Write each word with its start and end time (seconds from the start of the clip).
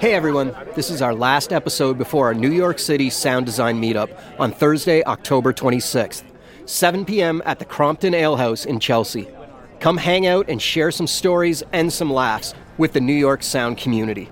Hey 0.00 0.14
everyone, 0.14 0.56
this 0.74 0.88
is 0.88 1.02
our 1.02 1.14
last 1.14 1.52
episode 1.52 1.98
before 1.98 2.28
our 2.28 2.32
New 2.32 2.50
York 2.50 2.78
City 2.78 3.10
sound 3.10 3.44
design 3.44 3.78
meetup 3.78 4.18
on 4.40 4.50
Thursday, 4.50 5.04
October 5.04 5.52
26th, 5.52 6.22
7 6.64 7.04
p.m. 7.04 7.42
at 7.44 7.58
the 7.58 7.66
Crompton 7.66 8.14
Ale 8.14 8.36
House 8.36 8.64
in 8.64 8.80
Chelsea. 8.80 9.28
Come 9.78 9.98
hang 9.98 10.26
out 10.26 10.48
and 10.48 10.62
share 10.62 10.90
some 10.90 11.06
stories 11.06 11.62
and 11.74 11.92
some 11.92 12.10
laughs 12.10 12.54
with 12.78 12.94
the 12.94 13.00
New 13.02 13.12
York 13.12 13.42
sound 13.42 13.76
community. 13.76 14.30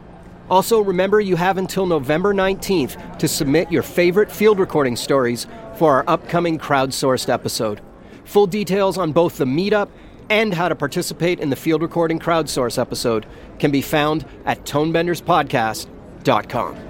Also, 0.49 0.81
remember 0.81 1.21
you 1.21 1.37
have 1.37 1.59
until 1.59 1.85
November 1.85 2.33
19th 2.33 3.19
to 3.19 3.29
submit 3.29 3.71
your 3.71 3.83
favorite 3.83 4.33
field 4.33 4.59
recording 4.59 4.97
stories 4.97 5.47
for 5.77 5.93
our 5.93 6.05
upcoming 6.07 6.59
crowdsourced 6.59 7.29
episode. 7.29 7.83
Full 8.25 8.47
details 8.47 8.97
on 8.97 9.13
both 9.13 9.37
the 9.37 9.45
meetup 9.45 9.91
and 10.31 10.55
how 10.55 10.69
to 10.69 10.75
participate 10.75 11.41
in 11.41 11.51
the 11.51 11.57
field 11.57 11.83
recording 11.83 12.19
crowdsource 12.19 12.79
episode 12.79 13.27
can 13.59 13.71
be 13.71 13.83
found 13.83 14.25
at 14.45 14.65
tonebenderspodcast.com. 14.65 16.88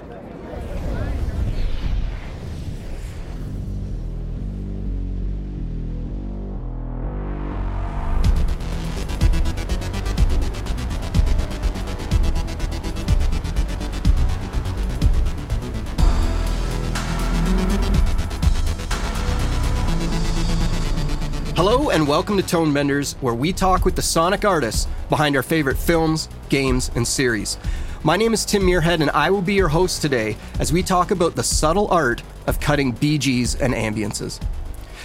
welcome 22.09 22.37
to 22.37 22.43
Tonebenders, 22.43 23.13
where 23.21 23.35
we 23.35 23.53
talk 23.53 23.85
with 23.85 23.95
the 23.95 24.01
sonic 24.01 24.43
artists 24.43 24.87
behind 25.09 25.35
our 25.35 25.43
favorite 25.43 25.77
films, 25.77 26.27
games, 26.49 26.89
and 26.95 27.07
series. 27.07 27.59
My 28.01 28.17
name 28.17 28.33
is 28.33 28.45
Tim 28.45 28.63
Muirhead, 28.63 29.01
and 29.01 29.11
I 29.11 29.29
will 29.29 29.43
be 29.43 29.53
your 29.53 29.67
host 29.67 30.01
today 30.01 30.35
as 30.57 30.73
we 30.73 30.81
talk 30.81 31.11
about 31.11 31.35
the 31.35 31.43
subtle 31.43 31.87
art 31.89 32.23
of 32.47 32.59
cutting 32.59 32.93
BGs 32.93 33.61
and 33.61 33.75
ambiances. 33.75 34.41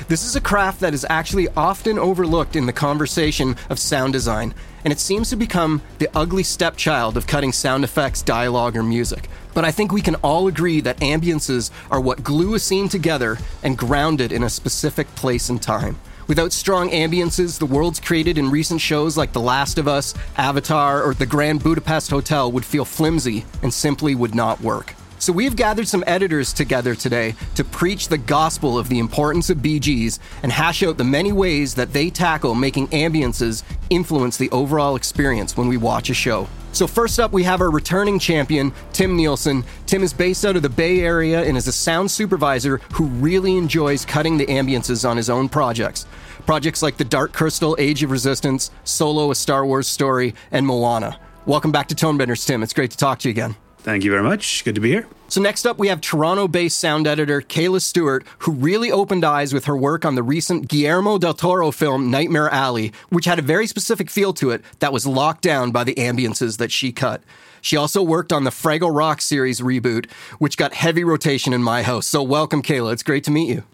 This 0.08 0.24
is 0.24 0.34
a 0.34 0.40
craft 0.40 0.80
that 0.80 0.94
is 0.94 1.04
actually 1.10 1.48
often 1.48 1.98
overlooked 1.98 2.56
in 2.56 2.64
the 2.64 2.72
conversation 2.72 3.54
of 3.68 3.78
sound 3.78 4.14
design, 4.14 4.54
and 4.82 4.90
it 4.90 4.98
seems 4.98 5.28
to 5.28 5.36
become 5.36 5.82
the 5.98 6.08
ugly 6.14 6.42
stepchild 6.42 7.18
of 7.18 7.26
cutting 7.26 7.52
sound 7.52 7.84
effects, 7.84 8.22
dialogue, 8.22 8.78
or 8.78 8.82
music. 8.82 9.28
But 9.52 9.66
I 9.66 9.72
think 9.72 9.92
we 9.92 10.00
can 10.00 10.14
all 10.16 10.48
agree 10.48 10.80
that 10.80 11.00
ambiances 11.00 11.70
are 11.90 12.00
what 12.00 12.24
glue 12.24 12.54
a 12.54 12.58
scene 12.58 12.88
together 12.88 13.36
and 13.62 13.76
ground 13.76 14.22
it 14.22 14.32
in 14.32 14.42
a 14.42 14.48
specific 14.48 15.14
place 15.16 15.50
and 15.50 15.60
time. 15.60 15.98
Without 16.26 16.52
strong 16.54 16.88
ambiances, 16.88 17.58
the 17.58 17.66
worlds 17.66 18.00
created 18.00 18.38
in 18.38 18.50
recent 18.50 18.80
shows 18.80 19.16
like 19.16 19.34
The 19.34 19.40
Last 19.40 19.76
of 19.76 19.86
Us, 19.86 20.14
Avatar, 20.38 21.02
or 21.02 21.12
The 21.12 21.26
Grand 21.26 21.62
Budapest 21.62 22.10
Hotel 22.10 22.50
would 22.50 22.64
feel 22.64 22.86
flimsy 22.86 23.44
and 23.62 23.72
simply 23.72 24.14
would 24.14 24.34
not 24.34 24.60
work. 24.62 24.94
So 25.24 25.32
we've 25.32 25.56
gathered 25.56 25.88
some 25.88 26.04
editors 26.06 26.52
together 26.52 26.94
today 26.94 27.34
to 27.54 27.64
preach 27.64 28.08
the 28.08 28.18
gospel 28.18 28.78
of 28.78 28.90
the 28.90 28.98
importance 28.98 29.48
of 29.48 29.56
BGs 29.56 30.18
and 30.42 30.52
hash 30.52 30.82
out 30.82 30.98
the 30.98 31.04
many 31.04 31.32
ways 31.32 31.74
that 31.76 31.94
they 31.94 32.10
tackle 32.10 32.54
making 32.54 32.88
ambiances 32.88 33.62
influence 33.88 34.36
the 34.36 34.50
overall 34.50 34.96
experience 34.96 35.56
when 35.56 35.66
we 35.66 35.78
watch 35.78 36.10
a 36.10 36.12
show. 36.12 36.46
So, 36.72 36.86
first 36.86 37.18
up, 37.18 37.32
we 37.32 37.42
have 37.44 37.62
our 37.62 37.70
returning 37.70 38.18
champion, 38.18 38.70
Tim 38.92 39.16
Nielsen. 39.16 39.64
Tim 39.86 40.02
is 40.02 40.12
based 40.12 40.44
out 40.44 40.56
of 40.56 40.62
the 40.62 40.68
Bay 40.68 41.00
Area 41.00 41.42
and 41.42 41.56
is 41.56 41.68
a 41.68 41.72
sound 41.72 42.10
supervisor 42.10 42.82
who 42.92 43.06
really 43.06 43.56
enjoys 43.56 44.04
cutting 44.04 44.36
the 44.36 44.44
ambiances 44.44 45.08
on 45.08 45.16
his 45.16 45.30
own 45.30 45.48
projects. 45.48 46.04
Projects 46.44 46.82
like 46.82 46.98
The 46.98 47.04
Dark 47.04 47.32
Crystal, 47.32 47.74
Age 47.78 48.02
of 48.02 48.10
Resistance, 48.10 48.70
Solo, 48.84 49.30
A 49.30 49.34
Star 49.34 49.64
Wars 49.64 49.88
Story, 49.88 50.34
and 50.50 50.66
Moana. 50.66 51.18
Welcome 51.46 51.72
back 51.72 51.88
to 51.88 51.94
Tonebenders, 51.94 52.46
Tim. 52.46 52.62
It's 52.62 52.74
great 52.74 52.90
to 52.90 52.98
talk 52.98 53.20
to 53.20 53.28
you 53.28 53.30
again. 53.30 53.56
Thank 53.84 54.02
you 54.02 54.10
very 54.10 54.22
much. 54.22 54.64
Good 54.64 54.76
to 54.76 54.80
be 54.80 54.88
here. 54.88 55.06
So, 55.28 55.42
next 55.42 55.66
up, 55.66 55.78
we 55.78 55.88
have 55.88 56.00
Toronto 56.00 56.48
based 56.48 56.78
sound 56.78 57.06
editor 57.06 57.42
Kayla 57.42 57.82
Stewart, 57.82 58.24
who 58.38 58.52
really 58.52 58.90
opened 58.90 59.24
eyes 59.24 59.52
with 59.52 59.66
her 59.66 59.76
work 59.76 60.06
on 60.06 60.14
the 60.14 60.22
recent 60.22 60.68
Guillermo 60.68 61.18
del 61.18 61.34
Toro 61.34 61.70
film 61.70 62.10
Nightmare 62.10 62.48
Alley, 62.48 62.94
which 63.10 63.26
had 63.26 63.38
a 63.38 63.42
very 63.42 63.66
specific 63.66 64.08
feel 64.08 64.32
to 64.34 64.50
it 64.50 64.64
that 64.78 64.92
was 64.92 65.06
locked 65.06 65.42
down 65.42 65.70
by 65.70 65.84
the 65.84 65.94
ambiances 65.96 66.56
that 66.56 66.72
she 66.72 66.92
cut. 66.92 67.22
She 67.60 67.76
also 67.76 68.02
worked 68.02 68.32
on 68.32 68.44
the 68.44 68.50
Fraggle 68.50 68.94
Rock 68.96 69.20
series 69.20 69.60
reboot, 69.60 70.10
which 70.38 70.56
got 70.56 70.72
heavy 70.72 71.04
rotation 71.04 71.52
in 71.52 71.62
my 71.62 71.82
house. 71.82 72.06
So, 72.06 72.22
welcome, 72.22 72.62
Kayla. 72.62 72.94
It's 72.94 73.02
great 73.02 73.24
to 73.24 73.30
meet 73.30 73.50
you. 73.50 73.64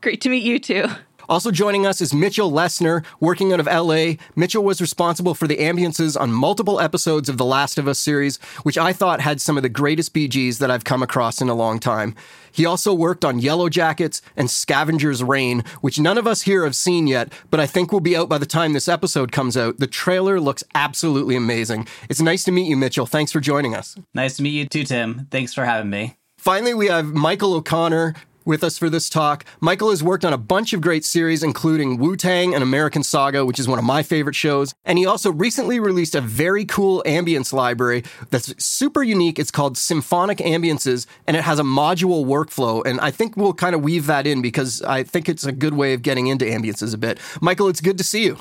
Great 0.00 0.22
to 0.22 0.30
meet 0.30 0.44
you 0.44 0.58
too. 0.58 0.86
Also 1.28 1.50
joining 1.50 1.86
us 1.86 2.00
is 2.00 2.14
Mitchell 2.14 2.50
Lestner, 2.50 3.04
working 3.20 3.52
out 3.52 3.60
of 3.60 3.66
LA. 3.66 4.14
Mitchell 4.34 4.64
was 4.64 4.80
responsible 4.80 5.34
for 5.34 5.46
the 5.46 5.58
ambiances 5.58 6.18
on 6.18 6.32
multiple 6.32 6.80
episodes 6.80 7.28
of 7.28 7.36
the 7.36 7.44
Last 7.44 7.76
of 7.76 7.86
Us 7.86 7.98
series, 7.98 8.38
which 8.62 8.78
I 8.78 8.94
thought 8.94 9.20
had 9.20 9.38
some 9.38 9.58
of 9.58 9.62
the 9.62 9.68
greatest 9.68 10.14
BGs 10.14 10.56
that 10.58 10.70
I've 10.70 10.84
come 10.84 11.02
across 11.02 11.42
in 11.42 11.50
a 11.50 11.54
long 11.54 11.80
time. 11.80 12.14
He 12.50 12.64
also 12.64 12.94
worked 12.94 13.26
on 13.26 13.42
Yellowjackets 13.42 14.22
and 14.36 14.48
Scavenger's 14.50 15.22
Reign, 15.22 15.64
which 15.82 16.00
none 16.00 16.16
of 16.16 16.26
us 16.26 16.42
here 16.42 16.64
have 16.64 16.74
seen 16.74 17.06
yet, 17.06 17.30
but 17.50 17.60
I 17.60 17.66
think 17.66 17.92
will 17.92 18.00
be 18.00 18.16
out 18.16 18.30
by 18.30 18.38
the 18.38 18.46
time 18.46 18.72
this 18.72 18.88
episode 18.88 19.30
comes 19.30 19.54
out. 19.54 19.78
The 19.78 19.86
trailer 19.86 20.40
looks 20.40 20.64
absolutely 20.74 21.36
amazing. 21.36 21.86
It's 22.08 22.22
nice 22.22 22.42
to 22.44 22.52
meet 22.52 22.68
you, 22.68 22.76
Mitchell. 22.76 23.04
Thanks 23.04 23.32
for 23.32 23.40
joining 23.40 23.74
us. 23.74 23.96
Nice 24.14 24.38
to 24.38 24.42
meet 24.42 24.50
you 24.50 24.66
too, 24.66 24.84
Tim. 24.84 25.28
Thanks 25.30 25.52
for 25.52 25.66
having 25.66 25.90
me. 25.90 26.16
Finally, 26.38 26.72
we 26.72 26.86
have 26.86 27.06
Michael 27.06 27.54
O'Connor, 27.54 28.14
with 28.48 28.64
us 28.64 28.76
for 28.76 28.90
this 28.90 29.08
talk. 29.08 29.44
Michael 29.60 29.90
has 29.90 30.02
worked 30.02 30.24
on 30.24 30.32
a 30.32 30.38
bunch 30.38 30.72
of 30.72 30.80
great 30.80 31.04
series, 31.04 31.44
including 31.44 31.98
Wu-Tang: 31.98 32.54
An 32.54 32.62
American 32.62 33.04
Saga, 33.04 33.46
which 33.46 33.60
is 33.60 33.68
one 33.68 33.78
of 33.78 33.84
my 33.84 34.02
favorite 34.02 34.34
shows. 34.34 34.74
And 34.84 34.98
he 34.98 35.06
also 35.06 35.30
recently 35.30 35.78
released 35.78 36.16
a 36.16 36.20
very 36.20 36.64
cool 36.64 37.02
ambience 37.06 37.52
library 37.52 38.02
that's 38.30 38.52
super 38.62 39.04
unique. 39.04 39.38
It's 39.38 39.52
called 39.52 39.78
Symphonic 39.78 40.38
Ambiances, 40.38 41.06
and 41.26 41.36
it 41.36 41.44
has 41.44 41.60
a 41.60 41.62
module 41.62 42.24
workflow. 42.24 42.84
And 42.84 43.00
I 43.00 43.12
think 43.12 43.36
we'll 43.36 43.52
kind 43.52 43.76
of 43.76 43.82
weave 43.82 44.06
that 44.06 44.26
in 44.26 44.42
because 44.42 44.82
I 44.82 45.04
think 45.04 45.28
it's 45.28 45.44
a 45.44 45.52
good 45.52 45.74
way 45.74 45.92
of 45.92 46.02
getting 46.02 46.26
into 46.26 46.44
ambiances 46.44 46.94
a 46.94 46.98
bit. 46.98 47.20
Michael, 47.40 47.68
it's 47.68 47.80
good 47.80 47.98
to 47.98 48.04
see 48.04 48.24
you. 48.24 48.38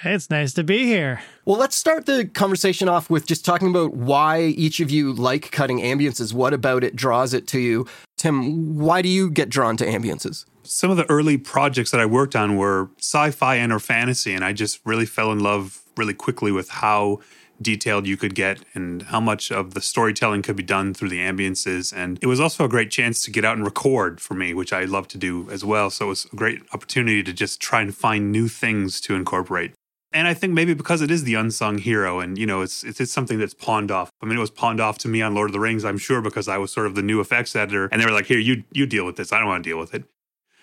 Hey, 0.00 0.12
it's 0.12 0.28
nice 0.28 0.52
to 0.54 0.64
be 0.64 0.84
here. 0.84 1.22
Well, 1.44 1.56
let's 1.56 1.76
start 1.76 2.04
the 2.04 2.26
conversation 2.26 2.88
off 2.88 3.08
with 3.08 3.26
just 3.26 3.44
talking 3.44 3.68
about 3.68 3.94
why 3.94 4.40
each 4.42 4.80
of 4.80 4.90
you 4.90 5.12
like 5.12 5.52
cutting 5.52 5.78
ambiances. 5.78 6.34
What 6.34 6.52
about 6.52 6.82
it 6.82 6.96
draws 6.96 7.32
it 7.32 7.46
to 7.48 7.60
you? 7.60 7.86
Tim, 8.18 8.76
why 8.76 9.02
do 9.02 9.08
you 9.08 9.30
get 9.30 9.48
drawn 9.48 9.76
to 9.78 9.86
ambiances? 9.86 10.46
Some 10.64 10.90
of 10.90 10.96
the 10.96 11.08
early 11.08 11.38
projects 11.38 11.92
that 11.92 12.00
I 12.00 12.06
worked 12.06 12.34
on 12.34 12.56
were 12.56 12.90
sci-fi 12.98 13.54
and 13.54 13.72
or 13.72 13.78
fantasy, 13.78 14.34
and 14.34 14.44
I 14.44 14.52
just 14.52 14.80
really 14.84 15.06
fell 15.06 15.30
in 15.30 15.38
love 15.38 15.80
really 15.96 16.12
quickly 16.12 16.50
with 16.50 16.68
how 16.70 17.20
detailed 17.62 18.04
you 18.04 18.16
could 18.16 18.34
get 18.34 18.64
and 18.74 19.02
how 19.02 19.20
much 19.20 19.52
of 19.52 19.74
the 19.74 19.80
storytelling 19.80 20.42
could 20.42 20.56
be 20.56 20.62
done 20.64 20.92
through 20.92 21.08
the 21.08 21.20
ambiances. 21.20 21.96
And 21.96 22.18
it 22.20 22.26
was 22.26 22.40
also 22.40 22.64
a 22.64 22.68
great 22.68 22.90
chance 22.90 23.22
to 23.24 23.30
get 23.30 23.44
out 23.44 23.56
and 23.56 23.64
record 23.64 24.20
for 24.20 24.34
me, 24.34 24.54
which 24.54 24.72
I 24.72 24.84
love 24.84 25.06
to 25.08 25.18
do 25.18 25.48
as 25.50 25.64
well. 25.64 25.88
So 25.88 26.06
it 26.06 26.08
was 26.08 26.26
a 26.32 26.36
great 26.36 26.62
opportunity 26.72 27.22
to 27.22 27.32
just 27.32 27.60
try 27.60 27.80
and 27.80 27.96
find 27.96 28.32
new 28.32 28.48
things 28.48 29.00
to 29.02 29.14
incorporate 29.14 29.72
and 30.14 30.28
I 30.28 30.32
think 30.32 30.52
maybe 30.52 30.74
because 30.74 31.02
it 31.02 31.10
is 31.10 31.24
the 31.24 31.34
unsung 31.34 31.78
hero, 31.78 32.20
and 32.20 32.38
you 32.38 32.46
know, 32.46 32.62
it's 32.62 32.84
it's 32.84 33.10
something 33.10 33.38
that's 33.38 33.52
pawned 33.52 33.90
off. 33.90 34.10
I 34.22 34.26
mean, 34.26 34.36
it 34.36 34.40
was 34.40 34.50
pawned 34.50 34.80
off 34.80 34.96
to 34.98 35.08
me 35.08 35.20
on 35.20 35.34
Lord 35.34 35.50
of 35.50 35.52
the 35.52 35.60
Rings, 35.60 35.84
I'm 35.84 35.98
sure, 35.98 36.22
because 36.22 36.46
I 36.48 36.56
was 36.56 36.72
sort 36.72 36.86
of 36.86 36.94
the 36.94 37.02
new 37.02 37.20
effects 37.20 37.54
editor, 37.56 37.88
and 37.90 38.00
they 38.00 38.06
were 38.06 38.12
like, 38.12 38.26
"Here, 38.26 38.38
you 38.38 38.62
you 38.72 38.86
deal 38.86 39.04
with 39.04 39.16
this. 39.16 39.32
I 39.32 39.38
don't 39.38 39.48
want 39.48 39.64
to 39.64 39.68
deal 39.68 39.78
with 39.78 39.92
it." 39.92 40.04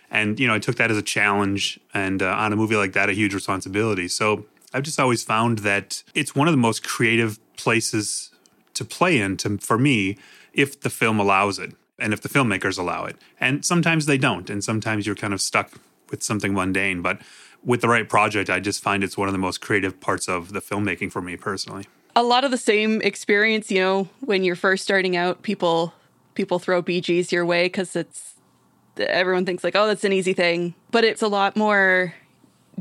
And 0.09 0.39
you 0.39 0.47
know, 0.47 0.55
I 0.55 0.59
took 0.59 0.77
that 0.77 0.89
as 0.89 0.97
a 0.97 1.01
challenge, 1.01 1.79
and 1.93 2.23
uh, 2.23 2.29
on 2.29 2.53
a 2.53 2.55
movie 2.55 2.77
like 2.77 2.93
that, 2.93 3.09
a 3.09 3.13
huge 3.13 3.33
responsibility. 3.33 4.07
So 4.07 4.45
I've 4.73 4.83
just 4.83 4.99
always 4.99 5.21
found 5.21 5.59
that 5.59 6.01
it's 6.15 6.33
one 6.33 6.47
of 6.47 6.53
the 6.53 6.57
most 6.57 6.81
creative 6.81 7.37
places 7.57 8.31
to 8.73 8.85
play 8.85 9.19
in, 9.19 9.35
to, 9.37 9.57
for 9.57 9.77
me, 9.77 10.17
if 10.53 10.79
the 10.79 10.89
film 10.89 11.19
allows 11.19 11.59
it, 11.59 11.73
and 11.99 12.13
if 12.13 12.21
the 12.21 12.29
filmmakers 12.29 12.79
allow 12.79 13.03
it. 13.03 13.17
And 13.39 13.65
sometimes 13.65 14.05
they 14.05 14.17
don't, 14.17 14.49
and 14.49 14.63
sometimes 14.63 15.05
you're 15.05 15.15
kind 15.15 15.33
of 15.33 15.41
stuck 15.41 15.73
with 16.09 16.23
something 16.23 16.53
mundane, 16.53 17.01
but 17.01 17.19
with 17.63 17.81
the 17.81 17.87
right 17.87 18.07
project, 18.07 18.49
I 18.49 18.59
just 18.59 18.81
find 18.81 19.03
it's 19.03 19.17
one 19.17 19.27
of 19.27 19.33
the 19.33 19.39
most 19.39 19.61
creative 19.61 19.99
parts 19.99 20.27
of 20.27 20.53
the 20.53 20.61
filmmaking 20.61 21.11
for 21.11 21.21
me 21.21 21.37
personally. 21.37 21.85
A 22.15 22.23
lot 22.23 22.43
of 22.43 22.51
the 22.51 22.57
same 22.57 23.01
experience, 23.01 23.71
you 23.71 23.79
know, 23.79 24.09
when 24.19 24.43
you're 24.43 24.55
first 24.55 24.83
starting 24.83 25.15
out, 25.15 25.43
people 25.43 25.93
people 26.33 26.59
throw 26.59 26.81
BGs 26.81 27.31
your 27.31 27.45
way 27.45 27.65
because 27.65 27.95
it's 27.95 28.35
everyone 28.97 29.45
thinks 29.45 29.63
like, 29.63 29.75
oh, 29.75 29.87
that's 29.87 30.03
an 30.03 30.13
easy 30.13 30.33
thing, 30.33 30.73
but 30.91 31.03
it's 31.03 31.21
a 31.21 31.27
lot 31.27 31.55
more 31.55 32.13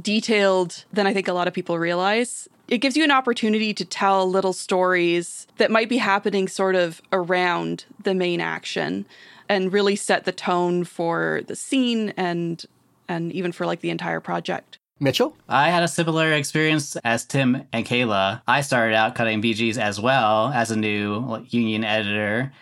detailed 0.00 0.84
than 0.92 1.06
I 1.06 1.12
think 1.12 1.28
a 1.28 1.32
lot 1.32 1.48
of 1.48 1.54
people 1.54 1.78
realize. 1.78 2.48
It 2.68 2.78
gives 2.78 2.96
you 2.96 3.04
an 3.04 3.10
opportunity 3.10 3.74
to 3.74 3.84
tell 3.84 4.30
little 4.30 4.52
stories 4.52 5.46
that 5.56 5.70
might 5.70 5.88
be 5.88 5.96
happening 5.98 6.46
sort 6.46 6.76
of 6.76 7.02
around 7.12 7.84
the 8.02 8.14
main 8.14 8.40
action 8.40 9.06
and 9.48 9.72
really 9.72 9.96
set 9.96 10.24
the 10.24 10.32
tone 10.32 10.84
for 10.84 11.42
the 11.46 11.56
scene 11.56 12.14
and 12.16 12.64
and 13.08 13.32
even 13.32 13.50
for 13.50 13.66
like 13.66 13.80
the 13.80 13.90
entire 13.90 14.20
project. 14.20 14.78
Mitchell? 15.00 15.34
I 15.48 15.70
had 15.70 15.82
a 15.82 15.88
similar 15.88 16.32
experience 16.32 16.94
as 16.96 17.24
Tim 17.24 17.64
and 17.72 17.86
Kayla. 17.86 18.42
I 18.46 18.60
started 18.60 18.94
out 18.94 19.14
cutting 19.14 19.40
BGs 19.40 19.78
as 19.78 19.98
well 19.98 20.52
as 20.54 20.70
a 20.70 20.76
new 20.76 21.42
union 21.48 21.84
editor. 21.84 22.52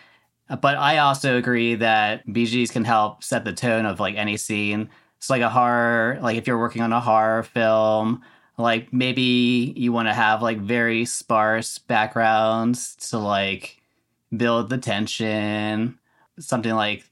But 0.47 0.77
I 0.77 0.99
also 0.99 1.37
agree 1.37 1.75
that 1.75 2.25
BGs 2.27 2.71
can 2.71 2.85
help 2.85 3.23
set 3.25 3.43
the 3.43 3.51
tone 3.51 3.85
of 3.85 3.99
like 3.99 4.15
any 4.15 4.37
scene. 4.37 4.89
It's 5.17 5.29
like 5.29 5.41
a 5.41 5.49
horror, 5.49 6.17
like 6.21 6.37
if 6.37 6.47
you're 6.47 6.57
working 6.57 6.81
on 6.81 6.93
a 6.93 7.01
horror 7.01 7.43
film, 7.43 8.21
like 8.57 8.93
maybe 8.93 9.73
you 9.75 9.91
want 9.91 10.07
to 10.07 10.13
have 10.13 10.41
like 10.41 10.59
very 10.59 11.03
sparse 11.03 11.77
backgrounds 11.77 12.95
to 13.09 13.19
like 13.19 13.81
build 14.35 14.69
the 14.69 14.77
tension. 14.77 15.99
Something 16.39 16.73
like 16.73 17.03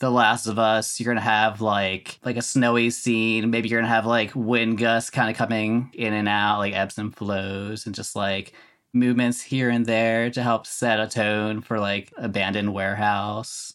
The 0.00 0.10
Last 0.10 0.46
of 0.46 0.58
Us, 0.58 0.98
you're 0.98 1.12
gonna 1.12 1.20
have 1.24 1.60
like 1.60 2.18
like 2.24 2.36
a 2.36 2.42
snowy 2.42 2.90
scene. 2.90 3.50
Maybe 3.50 3.68
you're 3.68 3.80
gonna 3.80 3.92
have 3.92 4.06
like 4.06 4.32
wind 4.34 4.78
gusts 4.78 5.10
kind 5.10 5.30
of 5.30 5.36
coming 5.36 5.90
in 5.94 6.12
and 6.12 6.28
out, 6.28 6.58
like 6.58 6.74
ebbs 6.74 6.98
and 6.98 7.14
flows, 7.14 7.86
and 7.86 7.94
just 7.94 8.16
like 8.16 8.52
movements 8.92 9.42
here 9.42 9.70
and 9.70 9.84
there 9.84 10.30
to 10.30 10.42
help 10.42 10.66
set 10.66 11.00
a 11.00 11.06
tone 11.06 11.60
for 11.60 11.78
like 11.78 12.12
abandoned 12.16 12.72
warehouse. 12.72 13.74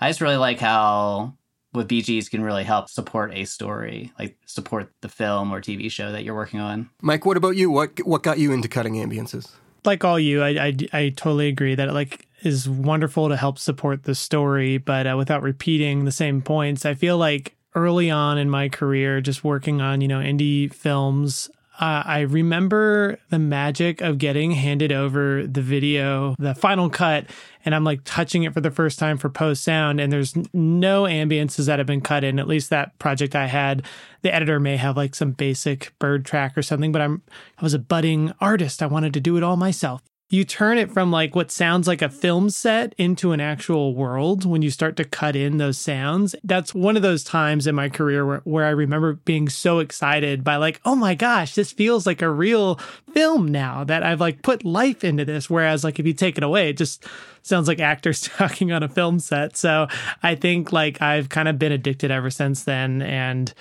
I 0.00 0.08
just 0.10 0.20
really 0.20 0.36
like 0.36 0.60
how 0.60 1.34
with 1.72 1.88
BGs 1.88 2.30
can 2.30 2.42
really 2.42 2.64
help 2.64 2.88
support 2.88 3.32
a 3.34 3.44
story, 3.44 4.12
like 4.18 4.36
support 4.46 4.92
the 5.00 5.08
film 5.08 5.52
or 5.52 5.60
TV 5.60 5.90
show 5.90 6.12
that 6.12 6.24
you're 6.24 6.34
working 6.34 6.60
on. 6.60 6.88
Mike, 7.02 7.26
what 7.26 7.36
about 7.36 7.56
you? 7.56 7.70
What 7.70 7.98
what 8.06 8.22
got 8.22 8.38
you 8.38 8.52
into 8.52 8.68
cutting 8.68 8.94
ambiances? 8.94 9.50
Like 9.84 10.04
all 10.04 10.18
you, 10.18 10.42
I, 10.42 10.48
I, 10.48 10.76
I 10.92 11.08
totally 11.10 11.48
agree 11.48 11.74
that 11.74 11.92
like 11.94 12.27
is 12.42 12.68
wonderful 12.68 13.28
to 13.28 13.36
help 13.36 13.58
support 13.58 14.04
the 14.04 14.14
story, 14.14 14.78
but 14.78 15.06
uh, 15.06 15.14
without 15.16 15.42
repeating 15.42 16.04
the 16.04 16.12
same 16.12 16.42
points. 16.42 16.84
I 16.86 16.94
feel 16.94 17.18
like 17.18 17.56
early 17.74 18.10
on 18.10 18.38
in 18.38 18.50
my 18.50 18.68
career, 18.68 19.20
just 19.20 19.44
working 19.44 19.80
on 19.80 20.00
you 20.00 20.08
know 20.08 20.20
indie 20.20 20.72
films, 20.72 21.50
uh, 21.80 22.02
I 22.04 22.20
remember 22.20 23.20
the 23.30 23.38
magic 23.38 24.00
of 24.00 24.18
getting 24.18 24.50
handed 24.50 24.90
over 24.90 25.46
the 25.46 25.62
video, 25.62 26.34
the 26.36 26.54
final 26.54 26.90
cut, 26.90 27.26
and 27.64 27.72
I'm 27.72 27.84
like 27.84 28.00
touching 28.04 28.42
it 28.42 28.52
for 28.52 28.60
the 28.60 28.72
first 28.72 28.98
time 28.98 29.16
for 29.16 29.28
post 29.28 29.62
sound, 29.62 30.00
and 30.00 30.12
there's 30.12 30.34
no 30.52 31.04
ambiances 31.04 31.66
that 31.66 31.78
have 31.78 31.86
been 31.86 32.00
cut 32.00 32.24
in. 32.24 32.40
At 32.40 32.48
least 32.48 32.70
that 32.70 32.98
project 32.98 33.36
I 33.36 33.46
had, 33.46 33.84
the 34.22 34.34
editor 34.34 34.58
may 34.58 34.76
have 34.76 34.96
like 34.96 35.14
some 35.14 35.30
basic 35.30 35.92
bird 36.00 36.24
track 36.24 36.58
or 36.58 36.62
something, 36.62 36.90
but 36.90 37.00
I'm 37.00 37.22
I 37.58 37.62
was 37.62 37.74
a 37.74 37.78
budding 37.78 38.32
artist. 38.40 38.82
I 38.82 38.86
wanted 38.86 39.14
to 39.14 39.20
do 39.20 39.36
it 39.36 39.44
all 39.44 39.56
myself 39.56 40.02
you 40.30 40.44
turn 40.44 40.76
it 40.76 40.90
from 40.90 41.10
like 41.10 41.34
what 41.34 41.50
sounds 41.50 41.88
like 41.88 42.02
a 42.02 42.08
film 42.08 42.50
set 42.50 42.94
into 42.98 43.32
an 43.32 43.40
actual 43.40 43.94
world 43.94 44.44
when 44.44 44.60
you 44.60 44.70
start 44.70 44.94
to 44.96 45.04
cut 45.04 45.34
in 45.34 45.56
those 45.56 45.78
sounds. 45.78 46.34
That's 46.44 46.74
one 46.74 46.96
of 46.96 47.02
those 47.02 47.24
times 47.24 47.66
in 47.66 47.74
my 47.74 47.88
career 47.88 48.26
where, 48.26 48.40
where 48.44 48.66
I 48.66 48.70
remember 48.70 49.14
being 49.14 49.48
so 49.48 49.78
excited 49.78 50.44
by 50.44 50.56
like, 50.56 50.82
oh 50.84 50.94
my 50.94 51.14
gosh, 51.14 51.54
this 51.54 51.72
feels 51.72 52.06
like 52.06 52.20
a 52.20 52.28
real 52.28 52.78
film 53.14 53.48
now 53.48 53.84
that 53.84 54.02
I've 54.02 54.20
like 54.20 54.42
put 54.42 54.66
life 54.66 55.02
into 55.02 55.24
this. 55.24 55.48
Whereas 55.48 55.82
like 55.82 55.98
if 55.98 56.06
you 56.06 56.12
take 56.12 56.36
it 56.36 56.44
away, 56.44 56.68
it 56.68 56.76
just 56.76 57.06
sounds 57.40 57.66
like 57.66 57.80
actors 57.80 58.20
talking 58.36 58.70
on 58.70 58.82
a 58.82 58.88
film 58.88 59.20
set. 59.20 59.56
So 59.56 59.88
I 60.22 60.34
think 60.34 60.72
like 60.72 61.00
I've 61.00 61.30
kind 61.30 61.48
of 61.48 61.58
been 61.58 61.72
addicted 61.72 62.10
ever 62.10 62.28
since 62.28 62.64
then. 62.64 63.00
And 63.00 63.54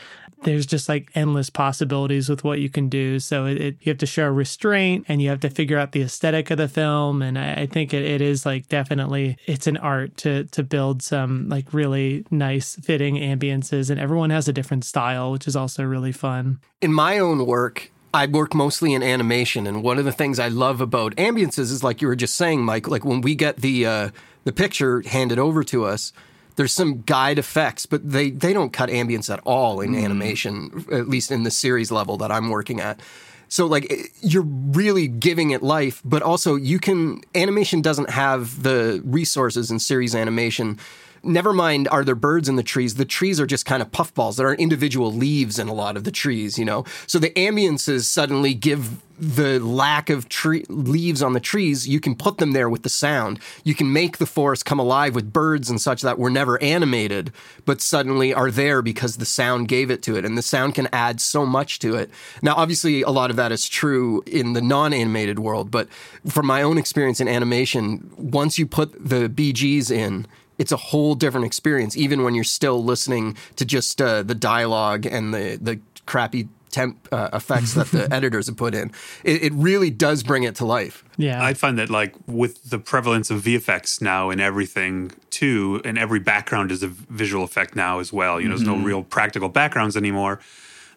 there's 0.44 0.66
just 0.66 0.88
like 0.88 1.10
endless 1.16 1.50
possibilities 1.50 2.30
with 2.30 2.44
what 2.44 2.60
you 2.60 2.70
can 2.70 2.90
do. 2.90 3.20
So 3.20 3.46
it, 3.46 3.58
it, 3.60 3.78
you 3.82 3.90
have 3.90 3.98
to 4.00 4.06
show 4.06 4.28
restraint 4.28 5.06
and 5.08 5.22
you 5.22 5.30
have 5.30 5.40
to 5.42 5.50
figure 5.50 5.78
out 5.78 5.92
the 5.92 6.02
aesthetic 6.02 6.52
of 6.52 6.58
the 6.58 6.68
film. 6.68 7.22
And 7.22 7.38
I, 7.38 7.54
I 7.54 7.66
think 7.66 7.94
it, 7.94 8.04
it 8.04 8.22
is 8.22 8.46
like 8.46 8.68
definitely 8.68 9.38
it's 9.46 9.68
an 9.68 9.78
art 9.78 10.18
to 10.18 10.46
to 10.46 10.64
build 10.64 11.02
some 11.02 11.50
like 11.50 11.74
really 11.74 12.26
nice 12.32 12.76
fitting 12.76 13.16
ambiances. 13.16 13.90
And 13.90 14.00
everyone 14.00 14.30
has 14.30 14.48
a 14.48 14.54
different 14.54 14.86
style, 14.86 15.32
which 15.32 15.48
is 15.48 15.56
also 15.56 15.84
really 15.84 16.12
fun. 16.12 16.60
In 16.82 16.94
my 16.94 17.20
own 17.20 17.46
work, 17.46 17.92
I 18.14 18.26
work 18.26 18.54
mostly 18.56 18.94
in 18.94 19.04
animation, 19.04 19.68
and 19.68 19.84
one 19.84 19.98
of 19.98 20.06
the 20.06 20.12
things 20.12 20.40
I 20.40 20.48
love 20.48 20.82
about 20.82 21.16
ambiances 21.18 21.72
is 21.72 21.84
like 21.84 22.02
you 22.02 22.08
were 22.08 22.16
just 22.16 22.36
saying, 22.36 22.64
Mike. 22.64 22.88
Like 22.88 23.04
when 23.04 23.22
we 23.22 23.36
get 23.36 23.58
the 23.58 23.86
uh, 23.86 24.10
the 24.44 24.54
picture 24.54 25.04
handed 25.06 25.40
over 25.40 25.64
to 25.66 25.86
us, 25.86 26.14
there's 26.58 26.74
some 26.74 27.02
guide 27.04 27.40
effects, 27.40 27.86
but 27.86 28.08
they 28.08 28.32
they 28.32 28.52
don't 28.52 28.74
cut 28.74 28.90
ambience 28.90 29.32
at 29.34 29.40
all 29.46 29.80
in 29.80 29.94
mm. 29.94 30.04
animation, 30.04 30.86
at 30.92 31.08
least 31.08 31.32
in 31.32 31.44
the 31.44 31.52
series 31.52 31.92
level 31.92 32.18
that 32.18 32.32
I'm 32.32 32.50
working 32.50 32.82
at. 32.82 33.00
So 33.48 33.66
like 33.66 34.12
you're 34.22 34.44
really 34.44 35.08
giving 35.08 35.52
it 35.52 35.64
life, 35.64 36.02
but 36.04 36.22
also 36.22 36.56
you 36.56 36.80
can 36.80 37.22
animation 37.34 37.82
doesn't 37.82 38.10
have 38.10 38.64
the 38.64 39.02
resources 39.06 39.72
in 39.72 39.80
series 39.80 40.14
animation 40.14 40.78
never 41.24 41.54
mind 41.54 41.88
are 41.90 42.04
there 42.04 42.16
birds 42.16 42.50
in 42.50 42.56
the 42.56 42.64
trees? 42.64 42.96
The 42.96 43.06
trees 43.06 43.40
are 43.40 43.46
just 43.46 43.66
kind 43.66 43.82
of 43.82 43.92
puffballs. 43.92 44.38
There 44.38 44.48
are 44.48 44.56
individual 44.56 45.14
leaves 45.14 45.60
in 45.60 45.68
a 45.68 45.74
lot 45.74 45.98
of 45.98 46.04
the 46.04 46.12
trees 46.12 46.58
you 46.58 46.66
know? 46.66 46.86
So 47.06 47.20
the 47.20 47.32
ambiances 47.32 48.04
suddenly 48.04 48.54
give 48.54 49.02
the 49.20 49.60
lack 49.60 50.12
of 50.12 50.30
tree 50.30 50.64
leaves 50.70 51.24
on 51.24 51.34
the 51.34 51.40
trees. 51.40 51.88
You 51.88 52.00
can 52.00 52.16
put 52.16 52.38
them 52.38 52.52
there 52.52 52.70
with 52.70 52.84
the 52.84 52.90
sound. 52.90 53.40
You 53.64 53.74
can 53.74 53.92
make 53.92 54.18
the 54.18 54.28
forest 54.28 54.64
come 54.64 54.78
alive 54.78 55.16
with 55.16 55.34
birds 55.34 55.72
and 55.72 55.82
such 55.82 56.04
that 56.04 56.20
were 56.20 56.30
never 56.30 56.62
animated 56.62 57.32
but 57.66 57.82
suddenly 57.82 58.34
are 58.34 58.52
there 58.52 58.82
because 58.82 59.18
the 59.18 59.26
sound 59.26 59.68
gave 59.68 59.90
it 59.90 60.04
to 60.04 60.16
it 60.16 60.24
and 60.24 60.38
the 60.38 60.44
sound 60.44 60.76
can 60.76 60.88
add 60.94 61.20
so 61.20 61.46
much 61.46 61.80
to 61.80 61.96
it. 61.96 62.12
Now 62.44 62.54
obviously 62.56 63.02
a 63.02 63.10
lot 63.10 63.32
of 63.32 63.36
that 63.38 63.52
is 63.52 63.68
true 63.68 64.22
in 64.28 64.54
the 64.54 64.62
non-animated 64.62 65.40
world 65.40 65.72
but 65.72 65.90
from 66.28 66.46
my 66.46 66.62
own 66.62 66.78
experience 66.78 67.20
in 67.20 67.28
animation 67.28 68.12
once 68.18 68.60
you 68.60 68.68
put 68.68 68.92
the 68.94 69.28
bgs 69.30 69.90
in 69.90 70.28
it's 70.58 70.72
a 70.72 70.78
whole 70.78 71.16
different 71.16 71.46
experience, 71.46 71.96
even 71.98 72.24
when 72.24 72.36
you're 72.36 72.44
still 72.44 72.84
listening 72.84 73.38
to 73.56 73.66
just 73.66 74.02
uh, 74.02 74.24
the 74.24 74.36
dialogue 74.36 75.06
and 75.06 75.34
the 75.34 75.58
the 75.62 75.80
crappy 76.06 76.48
temp 76.72 77.08
uh, 77.12 77.30
effects 77.34 77.74
that 77.74 77.88
the 77.88 78.12
editors 78.14 78.48
have 78.48 78.58
put 78.58 78.76
in. 78.76 78.92
It, 79.24 79.44
it, 79.44 79.54
really 79.54 79.90
does 79.90 80.22
bring 80.22 80.44
it 80.44 80.56
to 80.56 80.66
life. 80.66 81.04
Yeah, 81.18 81.44
I 81.44 81.54
find 81.54 81.78
that 81.80 81.90
like 81.90 82.14
with 82.28 82.70
the 82.70 82.80
prevalence 82.80 83.32
of 83.32 83.42
VFX 83.42 84.02
now 84.02 84.30
and 84.30 84.42
everything 84.42 85.12
too, 85.30 85.82
and 85.86 85.98
every 85.98 86.20
background 86.20 86.72
is 86.72 86.84
a 86.84 86.88
visual 86.88 87.44
effect 87.44 87.76
now 87.76 88.00
as 88.00 88.12
well. 88.12 88.40
You 88.40 88.48
know, 88.48 88.56
mm-hmm. 88.56 88.64
there's 88.64 88.68
no 88.68 88.76
mm-hmm. 88.76 88.84
real 88.84 89.04
practical 89.04 89.50
backgrounds 89.50 89.96
anymore 89.96 90.40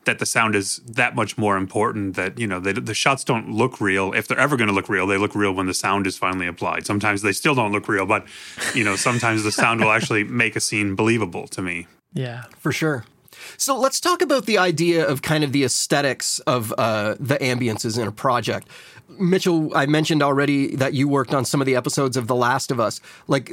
that 0.05 0.19
the 0.19 0.27
sound 0.27 0.55
is 0.55 0.79
that 0.87 1.15
much 1.15 1.37
more 1.37 1.57
important 1.57 2.17
that 2.17 2.39
you 2.39 2.47
know 2.47 2.61
they, 2.61 2.73
the 2.73 2.95
shots 2.95 3.25
don't 3.25 3.51
look 3.51 3.81
real. 3.81 4.13
If 4.13 4.29
they're 4.29 4.39
ever 4.39 4.57
going 4.57 4.69
to 4.69 4.75
look 4.75 4.89
real 4.89 5.07
they 5.07 5.19
look 5.19 5.35
real 5.35 5.53
when 5.53 5.67
the 5.67 5.75
sound 5.75 6.07
is 6.07 6.17
finally 6.17 6.47
applied. 6.47 6.87
Sometimes 6.87 7.23
they 7.23 7.33
still 7.33 7.55
don't 7.55 7.73
look 7.73 7.89
real 7.89 8.07
but 8.07 8.27
you 8.75 8.85
know 8.85 8.97
sometimes 8.97 9.43
the 9.43 9.53
sound 9.53 9.81
will 9.81 9.93
actually 9.93 10.25
make 10.43 10.57
a 10.57 10.61
scene 10.61 10.95
believable 10.95 11.47
to 11.49 11.63
me. 11.63 11.87
Yeah. 12.13 12.45
For 12.59 12.73
sure. 12.73 13.05
So 13.57 13.79
let's 13.79 14.01
talk 14.01 14.23
about 14.23 14.47
the 14.47 14.59
idea 14.59 15.07
of 15.07 15.23
kind 15.23 15.45
of 15.45 15.53
the 15.53 15.65
aesthetics 15.65 16.41
of 16.41 16.75
uh, 16.77 17.15
the 17.19 17.37
ambiances 17.37 17.99
in 18.01 18.07
a 18.07 18.13
project. 18.13 18.69
Mitchell, 19.19 19.75
I 19.77 19.87
mentioned 19.87 20.23
already 20.23 20.77
that 20.77 20.95
you 20.95 21.09
worked 21.09 21.35
on 21.35 21.45
some 21.45 21.61
of 21.61 21.67
the 21.67 21.77
episodes 21.77 22.17
of 22.17 22.27
The 22.27 22.35
Last 22.35 22.71
of 22.71 22.81
Us. 22.81 23.01
Like 23.27 23.53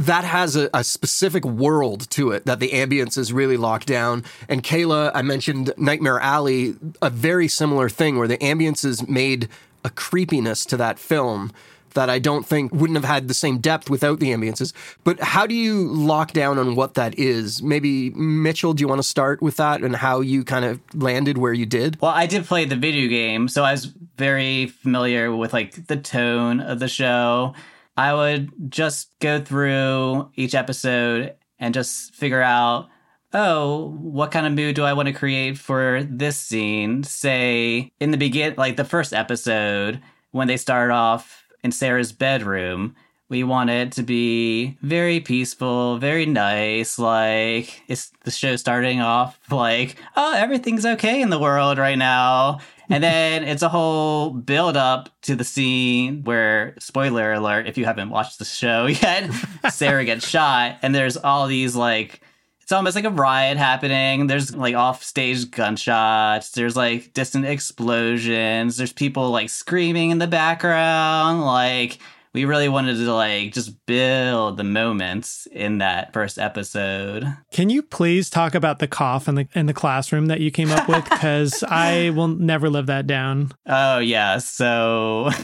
that 0.00 0.24
has 0.24 0.56
a, 0.56 0.70
a, 0.72 0.82
specific 0.82 1.44
world 1.44 2.08
to 2.10 2.30
it 2.30 2.46
that 2.46 2.58
the 2.58 2.70
ambience 2.70 3.18
is 3.18 3.34
really 3.34 3.58
locked 3.58 3.86
down. 3.86 4.24
And 4.48 4.62
Kayla, 4.62 5.10
I 5.14 5.20
mentioned 5.20 5.74
Nightmare 5.76 6.18
Alley, 6.20 6.74
a 7.02 7.10
very 7.10 7.48
similar 7.48 7.90
thing 7.90 8.16
where 8.16 8.26
the 8.26 8.38
ambiences 8.38 9.06
made 9.08 9.48
a 9.84 9.90
creepiness 9.90 10.64
to 10.66 10.78
that 10.78 10.98
film 10.98 11.52
that 11.92 12.08
I 12.08 12.18
don't 12.18 12.46
think 12.46 12.72
wouldn't 12.72 12.96
have 12.96 13.04
had 13.04 13.28
the 13.28 13.34
same 13.34 13.58
depth 13.58 13.90
without 13.90 14.20
the 14.20 14.30
ambiences. 14.30 14.72
But 15.04 15.20
how 15.20 15.46
do 15.46 15.54
you 15.54 15.88
lock 15.88 16.32
down 16.32 16.56
on 16.56 16.76
what 16.76 16.94
that 16.94 17.18
is? 17.18 17.62
Maybe 17.62 18.10
Mitchell, 18.10 18.72
do 18.72 18.80
you 18.80 18.88
want 18.88 19.00
to 19.00 19.06
start 19.06 19.42
with 19.42 19.56
that 19.56 19.82
and 19.82 19.96
how 19.96 20.20
you 20.20 20.44
kind 20.44 20.64
of 20.64 20.80
landed 20.94 21.36
where 21.36 21.52
you 21.52 21.66
did? 21.66 22.00
Well, 22.00 22.12
I 22.12 22.26
did 22.26 22.46
play 22.46 22.64
the 22.64 22.76
video 22.76 23.08
game, 23.08 23.48
so 23.48 23.64
I 23.64 23.72
was 23.72 23.86
very 24.16 24.66
familiar 24.68 25.34
with 25.34 25.52
like 25.52 25.88
the 25.88 25.96
tone 25.96 26.60
of 26.60 26.78
the 26.78 26.88
show 26.88 27.54
I 28.00 28.14
would 28.14 28.70
just 28.70 29.10
go 29.18 29.42
through 29.42 30.30
each 30.34 30.54
episode 30.54 31.34
and 31.58 31.74
just 31.74 32.14
figure 32.14 32.40
out, 32.40 32.88
oh, 33.34 33.94
what 34.00 34.30
kind 34.30 34.46
of 34.46 34.54
mood 34.54 34.74
do 34.74 34.84
I 34.84 34.94
want 34.94 35.08
to 35.08 35.12
create 35.12 35.58
for 35.58 36.02
this 36.04 36.38
scene? 36.38 37.02
Say 37.02 37.92
in 38.00 38.10
the 38.10 38.16
begin, 38.16 38.54
like 38.56 38.78
the 38.78 38.86
first 38.86 39.12
episode, 39.12 40.00
when 40.30 40.48
they 40.48 40.56
start 40.56 40.90
off 40.90 41.44
in 41.62 41.72
Sarah's 41.72 42.10
bedroom, 42.10 42.96
we 43.30 43.42
want 43.44 43.70
it 43.70 43.92
to 43.92 44.02
be 44.02 44.76
very 44.82 45.20
peaceful, 45.20 45.96
very 45.96 46.26
nice. 46.26 46.98
Like 46.98 47.82
it's 47.88 48.12
the 48.24 48.30
show 48.30 48.56
starting 48.56 49.00
off 49.00 49.40
like, 49.50 49.96
oh, 50.16 50.34
everything's 50.34 50.84
okay 50.84 51.22
in 51.22 51.30
the 51.30 51.38
world 51.38 51.78
right 51.78 51.98
now 51.98 52.58
and 52.90 53.02
then 53.02 53.44
it's 53.48 53.62
a 53.62 53.68
whole 53.68 54.30
build 54.30 54.76
up 54.76 55.08
to 55.22 55.36
the 55.36 55.44
scene 55.44 56.24
where, 56.24 56.74
spoiler 56.78 57.32
alert, 57.32 57.66
if 57.66 57.78
you 57.78 57.84
haven't 57.86 58.10
watched 58.10 58.38
the 58.38 58.44
show 58.44 58.86
yet, 58.86 59.30
Sarah 59.70 60.04
gets 60.04 60.28
shot, 60.28 60.78
and 60.82 60.94
there's 60.94 61.16
all 61.16 61.46
these 61.46 61.74
like 61.74 62.20
it's 62.60 62.72
almost 62.72 62.94
like 62.94 63.04
a 63.04 63.10
riot 63.10 63.56
happening. 63.56 64.28
There's 64.28 64.54
like 64.54 64.76
off 64.76 65.02
stage 65.02 65.50
gunshots. 65.50 66.50
There's 66.50 66.76
like 66.76 67.12
distant 67.14 67.44
explosions. 67.44 68.76
There's 68.76 68.92
people 68.92 69.30
like 69.30 69.48
screaming 69.48 70.10
in 70.10 70.18
the 70.18 70.28
background. 70.28 71.44
Like 71.44 71.98
we 72.32 72.44
really 72.44 72.68
wanted 72.68 72.96
to 72.96 73.12
like 73.12 73.52
just 73.52 73.84
build 73.86 74.56
the 74.56 74.64
moments 74.64 75.46
in 75.50 75.78
that 75.78 76.12
first 76.12 76.38
episode. 76.38 77.24
Can 77.50 77.70
you 77.70 77.82
please 77.82 78.30
talk 78.30 78.54
about 78.54 78.78
the 78.78 78.88
cough 78.88 79.28
in 79.28 79.34
the 79.34 79.48
in 79.54 79.66
the 79.66 79.74
classroom 79.74 80.26
that 80.26 80.40
you 80.40 80.50
came 80.50 80.70
up 80.70 80.88
with? 80.88 81.04
Because 81.08 81.62
I 81.68 82.10
will 82.10 82.28
never 82.28 82.70
live 82.70 82.86
that 82.86 83.06
down. 83.06 83.52
Oh 83.66 83.98
yeah, 83.98 84.38
so. 84.38 85.30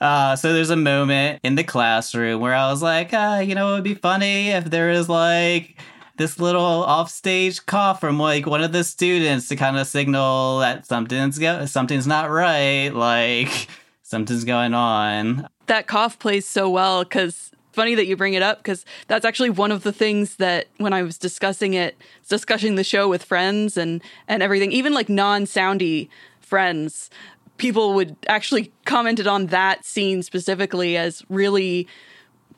Uh, 0.00 0.34
so 0.34 0.52
there's 0.52 0.70
a 0.70 0.76
moment 0.76 1.38
in 1.44 1.54
the 1.54 1.62
classroom 1.62 2.40
where 2.40 2.54
I 2.54 2.70
was 2.70 2.82
like, 2.82 3.14
uh, 3.14 3.40
you 3.46 3.54
know, 3.54 3.70
it 3.70 3.74
would 3.76 3.84
be 3.84 3.94
funny 3.94 4.48
if 4.48 4.64
there 4.64 4.88
was 4.88 5.08
like 5.08 5.78
this 6.16 6.40
little 6.40 6.60
offstage 6.60 7.64
cough 7.66 8.00
from 8.00 8.18
like 8.18 8.44
one 8.44 8.64
of 8.64 8.72
the 8.72 8.82
students 8.82 9.48
to 9.48 9.56
kind 9.56 9.78
of 9.78 9.86
signal 9.86 10.58
that 10.58 10.86
something's 10.86 11.38
go- 11.38 11.66
something's 11.66 12.06
not 12.06 12.30
right. 12.30 12.88
Like, 12.88 13.68
something's 14.12 14.44
going 14.44 14.74
on. 14.74 15.48
That 15.66 15.86
cough 15.86 16.18
plays 16.18 16.46
so 16.46 16.68
well 16.68 17.02
because 17.02 17.50
funny 17.72 17.94
that 17.94 18.06
you 18.06 18.14
bring 18.14 18.34
it 18.34 18.42
up 18.42 18.58
because 18.58 18.84
that's 19.08 19.24
actually 19.24 19.48
one 19.48 19.72
of 19.72 19.84
the 19.84 19.92
things 19.92 20.36
that 20.36 20.66
when 20.76 20.92
I 20.92 21.02
was 21.02 21.16
discussing 21.16 21.72
it, 21.72 21.96
discussing 22.28 22.74
the 22.74 22.84
show 22.84 23.08
with 23.08 23.24
friends 23.24 23.78
and 23.78 24.02
and 24.28 24.42
everything, 24.42 24.70
even 24.70 24.92
like 24.92 25.08
non-soundy 25.08 26.10
friends, 26.40 27.08
people 27.56 27.94
would 27.94 28.14
actually 28.28 28.70
commented 28.84 29.26
on 29.26 29.46
that 29.46 29.86
scene 29.86 30.22
specifically 30.22 30.98
as 30.98 31.24
really 31.30 31.88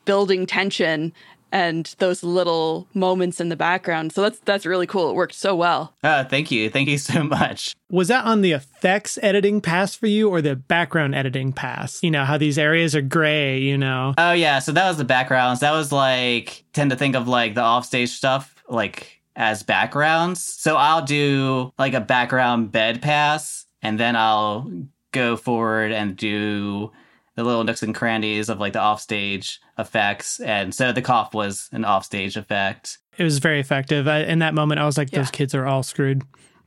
building 0.05 0.47
tension 0.47 1.13
and 1.55 1.95
those 2.01 2.25
little 2.25 2.89
moments 2.95 3.41
in 3.41 3.49
the 3.49 3.57
background. 3.57 4.13
So 4.13 4.23
that's 4.23 4.41
that's 4.41 4.67
really 4.67 4.89
cool. 4.89 5.11
It 5.11 5.15
worked 5.15 5.35
so 5.35 5.55
well. 5.55 5.95
Oh, 6.03 6.25
thank 6.25 6.51
you. 6.51 6.69
Thank 6.69 6.89
you 6.89 6.99
so 6.99 7.23
much. 7.23 7.75
Was 7.89 8.09
that 8.09 8.25
on 8.25 8.41
the 8.41 8.53
effects 8.53 9.19
editing 9.23 9.61
pass 9.61 9.95
for 9.95 10.09
you 10.09 10.29
or 10.29 10.43
the 10.43 10.57
background 10.57 11.15
editing 11.15 11.53
pass? 11.53 12.03
You 12.03 12.11
know, 12.11 12.25
how 12.25 12.37
these 12.37 12.59
areas 12.59 12.97
are 12.97 13.01
gray, 13.01 13.61
you 13.61 13.79
know. 13.79 14.15
Oh 14.19 14.33
yeah, 14.33 14.59
so 14.59 14.73
that 14.73 14.89
was 14.89 14.99
the 14.99 15.05
backgrounds. 15.05 15.61
That 15.61 15.73
was 15.73 15.93
like 15.93 16.65
tend 16.73 16.91
to 16.91 16.97
think 16.97 17.15
of 17.15 17.29
like 17.29 17.55
the 17.55 17.63
offstage 17.63 18.11
stuff 18.11 18.63
like 18.69 19.21
as 19.37 19.63
backgrounds. 19.63 20.43
So 20.43 20.77
I'll 20.77 21.03
do 21.05 21.73
like 21.79 21.95
a 21.95 22.01
background 22.01 22.73
bed 22.73 23.01
pass 23.01 23.67
and 23.81 23.99
then 23.99 24.17
I'll 24.17 24.71
go 25.13 25.37
forward 25.37 25.93
and 25.93 26.17
do 26.17 26.91
the 27.35 27.45
little 27.45 27.65
nooks 27.65 27.83
and 27.83 27.95
crannies 27.95 28.49
of 28.49 28.61
like 28.61 28.73
the 28.73 28.83
offstage 28.83 29.61
effects. 29.79 30.41
And 30.41 30.75
so 30.75 30.93
the 30.93 31.03
cough 31.03 31.35
was 31.35 31.69
an 31.73 31.85
offstage 31.85 32.37
effect. 32.37 32.99
It 33.19 33.25
was 33.25 33.39
very 33.39 33.61
effective. 33.61 34.09
I, 34.09 34.21
in 34.21 34.41
that 34.41 34.55
moment, 34.55 34.81
I 34.81 34.87
was 34.87 34.99
like, 34.99 35.11
those 35.11 35.31
kids 35.31 35.55
are 35.55 35.67
all 35.67 35.83
screwed. 35.83 36.23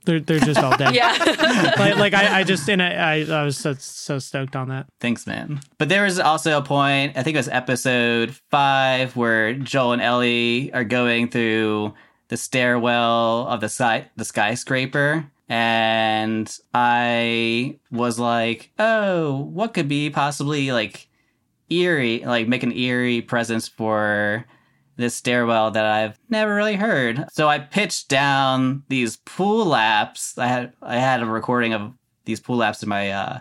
They're, 0.06 0.22
they're 0.22 0.40
just 0.40 0.60
all 0.60 0.76
dead. 0.78 0.96
Yeah. 0.96 1.74
like, 1.78 1.98
like 1.98 2.14
I, 2.14 2.40
I 2.40 2.44
just 2.44 2.70
and 2.70 2.82
I, 2.82 2.94
I, 2.94 3.42
I 3.42 3.44
was 3.44 3.58
so, 3.58 3.74
so 3.74 4.20
stoked 4.20 4.56
on 4.56 4.70
that. 4.70 4.88
Thanks, 5.02 5.28
man. 5.28 5.60
But 5.78 5.90
there 5.90 6.04
was 6.04 6.20
also 6.20 6.58
a 6.58 6.62
point, 6.62 7.18
I 7.18 7.24
think 7.24 7.36
it 7.36 7.40
was 7.40 7.50
episode 7.50 8.34
five, 8.50 9.18
where 9.18 9.54
Joel 9.54 9.94
and 9.94 10.02
Ellie 10.02 10.72
are 10.74 10.86
going 10.86 11.28
through 11.28 11.94
the 12.30 12.38
stairwell 12.38 13.48
of 13.48 13.60
the 13.60 13.70
sky, 13.70 14.10
the 14.16 14.26
skyscraper. 14.26 15.30
And 15.50 16.54
I 16.74 17.80
was 17.92 18.20
like, 18.20 18.72
oh, 18.80 19.38
what 19.38 19.74
could 19.74 19.88
be 19.88 20.10
possibly 20.10 20.72
like 20.72 21.08
eerie, 21.70 22.24
like 22.26 22.48
make 22.48 22.64
an 22.64 22.74
eerie 22.74 23.22
presence 23.22 23.68
for 23.68 24.46
this 24.98 25.16
stairwell 25.16 25.72
that 25.72 25.86
I've 25.86 26.20
never 26.30 26.54
really 26.56 26.76
heard. 26.76 27.26
So 27.32 27.48
I 27.48 27.60
pitched 27.60 28.10
down 28.10 28.84
these 28.90 29.18
pool 29.18 29.66
laps. 29.66 30.38
I 30.38 30.48
had 30.48 30.74
I 30.82 30.98
had 30.98 31.22
a 31.22 31.26
recording 31.26 31.74
of 31.74 31.94
these 32.26 32.40
pool 32.40 32.58
laps 32.58 32.84
in 32.84 32.90
my 32.90 33.12
uh 33.12 33.40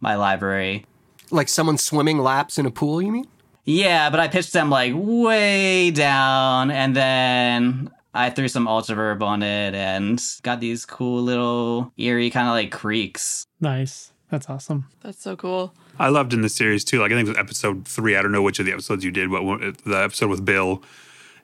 my 0.00 0.16
library. 0.16 0.84
Like 1.30 1.48
someone 1.48 1.78
swimming 1.78 2.18
laps 2.18 2.58
in 2.58 2.66
a 2.66 2.70
pool, 2.70 3.00
you 3.00 3.12
mean? 3.12 3.26
Yeah, 3.64 4.10
but 4.10 4.20
I 4.20 4.28
pitched 4.28 4.52
them 4.52 4.70
like 4.70 4.92
way 4.94 5.90
down 5.90 6.70
and 6.70 6.94
then 6.94 7.90
I 8.16 8.30
threw 8.30 8.48
some 8.48 8.66
ultraverb 8.66 9.22
on 9.22 9.42
it 9.42 9.74
and 9.74 10.22
got 10.42 10.60
these 10.60 10.84
cool 10.86 11.22
little 11.22 11.92
eerie 11.96 12.30
kind 12.30 12.48
of 12.48 12.52
like 12.52 12.72
creaks. 12.72 13.46
Nice. 13.60 14.12
That's 14.30 14.48
awesome. 14.50 14.88
That's 15.02 15.22
so 15.22 15.36
cool. 15.36 15.72
I 15.98 16.08
loved 16.08 16.32
in 16.34 16.40
the 16.40 16.48
series 16.48 16.84
too. 16.84 17.00
Like 17.00 17.12
I 17.12 17.14
think 17.14 17.28
it 17.28 17.30
was 17.32 17.38
episode 17.38 17.86
three. 17.86 18.16
I 18.16 18.22
don't 18.22 18.32
know 18.32 18.42
which 18.42 18.58
of 18.58 18.66
the 18.66 18.72
episodes 18.72 19.04
you 19.04 19.10
did, 19.12 19.30
but 19.30 19.42
the 19.84 20.02
episode 20.02 20.28
with 20.30 20.44
Bill, 20.44 20.82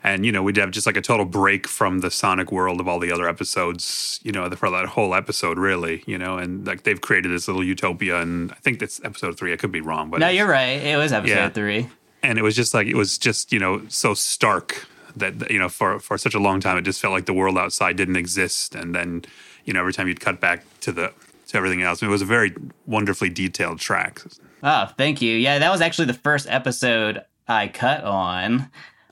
and 0.03 0.27
you 0.27 0.33
know 0.33 0.43
we'd 0.43 0.57
have 0.57 0.73
just 0.73 0.85
like 0.87 0.97
a 0.97 1.01
total 1.01 1.25
break 1.25 1.69
from 1.69 2.01
the 2.01 2.11
Sonic 2.11 2.51
world 2.51 2.81
of 2.81 2.89
all 2.89 2.99
the 2.99 3.13
other 3.13 3.29
episodes. 3.29 4.19
You 4.25 4.33
know, 4.33 4.51
for 4.51 4.69
that 4.71 4.87
whole 4.87 5.15
episode, 5.15 5.59
really. 5.59 6.03
You 6.07 6.19
know, 6.19 6.39
and 6.39 6.67
like 6.67 6.83
they've 6.83 7.01
created 7.01 7.31
this 7.31 7.47
little 7.47 7.63
utopia, 7.65 8.21
and 8.21 8.51
I 8.51 8.57
think 8.57 8.81
that's 8.81 9.01
episode 9.05 9.39
three. 9.39 9.53
I 9.53 9.57
could 9.57 9.73
be 9.73 9.81
wrong, 9.81 10.11
but 10.11 10.19
no, 10.19 10.29
you're 10.29 10.49
right. 10.49 10.83
It 10.83 10.97
was 10.97 11.13
episode 11.13 11.33
Yeah. 11.35 11.49
three. 11.51 11.89
and 12.25 12.37
it 12.39 12.43
was 12.43 12.57
just 12.57 12.75
like 12.75 12.89
it 12.89 12.97
was 12.97 13.17
just 13.17 13.53
you 13.53 13.61
know 13.61 13.83
so 13.89 14.13
stark 14.13 14.87
that 15.17 15.51
you 15.51 15.59
know 15.59 15.69
for 15.69 15.99
for 15.99 16.19
such 16.19 16.35
a 16.35 16.39
long 16.39 16.61
time 16.61 16.77
it 16.79 16.83
just 16.83 17.01
felt 17.01 17.13
like 17.13 17.27
the 17.27 17.33
world 17.33 17.59
outside 17.59 17.97
didn't 17.97 18.17
exist, 18.17 18.75
and 18.75 18.95
then 18.95 19.25
you 19.65 19.73
know 19.73 19.81
every 19.81 19.93
time 19.93 20.09
you'd 20.09 20.21
cut 20.21 20.41
back 20.41 20.65
to 20.81 20.93
the 20.93 21.13
to 21.49 21.57
everything 21.57 21.83
else, 21.83 22.03
it 22.03 22.09
was 22.09 22.23
a 22.23 22.27
very 22.27 22.55
wonderfully 22.87 23.29
detailed 23.29 23.79
track. 23.79 24.23
Oh, 24.63 24.87
thank 24.97 25.21
you. 25.21 25.37
Yeah, 25.37 25.59
that 25.59 25.71
was 25.71 25.81
actually 25.81 26.07
the 26.07 26.15
first 26.15 26.47
episode 26.49 27.25
I 27.47 27.69
cut 27.69 28.05
on. 28.05 28.71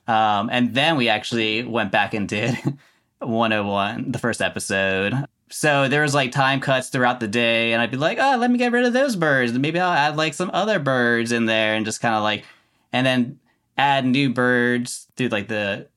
Um, 0.09 0.49
and 0.51 0.75
then 0.75 0.97
we 0.97 1.09
actually 1.09 1.63
went 1.63 1.93
back 1.93 2.15
and 2.15 2.29
did 2.29 2.57
101, 3.19 4.11
the 4.11 4.19
first 4.19 4.41
episode. 4.41 5.15
So 5.51 5.89
there 5.89 6.03
was 6.03 6.15
like 6.15 6.33
time 6.33 6.61
cuts 6.61 6.89
throughout 6.89 7.21
the 7.21 7.29
day, 7.29 7.73
and 7.73 7.83
I'd 7.83 7.91
be 7.91 7.97
like, 7.97 8.19
oh, 8.21 8.37
let 8.39 8.51
me 8.51 8.59
get 8.59 8.73
rid 8.73 8.87
of 8.87 8.93
those 8.93 9.17
birds. 9.17 9.53
Maybe 9.53 9.79
I'll 9.79 9.93
add 9.93 10.17
like 10.17 10.35
some 10.35 10.51
other 10.53 10.79
birds 10.79 11.33
in 11.33 11.47
there 11.47 11.75
and 11.75 11.85
just 11.85 12.01
kind 12.01 12.15
of 12.15 12.23
like, 12.23 12.45
and 12.93 13.07
then 13.07 13.39
add 13.77 14.05
new 14.05 14.33
birds 14.33 15.09
through 15.17 15.29
like 15.29 15.49
the 15.49 15.89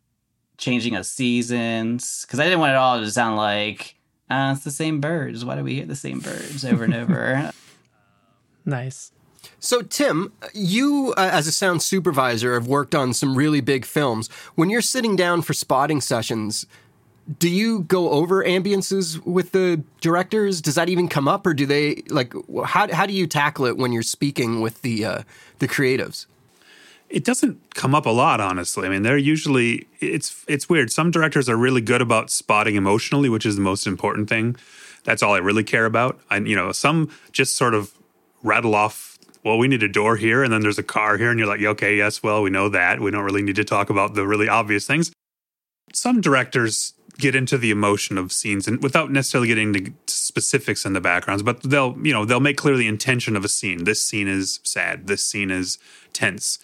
changing 0.64 0.96
of 0.96 1.06
seasons. 1.06 2.26
Cause 2.30 2.40
I 2.40 2.46
didn't 2.46 2.60
want 2.60 2.72
it 2.72 2.78
all 2.78 3.00
to 3.00 3.12
sound 3.12 3.38
like, 3.38 3.96
uh, 4.30 4.54
it's 4.56 4.64
the 4.64 4.72
same 4.72 5.02
birds. 5.02 5.44
Why 5.44 5.56
do 5.56 5.64
we 5.64 5.76
hear 5.76 5.86
the 5.86 5.96
same 5.96 6.20
birds 6.20 6.66
over 6.66 6.84
and 6.84 6.94
over? 6.94 7.52
Nice. 8.66 9.12
So, 9.60 9.82
Tim, 9.82 10.32
you 10.54 11.14
uh, 11.18 11.30
as 11.32 11.48
a 11.48 11.52
sound 11.52 11.82
supervisor 11.82 12.54
have 12.54 12.68
worked 12.68 12.96
on 12.96 13.14
some 13.14 13.36
really 13.36 13.62
big 13.62 13.86
films. 13.86 14.30
When 14.56 14.70
you're 14.70 14.82
sitting 14.82 15.18
down 15.18 15.42
for 15.42 15.54
spotting 15.54 16.00
sessions, 16.00 16.66
do 17.40 17.50
you 17.50 17.82
go 17.82 18.10
over 18.12 18.44
ambiances 18.44 19.24
with 19.26 19.52
the 19.52 19.84
directors? 20.02 20.62
Does 20.62 20.76
that 20.76 20.90
even 20.90 21.08
come 21.08 21.28
up, 21.28 21.46
or 21.46 21.54
do 21.54 21.66
they 21.66 22.04
like 22.10 22.34
how 22.66 22.94
how 22.94 23.06
do 23.06 23.14
you 23.14 23.28
tackle 23.28 23.66
it 23.66 23.78
when 23.78 23.92
you're 23.92 24.04
speaking 24.04 24.62
with 24.62 24.82
the 24.82 25.06
uh, 25.06 25.24
the 25.60 25.68
creatives? 25.68 26.26
It 27.14 27.24
doesn't 27.24 27.76
come 27.76 27.94
up 27.94 28.08
a 28.08 28.10
lot, 28.10 28.42
honestly. 28.42 28.88
I 28.88 28.90
mean, 28.90 29.04
they're 29.04 29.20
usually 29.20 29.88
it's 30.00 30.44
it's 30.48 30.68
weird. 30.68 30.92
Some 30.92 31.12
directors 31.12 31.48
are 31.48 31.56
really 31.56 31.80
good 31.80 32.02
about 32.02 32.32
spotting 32.32 32.76
emotionally, 32.76 33.30
which 33.30 33.46
is 33.46 33.56
the 33.56 33.62
most 33.62 33.86
important 33.86 34.28
thing. 34.28 34.56
That's 35.04 35.22
all 35.22 35.36
I 35.36 35.38
really 35.38 35.64
care 35.64 35.86
about. 35.86 36.20
And 36.32 36.48
you 36.48 36.56
know, 36.56 36.72
some 36.72 37.12
just 37.32 37.56
sort 37.56 37.76
of 37.76 37.94
rattle 38.42 38.74
off. 38.74 39.20
Well, 39.44 39.60
we 39.60 39.68
need 39.68 39.84
a 39.84 39.88
door 39.88 40.16
here, 40.16 40.42
and 40.42 40.52
then 40.52 40.62
there's 40.62 40.80
a 40.80 40.84
car 40.84 41.18
here, 41.18 41.30
and 41.30 41.38
you're 41.38 41.48
like, 41.48 41.62
okay, 41.62 41.96
yes, 41.96 42.24
well, 42.24 42.42
we 42.42 42.50
know 42.50 42.68
that. 42.70 43.00
We 43.00 43.12
don't 43.12 43.26
really 43.26 43.44
need 43.44 43.58
to 43.58 43.64
talk 43.64 43.92
about 43.92 44.16
the 44.16 44.26
really 44.26 44.50
obvious 44.50 44.88
things. 44.88 45.12
Some 45.94 46.20
directors 46.20 46.94
get 47.20 47.36
into 47.36 47.60
the 47.60 47.70
emotion 47.70 48.18
of 48.18 48.32
scenes 48.32 48.68
and 48.68 48.82
without 48.82 49.12
necessarily 49.12 49.48
getting 49.48 49.76
into 49.76 49.94
specifics 50.08 50.84
in 50.84 50.94
the 50.94 51.00
backgrounds 51.00 51.44
but 51.44 51.62
they'll 51.62 51.96
you 52.02 52.12
know 52.12 52.26
they'll 52.26 52.40
make 52.40 52.58
clear 52.58 52.76
the 52.76 52.88
intention 52.88 53.36
of 53.36 53.46
a 53.46 53.48
scene 53.48 53.84
this 53.84 54.04
scene 54.04 54.28
is 54.28 54.60
sad 54.64 55.06
this 55.06 55.24
scene 55.24 55.52
is 55.52 55.78
tense 56.12 56.58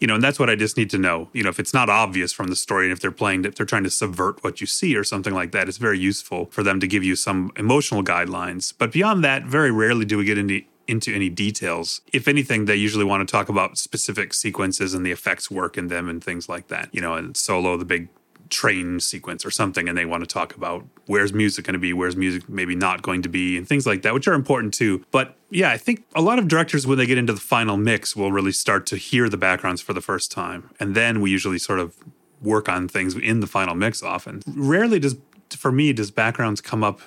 you 0.00 0.06
know 0.06 0.14
and 0.14 0.24
that's 0.24 0.38
what 0.38 0.50
i 0.50 0.56
just 0.56 0.76
need 0.76 0.90
to 0.90 0.98
know 0.98 1.28
you 1.32 1.42
know 1.42 1.48
if 1.48 1.60
it's 1.60 1.74
not 1.74 1.88
obvious 1.88 2.32
from 2.32 2.48
the 2.48 2.56
story 2.56 2.86
and 2.86 2.92
if 2.92 3.00
they're 3.00 3.10
playing 3.12 3.44
if 3.44 3.54
they're 3.54 3.66
trying 3.66 3.84
to 3.84 3.90
subvert 3.90 4.42
what 4.42 4.60
you 4.60 4.66
see 4.66 4.96
or 4.96 5.04
something 5.04 5.34
like 5.34 5.52
that 5.52 5.68
it's 5.68 5.78
very 5.78 5.98
useful 5.98 6.46
for 6.46 6.62
them 6.62 6.80
to 6.80 6.86
give 6.86 7.04
you 7.04 7.14
some 7.14 7.52
emotional 7.56 8.02
guidelines 8.02 8.72
but 8.76 8.92
beyond 8.92 9.22
that 9.22 9.44
very 9.44 9.70
rarely 9.70 10.04
do 10.04 10.18
we 10.18 10.24
get 10.24 10.38
into 10.38 10.62
into 10.90 11.14
any 11.14 11.28
details. 11.28 12.00
If 12.12 12.26
anything, 12.26 12.64
they 12.64 12.74
usually 12.74 13.04
want 13.04 13.26
to 13.26 13.30
talk 13.30 13.48
about 13.48 13.78
specific 13.78 14.34
sequences 14.34 14.92
and 14.92 15.06
the 15.06 15.12
effects 15.12 15.48
work 15.48 15.78
in 15.78 15.86
them 15.86 16.08
and 16.08 16.22
things 16.22 16.48
like 16.48 16.66
that. 16.66 16.88
You 16.92 17.00
know, 17.00 17.14
and 17.14 17.36
solo, 17.36 17.76
the 17.76 17.84
big 17.84 18.08
train 18.50 19.00
sequence 19.00 19.44
or 19.46 19.50
something, 19.50 19.88
and 19.88 19.96
they 19.96 20.04
want 20.04 20.22
to 20.22 20.26
talk 20.26 20.54
about 20.54 20.84
where's 21.06 21.32
music 21.32 21.64
going 21.64 21.74
to 21.74 21.78
be, 21.78 21.92
where's 21.92 22.16
music 22.16 22.48
maybe 22.48 22.74
not 22.74 23.02
going 23.02 23.22
to 23.22 23.28
be, 23.28 23.56
and 23.56 23.66
things 23.68 23.86
like 23.86 24.02
that, 24.02 24.12
which 24.12 24.28
are 24.28 24.34
important 24.34 24.74
too. 24.74 25.04
But 25.10 25.36
yeah, 25.50 25.70
I 25.70 25.78
think 25.78 26.04
a 26.14 26.20
lot 26.20 26.38
of 26.38 26.48
directors, 26.48 26.86
when 26.86 26.98
they 26.98 27.06
get 27.06 27.18
into 27.18 27.32
the 27.32 27.40
final 27.40 27.76
mix, 27.76 28.14
will 28.14 28.32
really 28.32 28.52
start 28.52 28.86
to 28.86 28.96
hear 28.96 29.28
the 29.28 29.36
backgrounds 29.36 29.80
for 29.80 29.92
the 29.92 30.00
first 30.00 30.30
time. 30.30 30.70
And 30.78 30.94
then 30.94 31.20
we 31.20 31.30
usually 31.30 31.58
sort 31.58 31.78
of 31.78 31.96
work 32.42 32.68
on 32.68 32.88
things 32.88 33.14
in 33.16 33.40
the 33.40 33.46
final 33.46 33.74
mix 33.74 34.02
often. 34.02 34.42
Rarely 34.46 34.98
does, 34.98 35.16
for 35.50 35.72
me, 35.72 35.92
does 35.92 36.10
backgrounds 36.10 36.60
come 36.60 36.82
up 36.82 37.00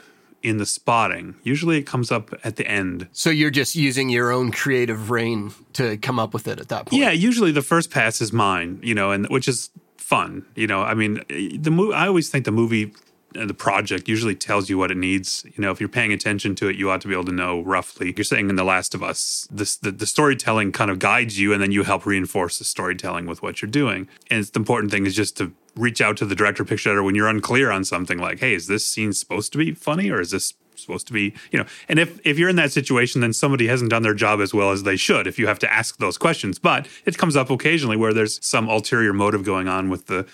in 0.43 0.57
the 0.57 0.65
spotting. 0.65 1.35
Usually 1.43 1.77
it 1.77 1.83
comes 1.83 2.11
up 2.11 2.33
at 2.43 2.57
the 2.57 2.67
end. 2.67 3.07
So 3.13 3.29
you're 3.29 3.49
just 3.49 3.75
using 3.75 4.09
your 4.09 4.31
own 4.31 4.51
creative 4.51 5.09
rein 5.09 5.53
to 5.73 5.97
come 5.97 6.19
up 6.19 6.33
with 6.33 6.47
it 6.47 6.59
at 6.59 6.67
that 6.67 6.87
point. 6.87 7.01
Yeah, 7.01 7.11
usually 7.11 7.53
the 7.53 7.61
first 7.61 7.89
pass 7.89 8.19
is 8.19 8.33
mine, 8.33 8.79
you 8.83 8.93
know, 8.93 9.11
and 9.11 9.27
which 9.29 9.47
is 9.47 9.69
fun. 10.03 10.45
You 10.55 10.67
know, 10.67 10.81
I 10.81 10.93
mean, 10.93 11.23
the 11.29 11.71
movie. 11.71 11.93
I 11.93 12.07
always 12.07 12.29
think 12.29 12.45
the 12.45 12.51
movie, 12.51 12.93
uh, 13.39 13.45
the 13.45 13.53
project, 13.53 14.07
usually 14.07 14.35
tells 14.35 14.69
you 14.69 14.77
what 14.77 14.91
it 14.91 14.97
needs. 14.97 15.45
You 15.45 15.61
know, 15.61 15.71
if 15.71 15.79
you're 15.79 15.89
paying 15.89 16.11
attention 16.11 16.55
to 16.55 16.67
it, 16.67 16.75
you 16.75 16.89
ought 16.89 17.01
to 17.01 17.07
be 17.07 17.13
able 17.13 17.25
to 17.25 17.31
know 17.31 17.61
roughly. 17.61 18.13
You're 18.15 18.25
saying 18.25 18.49
in 18.49 18.55
The 18.55 18.63
Last 18.63 18.93
of 18.93 19.01
Us, 19.01 19.47
this 19.49 19.77
the, 19.77 19.91
the 19.91 20.05
storytelling 20.05 20.71
kind 20.71 20.91
of 20.91 20.99
guides 20.99 21.39
you, 21.39 21.53
and 21.53 21.61
then 21.61 21.71
you 21.71 21.83
help 21.83 22.05
reinforce 22.05 22.59
the 22.59 22.65
storytelling 22.65 23.25
with 23.25 23.41
what 23.41 23.61
you're 23.61 23.71
doing. 23.71 24.07
And 24.29 24.43
the 24.43 24.59
important 24.59 24.91
thing 24.91 25.05
is 25.05 25.15
just 25.15 25.37
to 25.37 25.53
reach 25.75 26.01
out 26.01 26.17
to 26.17 26.25
the 26.25 26.35
director, 26.35 26.63
picture 26.65 26.89
editor 26.89 27.03
when 27.03 27.15
you're 27.15 27.29
unclear 27.29 27.71
on 27.71 27.83
something. 27.85 28.19
Like, 28.19 28.39
hey, 28.39 28.53
is 28.53 28.67
this 28.67 28.85
scene 28.85 29.13
supposed 29.13 29.51
to 29.53 29.57
be 29.57 29.73
funny, 29.73 30.11
or 30.11 30.19
is 30.19 30.31
this 30.31 30.53
supposed 30.75 31.07
to 31.07 31.13
be 31.13 31.33
you 31.51 31.59
know 31.59 31.65
and 31.87 31.99
if 31.99 32.19
if 32.25 32.37
you're 32.37 32.49
in 32.49 32.55
that 32.55 32.71
situation 32.71 33.21
then 33.21 33.33
somebody 33.33 33.67
hasn't 33.67 33.89
done 33.89 34.03
their 34.03 34.13
job 34.13 34.41
as 34.41 34.53
well 34.53 34.71
as 34.71 34.83
they 34.83 34.95
should 34.95 35.27
if 35.27 35.37
you 35.37 35.47
have 35.47 35.59
to 35.59 35.71
ask 35.71 35.97
those 35.97 36.17
questions 36.17 36.59
but 36.59 36.87
it 37.05 37.17
comes 37.17 37.35
up 37.35 37.49
occasionally 37.49 37.97
where 37.97 38.13
there's 38.13 38.43
some 38.45 38.67
ulterior 38.69 39.13
motive 39.13 39.43
going 39.43 39.67
on 39.67 39.89
with 39.89 40.07
the 40.07 40.25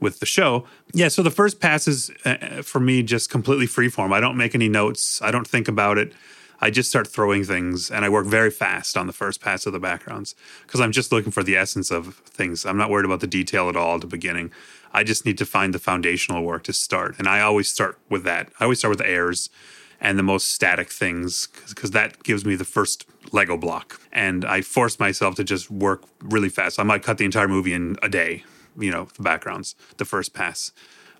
with 0.00 0.20
the 0.20 0.26
show 0.26 0.66
yeah 0.92 1.08
so 1.08 1.22
the 1.22 1.30
first 1.30 1.60
pass 1.60 1.86
is 1.86 2.10
uh, 2.24 2.62
for 2.62 2.80
me 2.80 3.02
just 3.02 3.30
completely 3.30 3.66
freeform 3.66 4.12
i 4.12 4.20
don't 4.20 4.36
make 4.36 4.54
any 4.54 4.68
notes 4.68 5.20
i 5.22 5.30
don't 5.30 5.46
think 5.46 5.68
about 5.68 5.98
it 5.98 6.12
I 6.60 6.70
just 6.70 6.90
start 6.90 7.08
throwing 7.08 7.44
things 7.44 7.90
and 7.90 8.04
I 8.04 8.08
work 8.08 8.26
very 8.26 8.50
fast 8.50 8.96
on 8.96 9.06
the 9.06 9.12
first 9.12 9.40
pass 9.40 9.64
of 9.66 9.72
the 9.72 9.80
backgrounds 9.80 10.34
because 10.66 10.80
I'm 10.80 10.92
just 10.92 11.10
looking 11.10 11.32
for 11.32 11.42
the 11.42 11.56
essence 11.56 11.90
of 11.90 12.16
things. 12.16 12.66
I'm 12.66 12.76
not 12.76 12.90
worried 12.90 13.06
about 13.06 13.20
the 13.20 13.26
detail 13.26 13.68
at 13.68 13.76
all 13.76 13.94
at 13.94 14.02
the 14.02 14.06
beginning. 14.06 14.50
I 14.92 15.04
just 15.04 15.24
need 15.24 15.38
to 15.38 15.46
find 15.46 15.72
the 15.72 15.78
foundational 15.78 16.42
work 16.42 16.64
to 16.64 16.72
start. 16.72 17.16
And 17.18 17.28
I 17.28 17.40
always 17.40 17.70
start 17.70 17.98
with 18.10 18.24
that. 18.24 18.50
I 18.58 18.64
always 18.64 18.78
start 18.78 18.90
with 18.90 18.98
the 18.98 19.08
airs 19.08 19.48
and 20.00 20.18
the 20.18 20.22
most 20.22 20.50
static 20.50 20.90
things 20.90 21.48
because 21.68 21.90
that 21.90 22.22
gives 22.22 22.44
me 22.44 22.56
the 22.56 22.64
first 22.64 23.06
Lego 23.32 23.56
block. 23.56 24.00
And 24.12 24.44
I 24.44 24.62
force 24.62 24.98
myself 24.98 25.34
to 25.36 25.44
just 25.44 25.70
work 25.70 26.02
really 26.20 26.48
fast. 26.48 26.78
I 26.78 26.82
might 26.82 27.02
cut 27.02 27.18
the 27.18 27.24
entire 27.24 27.48
movie 27.48 27.72
in 27.72 27.96
a 28.02 28.08
day, 28.08 28.44
you 28.78 28.90
know, 28.90 29.08
the 29.16 29.22
backgrounds, 29.22 29.74
the 29.98 30.04
first 30.04 30.32
pass. 30.32 30.72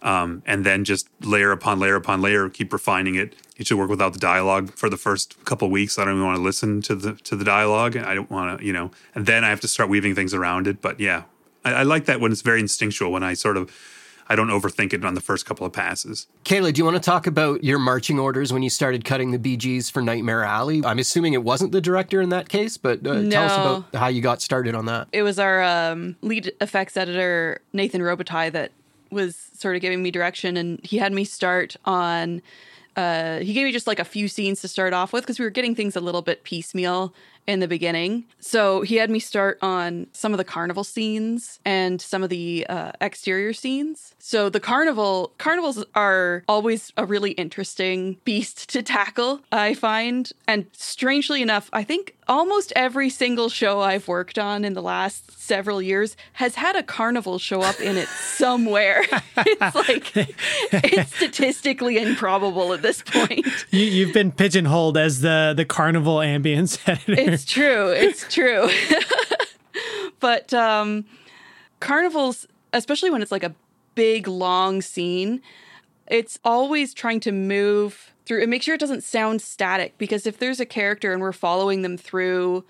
Um, 0.03 0.43
and 0.47 0.65
then 0.65 0.85
just 0.85 1.09
layer 1.21 1.53
upon 1.53 1.79
layer 1.79 1.95
upon 1.95 2.23
layer, 2.23 2.49
keep 2.49 2.73
refining 2.73 3.17
it. 3.17 3.35
You 3.57 3.67
should 3.67 3.77
work 3.77 3.91
without 3.91 4.15
the 4.15 4.19
dialogue 4.19 4.73
for 4.73 4.89
the 4.89 4.97
first 4.97 5.45
couple 5.45 5.69
weeks. 5.71 5.99
I 5.99 6.05
don't 6.07 6.15
even 6.15 6.25
want 6.25 6.39
to 6.39 6.43
listen 6.43 6.81
to 6.83 6.95
the 6.95 7.13
to 7.15 7.37
the 7.37 7.45
dialogue. 7.45 7.99
I 7.99 8.15
don't 8.15 8.31
want 8.31 8.59
to, 8.59 8.65
you 8.65 8.73
know. 8.73 8.91
And 9.15 9.27
then 9.27 9.45
I 9.45 9.51
have 9.51 9.61
to 9.61 9.69
start 9.69 9.91
weaving 9.91 10.15
things 10.15 10.33
around 10.33 10.67
it. 10.67 10.81
But 10.81 11.01
yeah, 11.01 11.25
I, 11.67 11.73
I 11.75 11.83
like 11.83 12.07
that 12.07 12.19
when 12.19 12.33
it's 12.33 12.41
very 12.41 12.61
instinctual. 12.61 13.13
When 13.13 13.23
I 13.23 13.35
sort 13.35 13.59
of 13.59 13.71
I 14.31 14.37
don't 14.37 14.47
overthink 14.49 14.93
it 14.93 15.05
on 15.05 15.15
the 15.15 15.21
first 15.21 15.45
couple 15.45 15.67
of 15.67 15.73
passes. 15.73 16.29
Kayla, 16.45 16.73
do 16.73 16.79
you 16.79 16.85
want 16.85 16.95
to 16.97 17.01
talk 17.03 17.27
about 17.27 17.65
your 17.65 17.81
marching 17.81 18.21
orders 18.21 18.53
when 18.53 18.63
you 18.63 18.71
started 18.71 19.05
cutting 19.05 19.33
the 19.33 19.39
BGs 19.39 19.91
for 19.91 20.01
Nightmare 20.01 20.45
Alley? 20.45 20.83
I'm 20.85 21.01
assuming 21.01 21.33
it 21.33 21.43
wasn't 21.43 21.73
the 21.73 21.81
director 21.81 22.21
in 22.21 22.29
that 22.29 22.49
case, 22.49 22.77
but 22.77 23.05
uh, 23.05 23.15
No. 23.23 23.29
tell 23.31 23.45
us 23.45 23.57
about 23.59 24.01
how 24.01 24.07
you 24.07 24.23
got 24.23 24.41
started 24.41 24.77
on 24.77 24.87
that. 24.87 25.09
It 25.13 25.25
was 25.25 25.41
our 25.41 25.65
um, 25.65 26.15
lead 26.23 26.53
effects 26.61 26.97
editor, 26.97 27.61
Nathan 27.73 28.03
Robitaille, 28.03 28.53
that 28.53 28.71
was 29.11 29.35
sort 29.59 29.75
of 29.75 29.83
giving 29.83 30.01
me 30.01 30.13
direction, 30.13 30.57
and 30.57 30.79
he 30.85 30.99
had 30.99 31.13
me 31.13 31.25
start 31.25 31.75
on. 31.85 32.41
Uh, 32.97 33.39
he 33.41 33.53
gave 33.53 33.65
me 33.65 33.73
just 33.73 33.89
like 33.89 33.99
a 33.99 34.05
few 34.05 34.29
scenes 34.29 34.61
to 34.61 34.69
start 34.69 34.93
off 34.93 35.13
with 35.13 35.25
because 35.25 35.41
we 35.41 35.45
were 35.45 35.51
getting 35.51 35.75
things 35.75 35.97
a 35.97 36.01
little 36.01 36.23
bit 36.23 36.45
piecemeal 36.45 37.13
in 37.51 37.59
the 37.59 37.67
beginning. 37.67 38.25
So 38.39 38.83
he 38.83 38.95
had 38.95 39.11
me 39.11 39.19
start 39.19 39.59
on 39.61 40.07
some 40.13 40.33
of 40.33 40.39
the 40.39 40.45
carnival 40.45 40.85
scenes 40.85 41.59
and 41.65 42.01
some 42.01 42.23
of 42.23 42.31
the 42.31 42.65
uh, 42.69 42.93
exterior 43.01 43.53
scenes. 43.53 44.15
So 44.21 44.49
the 44.49 44.61
carnival 44.61 45.33
carnivals 45.39 45.85
are 45.97 46.45
always 46.47 46.93
a 46.97 47.05
really 47.05 47.33
interesting 47.33 48.19
beast 48.25 48.71
to 48.73 48.83
tackle, 48.83 49.41
I 49.51 49.75
find. 49.75 50.31
And 50.47 50.67
strangely 50.73 51.43
enough, 51.43 51.69
I 51.73 51.83
think 51.83 52.17
almost 52.29 52.73
every 52.77 53.11
single 53.11 53.49
show 53.49 53.81
I've 53.81 54.07
worked 54.07 54.39
on 54.39 54.65
in 54.65 54.75
the 54.75 54.83
last 54.83 55.33
several 55.41 55.83
years 55.83 56.17
has 56.35 56.55
had 56.55 56.77
a 56.77 56.83
carnival 56.85 57.39
show 57.39 57.63
up 57.63 57.81
in 57.81 57.97
it 57.97 58.09
somewhere. 58.37 59.03
it's 59.37 59.75
like 59.75 60.13
it's 60.15 61.17
statistically 61.17 61.99
improbable 61.99 62.73
at 62.73 62.83
this 62.83 63.03
point. 63.03 63.47
You, 63.71 63.85
you've 63.85 64.15
been 64.15 64.31
pigeonholed 64.31 64.97
as 64.97 65.21
the 65.21 65.55
the 65.57 65.65
carnival 65.65 66.17
ambience 66.19 66.79
editor. 66.87 67.33
It's 67.33 67.40
true. 67.45 67.89
It's 67.91 68.33
true. 68.33 68.69
but 70.21 70.53
um, 70.55 71.05
carnivals, 71.81 72.47
especially 72.73 73.11
when 73.11 73.23
it's 73.23 73.33
like 73.33 73.45
a 73.45 73.55
big, 73.95 74.29
long 74.29 74.83
scene, 74.83 75.43
it's 76.07 76.39
always 76.45 76.93
trying 76.95 77.21
to 77.21 77.33
move 77.33 78.13
through 78.27 78.43
and 78.43 78.51
make 78.51 78.63
sure 78.63 78.75
it 78.75 78.81
doesn't 78.81 79.05
sound 79.05 79.43
static. 79.43 79.97
Because 79.99 80.27
if 80.27 80.39
there's 80.39 80.61
a 80.61 80.67
character 80.67 81.13
and 81.13 81.21
we're 81.21 81.33
following 81.33 81.83
them 81.83 81.97
through 81.97 82.65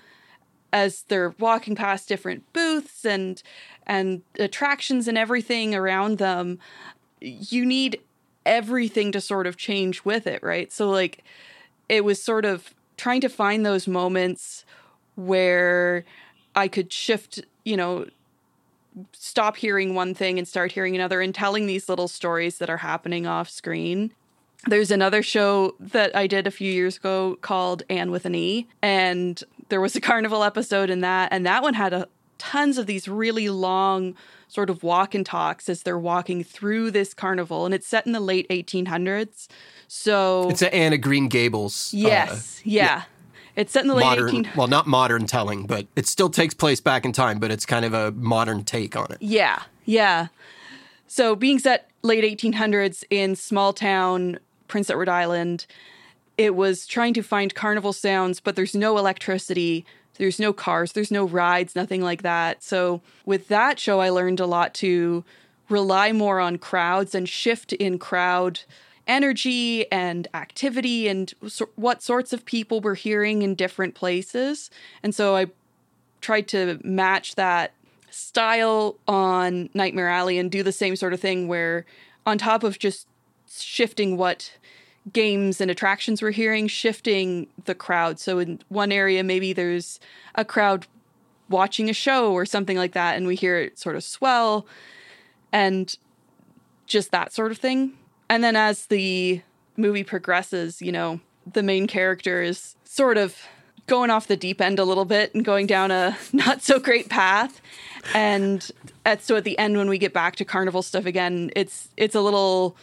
as 0.73 1.03
they're 1.09 1.35
walking 1.39 1.75
past 1.75 2.09
different 2.09 2.51
booths 2.53 3.05
and 3.05 3.43
and 3.87 4.23
attractions 4.39 5.09
and 5.09 5.19
everything 5.19 5.75
around 5.75 6.19
them, 6.19 6.59
you 7.21 7.67
need 7.67 8.01
everything 8.47 9.13
to 9.13 9.21
sort 9.21 9.47
of 9.47 9.57
change 9.57 10.05
with 10.05 10.27
it, 10.27 10.43
right? 10.43 10.73
So 10.73 10.89
like 10.89 11.25
it 11.89 12.05
was 12.05 12.23
sort 12.23 12.45
of 12.45 12.73
trying 13.01 13.23
to 13.23 13.29
find 13.31 13.65
those 13.65 13.89
moments 13.89 14.65
where 15.15 16.05
I 16.55 16.69
could 16.69 16.93
shift, 16.93 17.41
you 17.65 17.77
know, 17.77 18.07
stop 19.13 19.57
hearing 19.57 19.95
one 19.95 20.15
thing 20.15 20.39
and 20.39 20.47
start 20.47 20.73
hearing 20.73 20.95
another 20.95 21.23
and 21.23 21.35
telling 21.35 21.67
these 21.67 21.89
little 21.89 22.09
stories 22.09 22.59
that 22.59 22.69
are 22.69 22.77
happening 22.77 23.27
off 23.27 23.49
screen. 23.49 24.13
There's 24.67 24.91
another 24.91 25.23
show 25.23 25.75
that 25.81 26.15
I 26.15 26.27
did 26.27 26.47
a 26.47 26.51
few 26.51 26.71
years 26.71 26.99
ago 26.99 27.39
called 27.41 27.83
Anne 27.89 28.11
with 28.11 28.27
an 28.27 28.35
E, 28.35 28.69
and 28.83 29.43
there 29.71 29.81
was 29.81 29.97
a 29.97 30.01
carnival 30.11 30.45
episode 30.45 30.91
in 30.91 31.01
that, 31.01 31.33
and 31.33 31.47
that 31.47 31.63
one 31.63 31.73
had 31.73 31.95
a, 31.95 32.07
tons 32.37 32.77
of 32.77 32.85
these 32.85 33.09
really 33.09 33.49
long 33.49 34.15
sort 34.49 34.69
of 34.69 34.83
walk 34.83 35.15
and 35.15 35.25
talks 35.25 35.71
as 35.71 35.85
they're 35.85 35.99
walking 35.99 36.45
through 36.45 36.91
this 36.91 37.15
carnival, 37.15 37.65
and 37.65 37.75
it's 37.75 37.87
set 37.87 38.07
in 38.07 38.13
the 38.13 38.21
late 38.21 38.47
1800s. 38.51 39.49
So 39.93 40.49
It's 40.49 40.63
an 40.63 40.69
Anne 40.69 40.93
of 40.93 41.01
Green 41.01 41.27
Gables. 41.27 41.93
uh, 41.93 41.99
yes, 41.99 42.61
yeah. 42.65 43.03
It's 43.57 43.73
set 43.73 43.83
in 43.83 43.89
the 43.89 43.97
late 43.97 44.05
modern, 44.05 44.29
18 44.29 44.53
well, 44.55 44.69
not 44.69 44.87
modern 44.87 45.27
telling, 45.27 45.67
but 45.67 45.89
it 45.97 46.07
still 46.07 46.31
takes 46.31 46.55
place 46.55 46.81
back 46.81 47.05
in 47.05 47.11
time, 47.11 47.41
but 47.41 47.51
it's 47.51 47.67
kind 47.67 47.85
of 47.85 47.93
a 47.93 48.13
modern 48.13 48.63
take 48.63 48.95
on 48.95 49.11
it. 49.11 49.19
Yeah, 49.21 49.65
yeah. 49.87 50.29
So 51.09 51.35
being 51.35 51.59
set 51.59 51.91
late 52.03 52.23
1800s 52.23 53.03
in 53.11 53.35
small 53.35 53.73
town 53.73 54.39
Prince 54.69 54.91
Edward 54.91 55.09
Island, 55.09 55.67
it 56.39 56.55
was 56.55 56.87
trying 56.87 57.13
to 57.15 57.23
find 57.23 57.53
carnival 57.53 57.93
sounds, 57.93 58.39
but 58.39 58.55
there's 58.55 58.77
no 58.77 58.97
electricity, 58.97 59.85
there's 60.19 60.39
no 60.39 60.53
cars, 60.53 60.93
there's 60.93 61.11
no 61.11 61.25
rides, 61.25 61.75
nothing 61.75 62.01
like 62.01 62.23
that. 62.23 62.63
So 62.63 63.03
with 63.27 63.49
that 63.49 63.81
show, 63.81 63.99
I 63.99 64.11
learned 64.11 64.39
a 64.39 64.47
lot 64.47 64.73
to 64.75 65.25
rely 65.69 66.13
more 66.13 66.39
on 66.39 66.59
crowds 66.59 67.13
and 67.13 67.29
shift 67.29 67.73
in 67.73 67.99
crowd 67.99 68.61
energy 69.11 69.91
and 69.91 70.29
activity 70.35 71.09
and 71.09 71.35
so- 71.49 71.69
what 71.75 72.01
sorts 72.01 72.33
of 72.33 72.45
people 72.45 72.81
we're 72.81 72.95
hearing 72.95 73.43
in 73.43 73.57
different 73.57 73.95
places. 73.95 74.71
And 75.03 75.13
so 75.13 75.35
I 75.37 75.47
tried 76.21 76.47
to 76.49 76.79
match 76.85 77.35
that 77.35 77.73
style 78.11 78.97
on 79.09 79.69
Nightmare 79.75 80.09
Alley 80.09 80.39
and 80.39 80.51
do 80.51 80.63
the 80.63 80.73
same 80.73 80.95
sort 80.95 81.13
of 81.13 81.21
thing 81.21 81.49
where 81.49 81.85
on 82.25 82.39
top 82.39 82.63
of 82.63 82.79
just 82.79 83.09
shifting 83.51 84.17
what 84.17 84.53
games 85.13 85.61
and 85.61 85.73
attractions 85.73 86.23
we're 86.23 86.31
hearing, 86.31 86.69
shifting 86.69 87.49
the 87.65 87.75
crowd. 87.75 88.21
So 88.21 88.39
in 88.39 88.61
one 88.69 88.93
area 88.93 89.25
maybe 89.25 89.53
there's 89.53 89.99
a 90.37 90.45
crowd 90.45 90.87
watching 91.49 91.91
a 91.91 91.95
show 91.95 92.33
or 92.33 92.47
something 92.47 92.77
like 92.77 92.93
that 92.93 93.17
and 93.17 93.27
we 93.27 93.35
hear 93.35 93.59
it 93.59 93.77
sort 93.77 93.97
of 93.97 94.05
swell 94.05 94.67
and 95.51 95.97
just 96.87 97.11
that 97.11 97.33
sort 97.33 97.51
of 97.51 97.59
thing. 97.59 97.95
And 98.31 98.45
then 98.45 98.55
as 98.55 98.87
the 98.87 99.43
movie 99.77 100.05
progresses, 100.05 100.81
you 100.81 100.93
know, 100.93 101.19
the 101.53 101.65
main 101.65 101.89
character 101.89 102.43
is 102.43 102.77
sort 102.85 103.19
of 103.19 103.37
going 103.89 104.09
off 104.09 104.29
the 104.29 104.37
deep 104.37 104.61
end 104.61 104.79
a 104.79 104.85
little 104.85 105.05
bit 105.05 105.35
and 105.35 105.45
going 105.45 105.67
down 105.67 105.91
a 105.91 106.17
not 106.33 106.63
so 106.63 106.79
great 106.79 107.09
path. 107.09 107.61
And 108.15 108.71
at 109.05 109.23
so 109.23 109.35
at 109.35 109.43
the 109.43 109.59
end 109.59 109.77
when 109.77 109.89
we 109.89 109.99
get 109.99 110.13
back 110.13 110.37
to 110.37 110.45
carnival 110.45 110.83
stuff 110.83 111.07
again, 111.07 111.51
it's 111.57 111.89
it's 111.97 112.15
a 112.15 112.21
little 112.21 112.77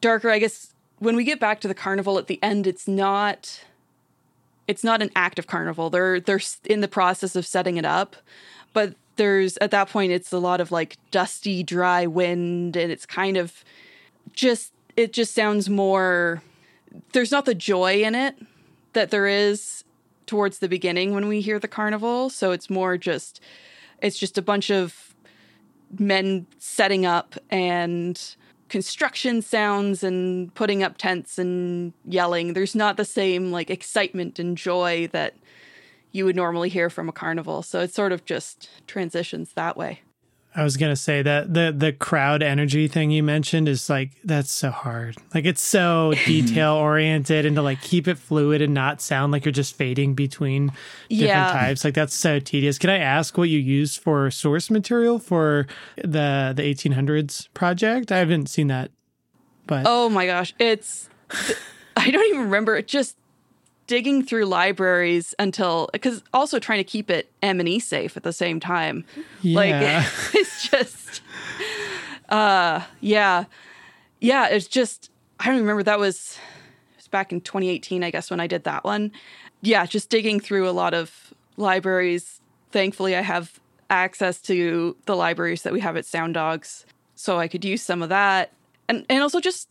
darker. 0.00 0.30
I 0.30 0.38
guess 0.38 0.72
when 1.00 1.16
we 1.16 1.24
get 1.24 1.40
back 1.40 1.60
to 1.62 1.68
the 1.68 1.74
carnival 1.74 2.18
at 2.18 2.28
the 2.28 2.40
end, 2.40 2.68
it's 2.68 2.86
not 2.86 3.64
it's 4.68 4.84
not 4.84 5.02
an 5.02 5.10
active 5.16 5.48
carnival. 5.48 5.90
They're 5.90 6.20
they're 6.20 6.40
in 6.66 6.82
the 6.82 6.88
process 6.88 7.34
of 7.34 7.44
setting 7.44 7.78
it 7.78 7.84
up, 7.84 8.14
but 8.72 8.94
there's 9.16 9.56
at 9.56 9.72
that 9.72 9.88
point 9.88 10.12
it's 10.12 10.32
a 10.32 10.38
lot 10.38 10.60
of 10.60 10.70
like 10.70 10.98
dusty, 11.10 11.64
dry 11.64 12.06
wind, 12.06 12.76
and 12.76 12.92
it's 12.92 13.04
kind 13.04 13.36
of 13.36 13.64
just 14.32 14.72
it 14.96 15.12
just 15.12 15.34
sounds 15.34 15.68
more. 15.68 16.42
There's 17.12 17.30
not 17.30 17.44
the 17.44 17.54
joy 17.54 18.02
in 18.02 18.14
it 18.14 18.36
that 18.92 19.10
there 19.10 19.26
is 19.26 19.84
towards 20.26 20.58
the 20.58 20.68
beginning 20.68 21.14
when 21.14 21.28
we 21.28 21.40
hear 21.40 21.58
the 21.58 21.68
carnival. 21.68 22.30
So 22.30 22.52
it's 22.52 22.68
more 22.68 22.96
just 22.96 23.40
it's 24.00 24.18
just 24.18 24.38
a 24.38 24.42
bunch 24.42 24.70
of 24.70 25.14
men 25.98 26.46
setting 26.58 27.06
up 27.06 27.34
and 27.50 28.20
construction 28.68 29.40
sounds 29.40 30.02
and 30.02 30.54
putting 30.54 30.82
up 30.82 30.98
tents 30.98 31.38
and 31.38 31.92
yelling. 32.04 32.52
There's 32.52 32.74
not 32.74 32.96
the 32.96 33.04
same 33.04 33.50
like 33.50 33.70
excitement 33.70 34.38
and 34.38 34.56
joy 34.56 35.08
that 35.12 35.34
you 36.12 36.24
would 36.24 36.36
normally 36.36 36.68
hear 36.68 36.90
from 36.90 37.08
a 37.08 37.12
carnival. 37.12 37.62
So 37.62 37.80
it 37.80 37.94
sort 37.94 38.12
of 38.12 38.24
just 38.24 38.68
transitions 38.86 39.52
that 39.54 39.76
way. 39.76 40.02
I 40.58 40.64
was 40.64 40.76
gonna 40.76 40.96
say 40.96 41.22
that 41.22 41.54
the 41.54 41.72
the 41.76 41.92
crowd 41.92 42.42
energy 42.42 42.88
thing 42.88 43.10
you 43.12 43.22
mentioned 43.22 43.68
is 43.68 43.88
like 43.88 44.10
that's 44.24 44.50
so 44.50 44.70
hard. 44.70 45.16
Like 45.32 45.44
it's 45.44 45.62
so 45.62 46.14
detail 46.26 46.72
oriented 46.74 47.46
and 47.46 47.54
to 47.54 47.62
like 47.62 47.80
keep 47.80 48.08
it 48.08 48.18
fluid 48.18 48.60
and 48.60 48.74
not 48.74 49.00
sound 49.00 49.30
like 49.30 49.44
you're 49.44 49.52
just 49.52 49.76
fading 49.76 50.14
between 50.14 50.72
different 51.08 51.20
Yeah. 51.30 51.52
types. 51.52 51.84
Like 51.84 51.94
that's 51.94 52.14
so 52.14 52.40
tedious. 52.40 52.78
Can 52.78 52.90
I 52.90 52.98
ask 52.98 53.38
what 53.38 53.48
you 53.50 53.58
used 53.60 54.00
for 54.00 54.30
source 54.30 54.70
material 54.70 55.18
for 55.18 55.66
the 55.96 56.52
the 56.56 56.62
1800s 56.62 57.48
project? 57.54 58.10
I 58.10 58.18
haven't 58.18 58.48
seen 58.48 58.66
that, 58.68 58.90
but 59.66 59.84
Oh 59.86 60.08
my 60.08 60.26
gosh, 60.26 60.54
it's 60.58 61.08
I 61.96 62.10
don't 62.10 62.26
even 62.30 62.40
remember 62.44 62.76
it 62.76 62.88
just 62.88 63.16
digging 63.88 64.22
through 64.24 64.44
libraries 64.44 65.34
until 65.40 65.88
because 65.92 66.22
also 66.32 66.60
trying 66.60 66.78
to 66.78 66.84
keep 66.84 67.10
it 67.10 67.32
M 67.42 67.58
and 67.58 67.68
E 67.68 67.80
safe 67.80 68.16
at 68.16 68.22
the 68.22 68.32
same 68.32 68.60
time. 68.60 69.04
yeah. 69.42 69.56
Like 69.56 70.06
it's 70.34 70.68
just 70.68 71.22
uh 72.28 72.82
yeah. 73.00 73.44
Yeah, 74.20 74.46
it's 74.48 74.68
just 74.68 75.10
I 75.40 75.46
don't 75.46 75.58
remember 75.58 75.82
that 75.82 75.98
was 75.98 76.38
it 76.92 76.98
was 76.98 77.08
back 77.08 77.32
in 77.32 77.40
2018, 77.40 78.04
I 78.04 78.10
guess, 78.10 78.30
when 78.30 78.38
I 78.38 78.46
did 78.46 78.62
that 78.64 78.84
one. 78.84 79.10
Yeah, 79.60 79.86
just 79.86 80.08
digging 80.10 80.38
through 80.38 80.68
a 80.68 80.70
lot 80.70 80.94
of 80.94 81.34
libraries. 81.56 82.40
Thankfully, 82.70 83.16
I 83.16 83.22
have 83.22 83.58
access 83.90 84.40
to 84.42 84.94
the 85.06 85.16
libraries 85.16 85.62
that 85.62 85.72
we 85.72 85.80
have 85.80 85.96
at 85.96 86.04
Sound 86.04 86.34
Dogs, 86.34 86.84
so 87.14 87.38
I 87.38 87.48
could 87.48 87.64
use 87.64 87.82
some 87.82 88.02
of 88.02 88.10
that. 88.10 88.52
And 88.88 89.04
and 89.08 89.22
also 89.22 89.40
just 89.40 89.68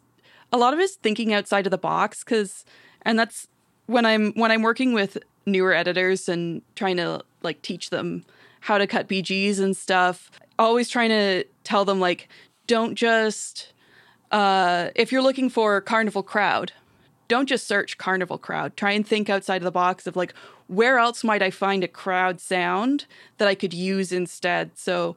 a 0.52 0.58
lot 0.58 0.74
of 0.74 0.80
it 0.80 0.84
is 0.84 0.96
thinking 0.96 1.34
outside 1.34 1.68
of 1.68 1.72
the 1.72 1.78
box 1.78 2.24
because 2.24 2.66
and 3.04 3.18
that's 3.20 3.48
when 3.88 4.06
I'm 4.06 4.34
when 4.34 4.52
I'm 4.52 4.62
working 4.62 4.94
with 4.94 5.18
newer 5.46 5.74
editors 5.74 6.30
and 6.30 6.62
trying 6.76 6.98
to 6.98 7.24
like 7.42 7.62
teach 7.62 7.90
them 7.90 8.24
how 8.62 8.78
to 8.78 8.86
cut 8.86 9.08
BGs 9.08 9.60
and 9.60 9.76
stuff. 9.76 10.30
Always 10.60 10.90
trying 10.90 11.10
to 11.10 11.46
tell 11.64 11.86
them 11.86 12.00
like 12.00 12.30
don't 12.68 12.96
just 12.96 13.74
uh 14.32 14.90
if 14.96 15.12
you're 15.12 15.22
looking 15.22 15.50
for 15.50 15.82
carnival 15.82 16.24
crowd, 16.24 16.74
don't 17.28 17.48
just 17.48 17.66
search 17.68 17.98
carnival 17.98 18.38
crowd. 18.38 18.78
Try 18.78 18.92
and 18.92 19.08
think 19.08 19.30
outside 19.30 19.58
of 19.58 19.64
the 19.64 19.72
box 19.72 20.06
of 20.06 20.16
like 20.16 20.34
where 20.68 21.00
else 21.00 21.24
might 21.24 21.42
I 21.42 21.50
find 21.50 21.84
a 21.84 21.88
crowd 21.88 22.42
sound 22.42 23.06
that 23.38 23.48
I 23.48 23.56
could 23.56 23.74
use 23.74 24.12
instead. 24.12 24.78
So 24.78 25.16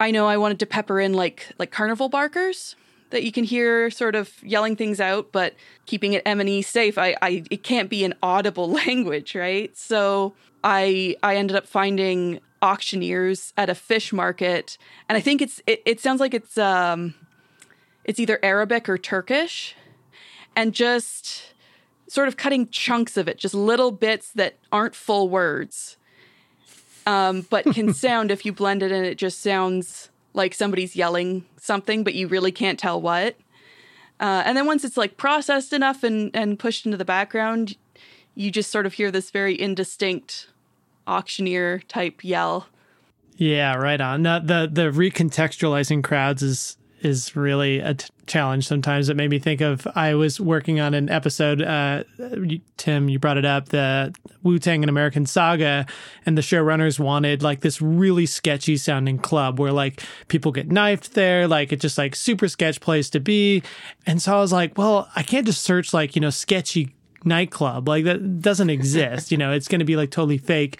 I 0.00 0.10
know 0.10 0.26
I 0.26 0.38
wanted 0.38 0.58
to 0.60 0.66
pepper 0.66 1.00
in 1.00 1.12
like 1.12 1.52
like 1.58 1.70
carnival 1.70 2.08
barkers 2.08 2.76
that 3.10 3.22
you 3.22 3.32
can 3.32 3.44
hear 3.44 3.90
sort 3.90 4.14
of 4.14 4.32
yelling 4.42 4.76
things 4.76 5.00
out, 5.00 5.32
but 5.32 5.54
keeping 5.86 6.12
it 6.12 6.22
M&E 6.26 6.62
safe. 6.62 6.98
I, 6.98 7.16
I 7.22 7.44
it 7.50 7.62
can't 7.62 7.88
be 7.88 8.04
an 8.04 8.14
audible 8.22 8.70
language, 8.86 9.34
right? 9.34 9.76
So 9.76 10.34
I 10.64 11.16
I 11.22 11.36
ended 11.36 11.56
up 11.56 11.66
finding 11.66 12.40
auctioneers 12.62 13.52
at 13.56 13.70
a 13.70 13.74
fish 13.74 14.12
market, 14.12 14.78
and 15.08 15.16
I 15.16 15.20
think 15.20 15.40
it's 15.42 15.62
it, 15.66 15.82
it 15.84 16.00
sounds 16.00 16.20
like 16.20 16.34
it's 16.34 16.58
um 16.58 17.14
it's 18.04 18.20
either 18.20 18.38
Arabic 18.42 18.88
or 18.88 18.98
Turkish, 18.98 19.74
and 20.54 20.74
just 20.74 21.54
sort 22.08 22.28
of 22.28 22.36
cutting 22.36 22.68
chunks 22.68 23.16
of 23.16 23.28
it, 23.28 23.38
just 23.38 23.54
little 23.54 23.90
bits 23.90 24.32
that 24.32 24.58
aren't 24.70 24.94
full 24.94 25.28
words, 25.28 25.96
um, 27.06 27.46
but 27.50 27.64
can 27.64 27.92
sound 28.04 28.30
if 28.30 28.44
you 28.46 28.52
blend 28.52 28.82
it 28.82 28.92
and 28.92 29.04
it 29.04 29.16
just 29.18 29.40
sounds 29.40 30.10
like 30.36 30.54
somebody's 30.54 30.94
yelling 30.94 31.44
something, 31.56 32.04
but 32.04 32.14
you 32.14 32.28
really 32.28 32.52
can't 32.52 32.78
tell 32.78 33.00
what. 33.00 33.36
Uh, 34.20 34.42
and 34.46 34.56
then 34.56 34.66
once 34.66 34.84
it's 34.84 34.96
like 34.96 35.16
processed 35.16 35.72
enough 35.72 36.04
and, 36.04 36.30
and 36.34 36.58
pushed 36.58 36.86
into 36.86 36.96
the 36.96 37.04
background, 37.04 37.76
you 38.34 38.50
just 38.50 38.70
sort 38.70 38.86
of 38.86 38.94
hear 38.94 39.10
this 39.10 39.30
very 39.30 39.58
indistinct 39.60 40.48
auctioneer 41.06 41.80
type 41.88 42.22
yell. 42.22 42.66
Yeah, 43.36 43.74
right 43.74 44.00
on. 44.00 44.22
the 44.22 44.68
the 44.70 44.90
recontextualizing 44.90 46.02
crowds 46.02 46.42
is 46.42 46.78
is 47.02 47.36
really 47.36 47.78
a 47.78 47.94
t- 47.94 48.08
challenge 48.26 48.66
sometimes. 48.66 49.08
It 49.08 49.16
made 49.16 49.30
me 49.30 49.38
think 49.38 49.60
of 49.60 49.86
I 49.94 50.14
was 50.14 50.40
working 50.40 50.80
on 50.80 50.94
an 50.94 51.08
episode. 51.08 51.62
Uh, 51.62 52.04
Tim, 52.76 53.08
you 53.08 53.18
brought 53.18 53.38
it 53.38 53.44
up 53.44 53.68
the 53.68 54.14
Wu-Tang: 54.42 54.82
An 54.82 54.88
American 54.88 55.26
Saga, 55.26 55.86
and 56.24 56.36
the 56.36 56.42
showrunners 56.42 56.98
wanted 56.98 57.42
like 57.42 57.60
this 57.60 57.80
really 57.82 58.26
sketchy 58.26 58.76
sounding 58.76 59.18
club 59.18 59.58
where 59.58 59.72
like 59.72 60.02
people 60.28 60.52
get 60.52 60.70
knifed 60.70 61.14
there, 61.14 61.46
like 61.46 61.72
it's 61.72 61.82
just 61.82 61.98
like 61.98 62.16
super 62.16 62.48
sketch 62.48 62.80
place 62.80 63.10
to 63.10 63.20
be. 63.20 63.62
And 64.06 64.20
so 64.20 64.36
I 64.36 64.40
was 64.40 64.52
like, 64.52 64.76
well, 64.78 65.08
I 65.14 65.22
can't 65.22 65.46
just 65.46 65.62
search 65.62 65.92
like 65.92 66.14
you 66.14 66.20
know 66.20 66.30
sketchy 66.30 66.94
nightclub 67.24 67.88
like 67.88 68.04
that 68.04 68.40
doesn't 68.40 68.70
exist. 68.70 69.30
you 69.30 69.36
know, 69.36 69.52
it's 69.52 69.68
going 69.68 69.80
to 69.80 69.84
be 69.84 69.96
like 69.96 70.10
totally 70.10 70.38
fake. 70.38 70.78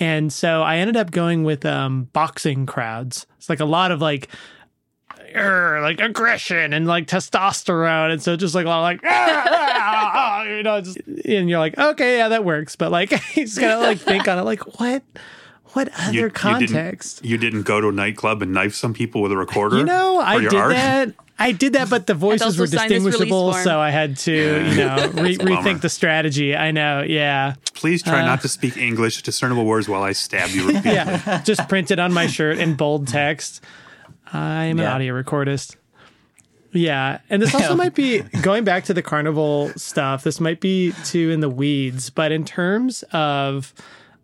And 0.00 0.32
so 0.32 0.62
I 0.62 0.76
ended 0.76 0.96
up 0.96 1.10
going 1.10 1.42
with 1.42 1.66
um, 1.66 2.04
boxing 2.12 2.66
crowds. 2.66 3.26
It's 3.36 3.48
like 3.48 3.60
a 3.60 3.64
lot 3.64 3.90
of 3.90 4.00
like 4.00 4.28
like 5.34 6.00
aggression 6.00 6.72
and 6.72 6.86
like 6.86 7.06
testosterone, 7.06 8.12
and 8.12 8.22
so 8.22 8.36
just 8.36 8.54
like 8.54 8.66
a 8.66 8.68
lot 8.68 8.78
of 8.78 8.82
like 8.82 9.00
ah, 9.04 10.42
you 10.44 10.62
know, 10.62 10.80
just, 10.80 10.98
and 10.98 11.48
you're 11.48 11.58
like, 11.58 11.76
okay, 11.78 12.18
yeah, 12.18 12.28
that 12.28 12.44
works, 12.44 12.76
but 12.76 12.90
like 12.90 13.10
you 13.36 13.44
just 13.44 13.58
gotta 13.58 13.80
like 13.80 13.98
think 13.98 14.28
on 14.28 14.38
it, 14.38 14.42
like 14.42 14.78
what. 14.78 15.02
What 15.72 15.90
other 15.98 16.12
you, 16.12 16.30
context? 16.30 17.22
You 17.22 17.36
didn't, 17.36 17.42
you 17.44 17.50
didn't, 17.50 17.66
go 17.66 17.78
to 17.78 17.88
a 17.88 17.92
nightclub 17.92 18.40
and 18.40 18.54
knife 18.54 18.74
some 18.74 18.94
people 18.94 19.20
with 19.20 19.30
a 19.32 19.36
recorder? 19.36 19.76
You 19.76 19.84
know, 19.84 20.18
I 20.18 20.40
did 20.40 20.54
art? 20.54 20.70
that. 20.70 21.14
I 21.38 21.52
did 21.52 21.74
that, 21.74 21.88
but 21.88 22.06
the 22.08 22.14
voices 22.14 22.58
were 22.58 22.66
distinguishable, 22.66 23.52
so 23.52 23.78
I 23.78 23.90
had 23.90 24.16
to, 24.18 24.32
you 24.32 24.74
know, 24.76 24.96
re- 25.14 25.36
rethink 25.36 25.82
the 25.82 25.88
strategy. 25.88 26.56
I 26.56 26.72
know, 26.72 27.02
yeah. 27.02 27.54
Please 27.74 28.02
try 28.02 28.22
uh, 28.22 28.26
not 28.26 28.40
to 28.42 28.48
speak 28.48 28.76
English 28.76 29.22
discernible 29.22 29.64
words 29.64 29.88
while 29.88 30.02
I 30.02 30.12
stab 30.12 30.50
you 30.50 30.66
repeatedly. 30.66 30.90
yeah, 30.94 31.42
just 31.42 31.68
print 31.68 31.92
it 31.92 32.00
on 32.00 32.12
my 32.12 32.26
shirt 32.26 32.58
in 32.58 32.74
bold 32.74 33.06
text. 33.06 33.62
I'm 34.32 34.78
yeah. 34.78 34.84
an 34.84 34.92
audio 34.92 35.20
recordist. 35.20 35.76
Yeah, 36.72 37.20
and 37.30 37.40
this 37.40 37.54
also 37.54 37.74
might 37.76 37.94
be 37.94 38.20
going 38.42 38.64
back 38.64 38.84
to 38.84 38.94
the 38.94 39.02
carnival 39.02 39.70
stuff. 39.76 40.24
This 40.24 40.40
might 40.40 40.60
be 40.60 40.92
too 41.04 41.30
in 41.30 41.40
the 41.40 41.48
weeds, 41.48 42.10
but 42.10 42.32
in 42.32 42.44
terms 42.44 43.02
of 43.12 43.72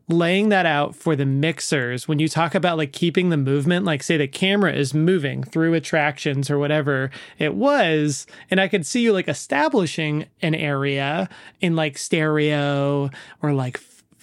laying 0.08 0.50
that 0.50 0.66
out 0.66 0.94
for 0.94 1.16
the 1.16 1.24
mixers, 1.24 2.06
when 2.06 2.18
you 2.18 2.28
talk 2.28 2.54
about 2.54 2.76
like 2.76 2.92
keeping 2.92 3.30
the 3.30 3.36
movement, 3.36 3.86
like 3.86 4.02
say 4.02 4.16
the 4.16 4.28
camera 4.28 4.72
is 4.72 4.92
moving 4.92 5.42
through 5.42 5.72
attractions 5.74 6.50
or 6.50 6.58
whatever 6.58 7.10
it 7.38 7.54
was, 7.54 8.26
and 8.50 8.60
I 8.60 8.68
could 8.68 8.84
see 8.84 9.00
you 9.00 9.12
like 9.12 9.28
establishing 9.28 10.26
an 10.42 10.54
area 10.54 11.28
in 11.60 11.74
like 11.74 11.96
stereo 11.96 13.10
or 13.40 13.52
like 13.54 13.80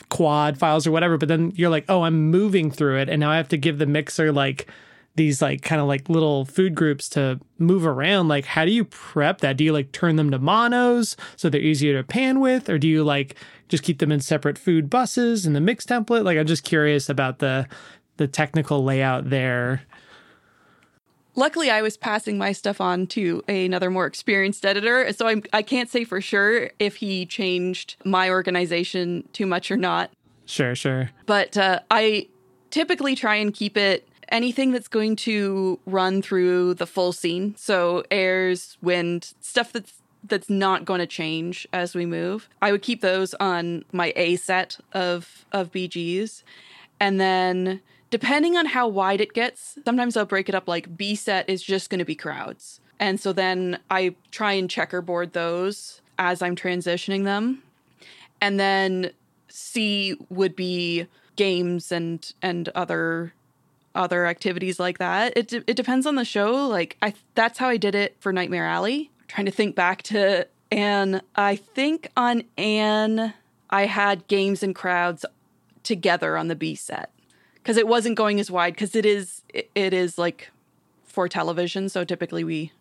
quad 0.10 0.58
files 0.60 0.86
or 0.86 0.92
whatever, 0.92 1.18
but 1.18 1.30
then 1.30 1.52
you're 1.56 1.70
like, 1.70 1.86
oh, 1.90 2.04
I'm 2.04 2.30
moving 2.30 2.70
through 2.70 3.00
it, 3.00 3.10
and 3.10 3.20
now 3.20 3.32
I 3.32 3.38
have 3.38 3.50
to 3.50 3.58
give 3.58 3.80
the 3.80 3.88
mixer 3.88 4.32
like 4.32 4.68
these 5.16 5.42
like 5.42 5.62
kind 5.62 5.82
of 5.82 5.88
like 5.88 6.10
little 6.10 6.46
food 6.46 6.76
groups 6.76 7.10
to 7.10 7.40
move 7.58 7.86
around 7.86 8.28
like 8.28 8.46
how 8.46 8.66
do 8.66 8.72
you 8.72 8.86
prep 8.86 9.42
that? 9.42 9.58
Do 9.58 9.64
you 9.64 9.74
like 9.74 9.92
turn 9.92 10.16
them 10.16 10.32
to 10.32 10.40
monos 10.40 11.18
so 11.36 11.50
they're 11.50 11.62
easier 11.62 11.98
to 11.98 12.08
pan 12.08 12.40
with? 12.40 12.70
Or 12.70 12.78
do 12.78 12.88
you 12.88 13.04
like 13.04 13.36
just 13.68 13.84
keep 13.84 14.00
them 14.00 14.12
in 14.12 14.20
separate 14.22 14.58
food 14.58 14.90
buses 14.90 15.46
in 15.46 15.54
the 15.54 15.62
mix 15.62 15.86
template? 15.86 16.24
Like 16.24 16.38
i'm 16.38 16.48
just 16.48 16.64
curious 16.64 17.10
about 17.10 17.40
the 17.40 17.68
the 18.18 18.28
technical 18.28 18.84
layout 18.84 19.30
there. 19.30 19.84
Luckily 21.36 21.70
i 21.70 21.82
was 21.82 21.98
passing 21.98 22.38
my 22.38 22.54
stuff 22.54 22.80
on 22.80 23.06
to 23.08 23.44
another 23.50 23.90
more 23.90 24.06
experienced 24.06 24.66
editor 24.66 25.12
so 25.12 25.28
I'm, 25.28 25.44
i 25.52 25.62
can't 25.62 25.90
say 25.90 26.06
for 26.06 26.22
sure 26.22 26.72
if 26.80 26.96
he 26.96 27.26
changed 27.26 27.98
my 28.06 28.30
organization 28.30 29.28
too 29.34 29.46
much 29.46 29.72
or 29.72 29.78
not. 29.78 30.12
Sure 30.46 30.74
sure. 30.74 31.10
But 31.26 31.58
uh, 31.58 31.82
i 31.92 32.28
typically 32.70 33.16
try 33.16 33.36
and 33.36 33.54
keep 33.54 33.76
it 33.76 34.08
anything 34.32 34.72
that's 34.72 34.88
going 34.88 35.16
to 35.18 35.80
run 35.86 36.22
through 36.22 36.74
the 36.76 36.88
full 36.88 37.12
scene. 37.12 37.56
So 37.58 38.04
airs, 38.10 38.78
wind, 38.82 39.34
stuff 39.42 39.72
that's 39.72 39.94
that's 40.24 40.50
not 40.50 40.86
going 40.86 41.00
to 41.00 41.08
change 41.08 41.68
as 41.74 41.96
we 41.96 42.06
move. 42.06 42.48
I 42.62 42.72
would 42.72 42.84
keep 42.84 43.02
those 43.02 43.34
on 43.36 43.84
my 43.92 44.14
A 44.16 44.36
set 44.36 44.80
of 44.94 45.46
of 45.52 45.72
BGs. 45.72 46.44
And 47.00 47.20
then 47.20 47.82
depending 48.12 48.56
on 48.56 48.68
how 48.68 48.88
wide 48.88 49.22
it 49.22 49.34
gets, 49.34 49.78
sometimes 49.84 50.16
I'll 50.16 50.26
break 50.26 50.50
it 50.50 50.56
up 50.56 50.68
like 50.68 50.96
B 50.96 51.16
set 51.16 51.50
is 51.50 51.64
just 51.64 51.90
going 51.90 52.00
to 52.00 52.06
be 52.06 52.16
crowds. 52.16 52.80
And 53.00 53.20
so 53.20 53.34
then 53.34 53.80
I 53.90 54.16
try 54.30 54.54
and 54.54 54.70
checkerboard 54.70 55.34
those 55.34 56.02
as 56.20 56.44
I'm 56.44 56.56
transitioning 56.56 57.24
them. 57.24 57.64
And 58.40 58.60
then 58.60 59.12
C 59.48 60.16
would 60.30 60.56
be 60.56 61.08
games 61.36 61.92
and 61.92 62.32
and 62.44 62.70
other 62.70 63.34
other 63.96 64.26
activities 64.26 64.80
like 64.80 64.98
that. 65.00 65.38
It 65.38 65.54
it 65.54 65.76
depends 65.76 66.06
on 66.06 66.16
the 66.16 66.26
show. 66.26 66.68
Like 66.68 66.98
I 67.02 67.14
that's 67.36 67.58
how 67.60 67.68
I 67.68 67.78
did 67.78 67.96
it 67.96 68.16
for 68.20 68.32
Nightmare 68.32 68.66
Alley. 68.66 69.12
I'm 69.20 69.28
trying 69.28 69.46
to 69.46 69.52
think 69.52 69.76
back 69.76 70.02
to 70.04 70.48
Anne. 70.72 71.22
I 71.36 71.56
think 71.56 72.10
on 72.16 72.44
Anne 72.58 73.34
I 73.70 73.86
had 73.86 74.28
games 74.28 74.64
and 74.64 74.76
crowds 74.76 75.26
together 75.84 76.38
on 76.38 76.48
the 76.48 76.56
B 76.56 76.76
set 76.76 77.12
because 77.56 77.78
it 77.78 77.88
wasn't 77.88 78.16
going 78.16 78.40
as 78.40 78.50
wide 78.50 78.74
because 78.74 78.96
it 78.96 79.06
is 79.06 79.42
it, 79.50 79.70
it 79.76 79.94
is 79.94 80.18
like 80.18 80.52
for 81.04 81.28
television. 81.28 81.90
So 81.90 82.04
typically 82.04 82.44
we 82.44 82.72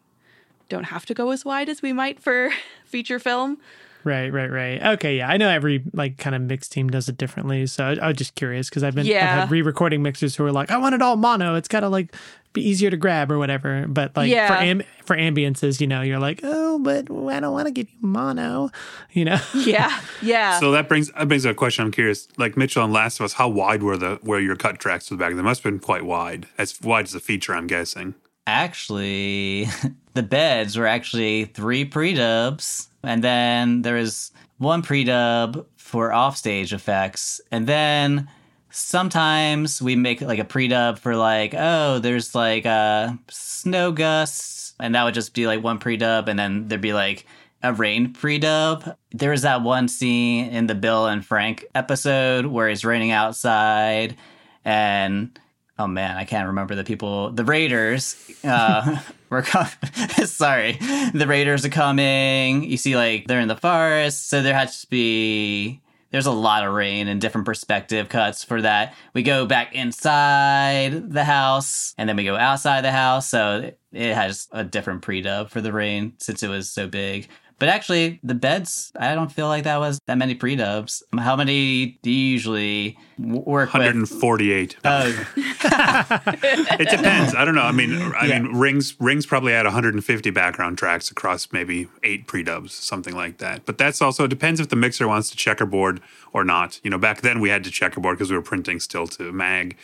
don't 0.68 0.84
have 0.84 1.04
to 1.06 1.14
go 1.14 1.30
as 1.30 1.44
wide 1.44 1.68
as 1.68 1.82
we 1.82 1.92
might 1.92 2.20
for 2.20 2.50
feature 2.84 3.18
film. 3.18 3.58
Right, 4.02 4.32
right, 4.32 4.50
right. 4.50 4.82
Okay, 4.94 5.18
yeah, 5.18 5.28
I 5.28 5.36
know 5.36 5.48
every 5.48 5.82
like 5.92 6.16
kind 6.16 6.34
of 6.34 6.42
mix 6.42 6.68
team 6.68 6.88
does 6.88 7.08
it 7.08 7.18
differently, 7.18 7.66
so 7.66 7.84
I, 7.84 7.96
I 7.96 8.08
was 8.08 8.16
just 8.16 8.34
curious 8.34 8.68
because 8.68 8.82
I've 8.82 8.94
been 8.94 9.06
yeah. 9.06 9.18
I've 9.18 9.40
had 9.40 9.50
re-recording 9.50 10.02
mixers 10.02 10.34
who 10.36 10.44
are 10.44 10.52
like, 10.52 10.70
I 10.70 10.78
want 10.78 10.94
it 10.94 11.02
all 11.02 11.16
mono. 11.16 11.54
It's 11.54 11.68
got 11.68 11.80
to 11.80 11.88
like 11.88 12.14
be 12.52 12.66
easier 12.66 12.90
to 12.90 12.96
grab 12.96 13.30
or 13.30 13.38
whatever. 13.38 13.86
But 13.86 14.16
like 14.16 14.30
yeah. 14.30 14.48
for 14.48 14.54
am- 14.54 14.82
for 15.04 15.16
ambiances, 15.16 15.80
you 15.80 15.86
know, 15.86 16.02
you're 16.02 16.18
like, 16.18 16.40
oh, 16.42 16.78
but 16.78 17.10
I 17.10 17.40
don't 17.40 17.52
want 17.52 17.66
to 17.66 17.72
give 17.72 17.90
you 17.90 17.98
mono, 18.00 18.70
you 19.12 19.24
know. 19.24 19.38
Yeah, 19.54 20.00
yeah. 20.22 20.58
So 20.58 20.72
that 20.72 20.88
brings 20.88 21.10
that 21.12 21.28
brings 21.28 21.44
up 21.44 21.52
a 21.52 21.54
question. 21.54 21.84
I'm 21.84 21.92
curious, 21.92 22.28
like 22.38 22.56
Mitchell 22.56 22.82
and 22.82 22.92
Last 22.92 23.20
of 23.20 23.24
Us, 23.24 23.34
how 23.34 23.48
wide 23.48 23.82
were 23.82 23.96
the 23.96 24.18
where 24.22 24.40
your 24.40 24.56
cut 24.56 24.78
tracks 24.78 25.06
to 25.06 25.14
the 25.14 25.18
back? 25.18 25.34
They 25.34 25.42
must 25.42 25.62
have 25.62 25.72
been 25.72 25.80
quite 25.80 26.04
wide, 26.04 26.46
as 26.56 26.80
wide 26.80 27.04
as 27.04 27.12
the 27.12 27.20
feature, 27.20 27.54
I'm 27.54 27.66
guessing. 27.66 28.14
Actually, 28.50 29.68
the 30.14 30.24
beds 30.24 30.76
were 30.76 30.86
actually 30.86 31.44
three 31.44 31.84
pre-dubs 31.84 32.88
and 33.02 33.22
then 33.22 33.82
there 33.82 33.96
is 33.96 34.32
one 34.58 34.82
pre-dub 34.82 35.66
for 35.76 36.12
offstage 36.12 36.72
effects, 36.72 37.40
and 37.50 37.66
then 37.66 38.28
sometimes 38.70 39.80
we 39.80 39.96
make 39.96 40.20
like 40.20 40.38
a 40.38 40.44
pre-dub 40.44 40.98
for 40.98 41.16
like 41.16 41.54
oh 41.56 41.98
there's 41.98 42.36
like 42.36 42.64
uh 42.64 43.10
snow 43.28 43.90
gusts 43.90 44.74
and 44.78 44.94
that 44.94 45.02
would 45.02 45.14
just 45.14 45.34
be 45.34 45.44
like 45.48 45.60
one 45.60 45.78
pre-dub 45.78 46.28
and 46.28 46.38
then 46.38 46.68
there'd 46.68 46.80
be 46.80 46.92
like 46.92 47.26
a 47.62 47.72
rain 47.72 48.12
pre-dub. 48.12 48.96
There 49.12 49.32
was 49.32 49.42
that 49.42 49.62
one 49.62 49.88
scene 49.88 50.50
in 50.50 50.66
the 50.66 50.74
Bill 50.74 51.06
and 51.06 51.24
Frank 51.24 51.66
episode 51.74 52.46
where 52.46 52.68
it's 52.68 52.84
raining 52.84 53.10
outside 53.10 54.16
and 54.64 55.38
oh 55.80 55.86
man, 55.86 56.16
I 56.16 56.24
can't 56.24 56.48
remember 56.48 56.74
the 56.74 56.84
people. 56.84 57.30
The 57.30 57.44
Raiders 57.44 58.16
uh, 58.44 58.98
were 59.30 59.42
coming. 59.42 59.72
sorry, 60.26 60.72
the 61.14 61.26
Raiders 61.26 61.64
are 61.64 61.70
coming. 61.70 62.64
You 62.64 62.76
see, 62.76 62.96
like 62.96 63.26
they're 63.26 63.40
in 63.40 63.48
the 63.48 63.56
forest, 63.56 64.28
so 64.28 64.42
there 64.42 64.54
has 64.54 64.82
to 64.82 64.86
be. 64.88 65.80
There's 66.10 66.26
a 66.26 66.32
lot 66.32 66.66
of 66.66 66.74
rain 66.74 67.06
and 67.06 67.20
different 67.20 67.44
perspective 67.44 68.08
cuts 68.08 68.42
for 68.42 68.60
that. 68.62 68.94
We 69.14 69.22
go 69.22 69.46
back 69.46 69.76
inside 69.76 71.12
the 71.12 71.22
house 71.22 71.94
and 71.96 72.08
then 72.08 72.16
we 72.16 72.24
go 72.24 72.34
outside 72.36 72.82
the 72.82 72.90
house. 72.90 73.28
So 73.28 73.70
it 73.92 74.14
has 74.14 74.48
a 74.50 74.64
different 74.64 75.02
pre 75.02 75.22
dub 75.22 75.50
for 75.50 75.60
the 75.60 75.72
rain 75.72 76.14
since 76.18 76.42
it 76.42 76.48
was 76.48 76.68
so 76.68 76.88
big. 76.88 77.28
But 77.60 77.68
actually, 77.68 78.18
the 78.22 78.34
beds, 78.34 78.90
I 78.98 79.14
don't 79.14 79.30
feel 79.30 79.46
like 79.46 79.64
that 79.64 79.78
was 79.78 80.00
that 80.06 80.16
many 80.16 80.34
pre 80.34 80.56
dubs. 80.56 81.02
How 81.16 81.36
many 81.36 81.98
do 82.02 82.10
you 82.10 82.32
usually 82.32 82.96
work 83.18 83.74
148. 83.74 84.76
with? 84.76 84.80
Oh, 84.82 85.26
it 85.36 86.88
depends. 86.88 87.34
I 87.34 87.44
don't 87.44 87.54
know. 87.54 87.60
I 87.60 87.72
mean, 87.72 87.92
I 88.18 88.24
yeah. 88.24 88.40
mean, 88.40 88.56
Rings 88.56 88.98
Rings 88.98 89.26
probably 89.26 89.52
had 89.52 89.66
150 89.66 90.30
background 90.30 90.78
tracks 90.78 91.10
across 91.10 91.52
maybe 91.52 91.86
eight 92.02 92.26
pre 92.26 92.42
dubs, 92.42 92.72
something 92.72 93.14
like 93.14 93.36
that. 93.38 93.66
But 93.66 93.76
that's 93.76 94.00
also 94.00 94.24
it 94.24 94.28
depends 94.28 94.58
if 94.58 94.70
the 94.70 94.76
mixer 94.76 95.06
wants 95.06 95.28
to 95.28 95.36
checkerboard 95.36 96.00
or 96.32 96.44
not. 96.44 96.80
You 96.82 96.88
know, 96.88 96.98
back 96.98 97.20
then 97.20 97.40
we 97.40 97.50
had 97.50 97.62
to 97.64 97.70
checkerboard 97.70 98.16
because 98.16 98.30
we 98.30 98.38
were 98.38 98.42
printing 98.42 98.80
still 98.80 99.06
to 99.08 99.32
mag 99.32 99.76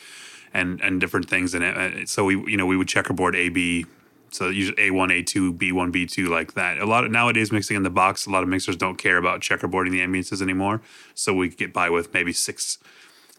and 0.55 0.81
and 0.81 0.99
different 0.99 1.29
things 1.29 1.55
in 1.55 1.63
it. 1.63 1.77
Uh, 1.77 2.07
so 2.07 2.25
we 2.25 2.37
you 2.51 2.57
know 2.57 2.65
we 2.65 2.79
would 2.79 2.89
checkerboard 2.89 3.37
A 3.37 3.51
B 3.51 3.85
so 4.31 4.49
usually 4.49 4.77
A1, 4.91 5.25
A2, 5.25 5.57
B1, 5.57 5.93
B2 5.93 6.29
like 6.29 6.55
that. 6.55 6.79
A 6.79 6.87
lot 6.87 7.05
of 7.05 7.11
nowadays 7.11 7.53
mixing 7.53 7.77
in 7.77 7.83
the 7.83 7.91
box, 7.91 8.27
a 8.27 8.31
lot 8.31 8.43
of 8.43 8.49
mixers 8.49 8.77
don't 8.77 8.97
care 8.97 9.17
about 9.17 9.41
checkerboarding 9.41 9.93
the 9.93 10.01
ambiances 10.01 10.43
anymore. 10.43 10.83
So 11.15 11.35
we 11.35 11.49
get 11.49 11.73
by 11.73 11.91
with 11.91 12.13
maybe 12.13 12.33
six 12.33 12.79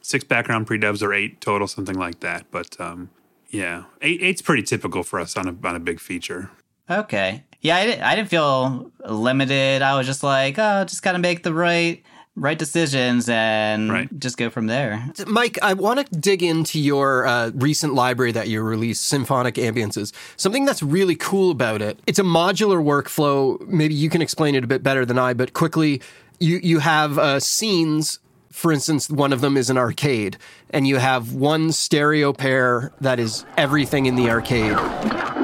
six 0.02 0.24
background 0.24 0.68
pre-dubs 0.68 1.04
or 1.04 1.14
eight 1.14 1.42
total, 1.42 1.68
something 1.68 1.98
like 1.98 2.22
that. 2.22 2.46
But 2.50 2.80
um, 2.80 3.10
yeah, 3.50 3.84
eight, 4.02 4.22
eight's 4.22 4.42
pretty 4.42 4.64
typical 4.64 5.04
for 5.04 5.20
us 5.20 5.36
on 5.38 5.48
a 5.48 5.68
on 5.68 5.76
a 5.76 5.80
big 5.80 6.00
feature. 6.00 6.52
Okay. 6.90 7.44
Yeah, 7.62 7.76
I 7.76 7.86
didn't, 7.86 8.04
I 8.04 8.16
didn't 8.16 8.30
feel 8.30 8.92
limited. 9.06 9.82
I 9.82 9.98
was 9.98 10.06
just 10.06 10.24
like, 10.24 10.58
oh, 10.58 10.84
just 10.86 11.02
gotta 11.04 11.20
make 11.20 11.44
the 11.44 11.54
right 11.54 12.04
right 12.38 12.58
decisions 12.58 13.28
and 13.28 13.92
right. 13.92 14.20
just 14.20 14.38
go 14.38 14.50
from 14.50 14.68
there. 14.68 15.12
Mike, 15.26 15.58
I 15.62 15.74
want 15.74 16.00
to 16.00 16.20
dig 16.20 16.44
into 16.44 16.80
your 16.80 17.26
uh, 17.26 17.52
recent 17.56 17.96
library 17.96 18.32
that 18.32 18.48
you 18.48 18.62
released, 18.62 19.06
Symphonic 19.08 19.56
Ambiances. 19.56 20.14
Something 20.38 20.64
that's 20.64 20.84
really 20.84 21.16
cool 21.16 21.52
about 21.52 21.82
it. 21.82 22.00
It's 22.06 22.20
a 22.20 22.24
modular 22.24 22.82
workflow. 22.82 23.60
Maybe 23.68 23.96
you 23.96 24.10
can 24.10 24.22
explain 24.22 24.56
it 24.56 24.64
a 24.64 24.68
bit 24.68 24.84
better 24.84 25.06
than 25.06 25.18
I, 25.18 25.34
but 25.34 25.54
quickly, 25.54 26.02
you 26.40 26.60
you 26.62 26.80
have 26.80 27.18
uh, 27.18 27.40
scenes. 27.40 28.20
For 28.52 28.72
instance, 28.72 29.10
one 29.10 29.34
of 29.34 29.42
them 29.42 29.56
is 29.56 29.70
an 29.70 29.78
arcade, 29.78 30.38
and 30.72 30.88
you 30.88 30.98
have 30.98 31.34
one 31.34 31.72
stereo 31.72 32.34
pair 32.34 32.92
that 33.02 33.20
is 33.20 33.46
everything 33.56 34.08
in 34.08 34.16
the 34.16 34.30
arcade. 34.32 35.37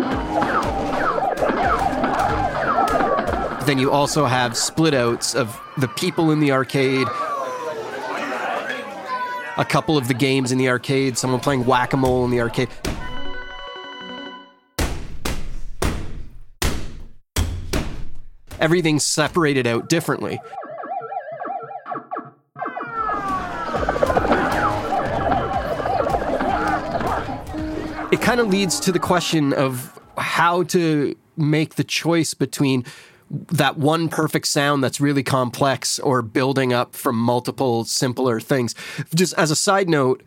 Then 3.66 3.80
you 3.80 3.92
also 3.92 4.26
have 4.26 4.58
split 4.58 4.94
outs 4.94 5.34
of 5.34 5.60
the 5.78 5.88
people 5.88 6.32
in 6.32 6.40
the 6.42 6.52
arcade, 6.52 7.08
a 9.58 9.66
couple 9.66 9.98
of 9.98 10.08
the 10.08 10.14
games 10.14 10.52
in 10.52 10.58
the 10.58 10.68
arcade, 10.68 11.18
someone 11.18 11.40
playing 11.40 11.66
whack 11.66 11.94
a 11.94 11.98
mole 11.98 12.26
in 12.26 12.32
the 12.32 12.42
arcade. 12.42 12.68
Everything's 18.60 19.06
separated 19.06 19.66
out 19.66 19.90
differently. 19.90 20.40
It 28.12 28.22
kind 28.22 28.40
of 28.40 28.48
leads 28.50 28.80
to 28.82 28.92
the 28.92 29.00
question 29.00 29.54
of 29.54 30.00
how 30.18 30.64
to 30.64 31.16
make 31.36 31.76
the 31.76 31.84
choice 31.84 32.34
between 32.34 32.86
that 33.34 33.78
one 33.78 34.10
perfect 34.10 34.48
sound 34.48 34.84
that's 34.84 35.02
really 35.02 35.24
complex 35.24 36.00
or 36.00 36.22
building 36.22 36.72
up 36.72 36.96
from 36.96 37.18
multiple 37.18 37.84
simpler 37.84 38.40
things. 38.40 38.76
Just 39.16 39.34
as 39.36 39.50
a 39.52 39.56
side 39.56 39.90
note, 39.90 40.24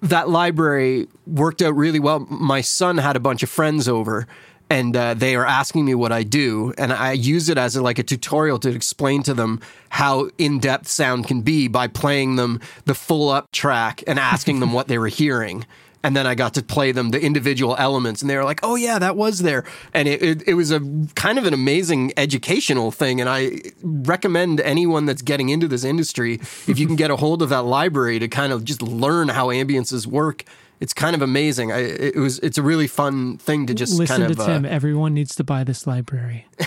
that 0.00 0.28
library 0.28 1.08
worked 1.26 1.62
out 1.62 1.74
really 1.74 1.98
well. 1.98 2.20
My 2.20 2.60
son 2.60 2.98
had 2.98 3.16
a 3.16 3.20
bunch 3.20 3.42
of 3.42 3.50
friends 3.50 3.88
over 3.88 4.26
and 4.70 4.96
uh, 4.96 5.14
they 5.14 5.36
are 5.36 5.46
asking 5.46 5.84
me 5.84 5.94
what 5.94 6.10
I 6.10 6.22
do, 6.22 6.72
and 6.78 6.92
I 6.92 7.12
use 7.12 7.48
it 7.48 7.58
as 7.58 7.76
a, 7.76 7.82
like 7.82 7.98
a 7.98 8.02
tutorial 8.02 8.58
to 8.60 8.70
explain 8.70 9.22
to 9.24 9.34
them 9.34 9.60
how 9.90 10.30
in 10.38 10.58
depth 10.58 10.88
sound 10.88 11.26
can 11.26 11.42
be 11.42 11.68
by 11.68 11.86
playing 11.86 12.36
them 12.36 12.60
the 12.86 12.94
full 12.94 13.28
up 13.28 13.52
track 13.52 14.02
and 14.06 14.18
asking 14.18 14.60
them 14.60 14.72
what 14.72 14.88
they 14.88 14.98
were 14.98 15.08
hearing 15.08 15.66
and 16.04 16.14
then 16.14 16.26
I 16.26 16.34
got 16.34 16.52
to 16.54 16.62
play 16.62 16.92
them 16.92 17.10
the 17.10 17.20
individual 17.20 17.74
elements, 17.78 18.20
and 18.20 18.30
they 18.30 18.36
were 18.36 18.44
like, 18.44 18.60
"Oh 18.62 18.76
yeah, 18.76 18.98
that 18.98 19.16
was 19.16 19.40
there," 19.40 19.64
and 19.94 20.06
it, 20.06 20.22
it, 20.22 20.48
it 20.48 20.54
was 20.54 20.70
a 20.70 20.80
kind 21.14 21.38
of 21.38 21.46
an 21.46 21.54
amazing 21.54 22.12
educational 22.18 22.90
thing. 22.90 23.20
And 23.20 23.28
I 23.28 23.62
recommend 23.82 24.60
anyone 24.60 25.06
that's 25.06 25.22
getting 25.22 25.48
into 25.48 25.66
this 25.66 25.82
industry, 25.82 26.34
if 26.68 26.78
you 26.78 26.86
can 26.86 26.94
get 26.94 27.10
a 27.10 27.16
hold 27.16 27.40
of 27.40 27.48
that 27.48 27.64
library 27.64 28.18
to 28.18 28.28
kind 28.28 28.52
of 28.52 28.64
just 28.64 28.82
learn 28.82 29.30
how 29.30 29.48
ambiances 29.48 30.06
work. 30.06 30.44
It's 30.80 30.92
kind 30.92 31.16
of 31.16 31.22
amazing. 31.22 31.72
I, 31.72 31.78
it 31.78 32.16
was. 32.16 32.38
It's 32.40 32.58
a 32.58 32.62
really 32.62 32.86
fun 32.86 33.38
thing 33.38 33.66
to 33.66 33.74
just 33.74 33.98
listen 33.98 34.18
kind 34.18 34.30
of, 34.30 34.36
to 34.36 34.44
Tim. 34.44 34.64
Uh, 34.66 34.68
Everyone 34.68 35.14
needs 35.14 35.34
to 35.36 35.44
buy 35.44 35.64
this 35.64 35.86
library. 35.86 36.46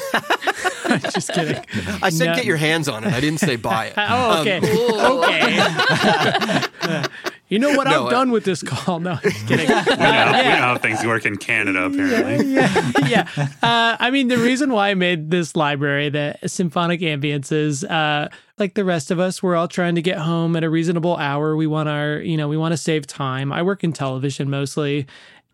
just 1.12 1.32
kidding. 1.32 1.63
I 2.02 2.10
said 2.10 2.28
no. 2.28 2.36
get 2.36 2.45
your 2.45 2.58
hands 2.58 2.88
on 2.88 3.04
it. 3.04 3.13
I 3.13 3.19
didn't 3.19 3.39
say 3.39 3.56
buy 3.56 3.88
it. 3.88 3.93
oh, 3.97 4.41
okay. 4.41 4.58
Um, 4.97 6.63
okay. 7.04 7.08
You 7.49 7.60
know 7.60 7.71
what? 7.71 7.88
No, 7.88 8.01
I'm 8.01 8.07
uh, 8.07 8.10
done 8.10 8.31
with 8.31 8.43
this 8.43 8.62
call. 8.62 8.99
No, 9.07 9.15
just 9.21 9.47
kidding. 9.47 9.67
we, 9.67 9.73
know, 9.73 9.83
yeah. 9.88 10.38
we 10.38 10.43
know 10.49 10.55
how 10.55 10.77
things 10.77 11.05
work 11.05 11.25
in 11.25 11.38
Canada, 11.38 11.86
apparently. 11.86 12.47
Yeah, 12.51 12.91
yeah. 13.07 13.27
yeah. 13.38 13.47
Uh, 13.62 13.95
I 13.99 14.10
mean, 14.12 14.27
the 14.27 14.38
reason 14.38 14.71
why 14.71 14.89
I 14.89 14.93
made 14.95 15.29
this 15.29 15.55
library, 15.55 16.10
the 16.10 16.36
symphonic 16.45 16.99
ambiances, 17.01 17.89
uh, 17.89 18.29
like 18.57 18.73
the 18.73 18.83
rest 18.83 19.12
of 19.12 19.19
us, 19.19 19.43
we're 19.43 19.55
all 19.55 19.67
trying 19.67 19.95
to 19.95 20.01
get 20.01 20.17
home 20.17 20.55
at 20.55 20.63
a 20.63 20.69
reasonable 20.69 21.15
hour. 21.15 21.55
We 21.55 21.67
want 21.67 21.89
our, 21.89 22.17
you 22.19 22.36
know, 22.38 22.47
we 22.47 22.57
want 22.57 22.73
to 22.73 22.77
save 22.77 23.05
time. 23.07 23.53
I 23.53 23.62
work 23.62 23.83
in 23.83 23.93
television 23.93 24.49
mostly, 24.49 25.05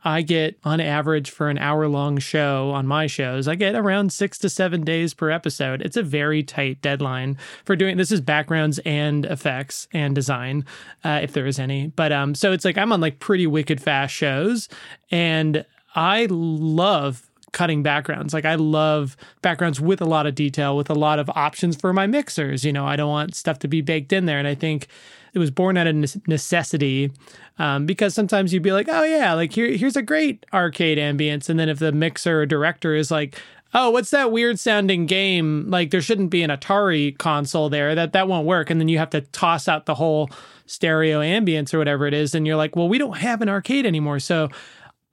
I 0.04 0.22
get 0.22 0.60
on 0.63 0.80
average 0.80 1.32
for 1.32 1.50
an 1.50 1.58
hour 1.58 1.88
long 1.88 2.18
show 2.18 2.72
on 2.72 2.88
my 2.88 3.08
shows, 3.08 3.48
I 3.48 3.56
get 3.56 3.76
around 3.76 4.12
six 4.12 4.38
to 4.39 4.50
seven 4.50 4.84
days 4.84 5.13
per 5.13 5.30
episode. 5.30 5.82
It's 5.82 5.98
a 5.98 6.04
very 6.04 6.44
tight 6.44 6.82
deadline 6.82 7.38
for 7.66 7.76
doing 7.76 7.98
this 7.98 8.12
is 8.12 8.22
backgrounds 8.22 8.80
and 8.80 9.26
effects 9.26 9.88
and 9.94 10.13
design, 10.13 10.66
uh, 11.04 11.20
if 11.24 11.34
there 11.34 11.48
is 11.48 11.60
any. 11.60 11.88
But 11.88 12.12
um, 12.12 12.36
so 12.36 12.52
it's 12.52 12.66
like 12.66 12.78
I'm 12.78 12.92
on 12.92 13.02
like 13.02 13.20
pretty 13.20 13.48
wicked 13.48 13.82
fast 13.82 14.13
shows, 14.13 14.68
and 15.10 15.66
I 15.96 16.28
love 16.30 17.30
cutting 17.54 17.84
backgrounds. 17.84 18.34
Like 18.34 18.46
I 18.46 18.56
love 18.56 19.16
backgrounds 19.42 19.80
with 19.80 20.02
a 20.02 20.06
lot 20.06 20.26
of 20.26 20.36
detail, 20.36 20.76
with 20.76 20.89
a 20.89 20.96
lot 20.96 21.20
of 21.20 21.30
options 21.30 21.78
for 21.78 21.94
my 21.94 22.08
mixers. 22.08 22.66
You 22.66 22.74
know, 22.74 22.86
I 22.86 22.98
don't 22.98 23.10
want 23.10 23.36
stuff 23.36 23.60
to 23.60 23.68
be 23.68 23.82
baked 23.82 24.12
in 24.12 24.26
there, 24.26 24.39
and 24.39 24.48
I 24.48 24.56
think 24.56 24.88
it 25.34 25.39
was 25.39 25.52
born 25.52 25.78
out 25.78 25.88
of 25.88 26.28
necessity 26.28 27.12
um, 27.60 27.86
because 27.86 28.13
sometimes 28.13 28.54
you'd 28.54 28.63
be 28.63 28.72
like, 28.72 28.88
oh 28.89 29.04
yeah, 29.04 29.34
like 29.34 29.54
here 29.54 29.72
here's 29.72 29.96
a 29.96 30.02
great 30.02 30.46
arcade 30.54 30.98
ambience, 30.98 31.50
and 31.50 31.60
then 31.60 31.69
if 31.69 31.80
the 31.80 31.91
mixer 31.91 32.41
or 32.41 32.46
director 32.46 32.96
is 32.96 33.12
like, 33.12 33.39
oh, 33.74 33.89
what's 33.89 34.12
that 34.12 34.32
weird 34.32 34.60
sounding 34.60 35.06
game? 35.06 35.69
Like 35.69 35.91
there 35.91 36.02
shouldn't 36.02 36.30
be 36.30 36.43
an 36.43 36.50
Atari 36.50 37.17
console 37.17 37.69
there. 37.69 37.96
That 37.96 38.13
that 38.13 38.28
won't 38.28 38.48
work. 38.48 38.69
And 38.69 38.80
then 38.80 38.88
you 38.88 38.98
have 39.00 39.10
to 39.12 39.22
toss 39.22 39.67
out 39.67 39.86
the 39.86 39.96
whole 39.96 40.30
stereo 40.65 41.19
ambience 41.19 41.74
or 41.74 41.78
whatever 41.78 42.06
it 42.08 42.13
is. 42.13 42.36
And 42.36 42.48
you're 42.48 42.56
like, 42.56 42.76
well, 42.76 42.88
we 42.88 42.98
don't 42.98 43.17
have 43.17 43.41
an 43.41 43.50
arcade 43.50 43.86
anymore. 43.86 44.19
So 44.19 44.50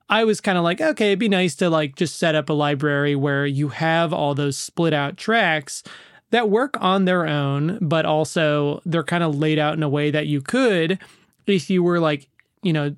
I 0.09 0.23
was 0.23 0.41
kind 0.41 0.57
of 0.57 0.63
like, 0.63 0.81
okay, 0.81 1.07
it'd 1.07 1.19
be 1.19 1.29
nice 1.29 1.55
to 1.55 1.69
like 1.69 1.95
just 1.95 2.19
set 2.19 2.35
up 2.35 2.49
a 2.49 2.53
library 2.53 3.15
where 3.15 3.45
you 3.45 3.69
have 3.69 4.13
all 4.13 4.35
those 4.35 4.57
split 4.57 4.93
out 4.93 5.17
tracks 5.17 5.83
that 6.31 6.49
work 6.49 6.77
on 6.81 7.05
their 7.05 7.27
own, 7.27 7.77
but 7.81 8.05
also 8.05 8.81
they're 8.85 9.03
kind 9.03 9.23
of 9.23 9.37
laid 9.37 9.59
out 9.59 9.75
in 9.75 9.83
a 9.83 9.89
way 9.89 10.11
that 10.11 10.27
you 10.27 10.41
could, 10.41 10.99
if 11.45 11.69
you 11.69 11.83
were 11.83 11.99
like, 11.99 12.27
you 12.63 12.73
know, 12.73 12.95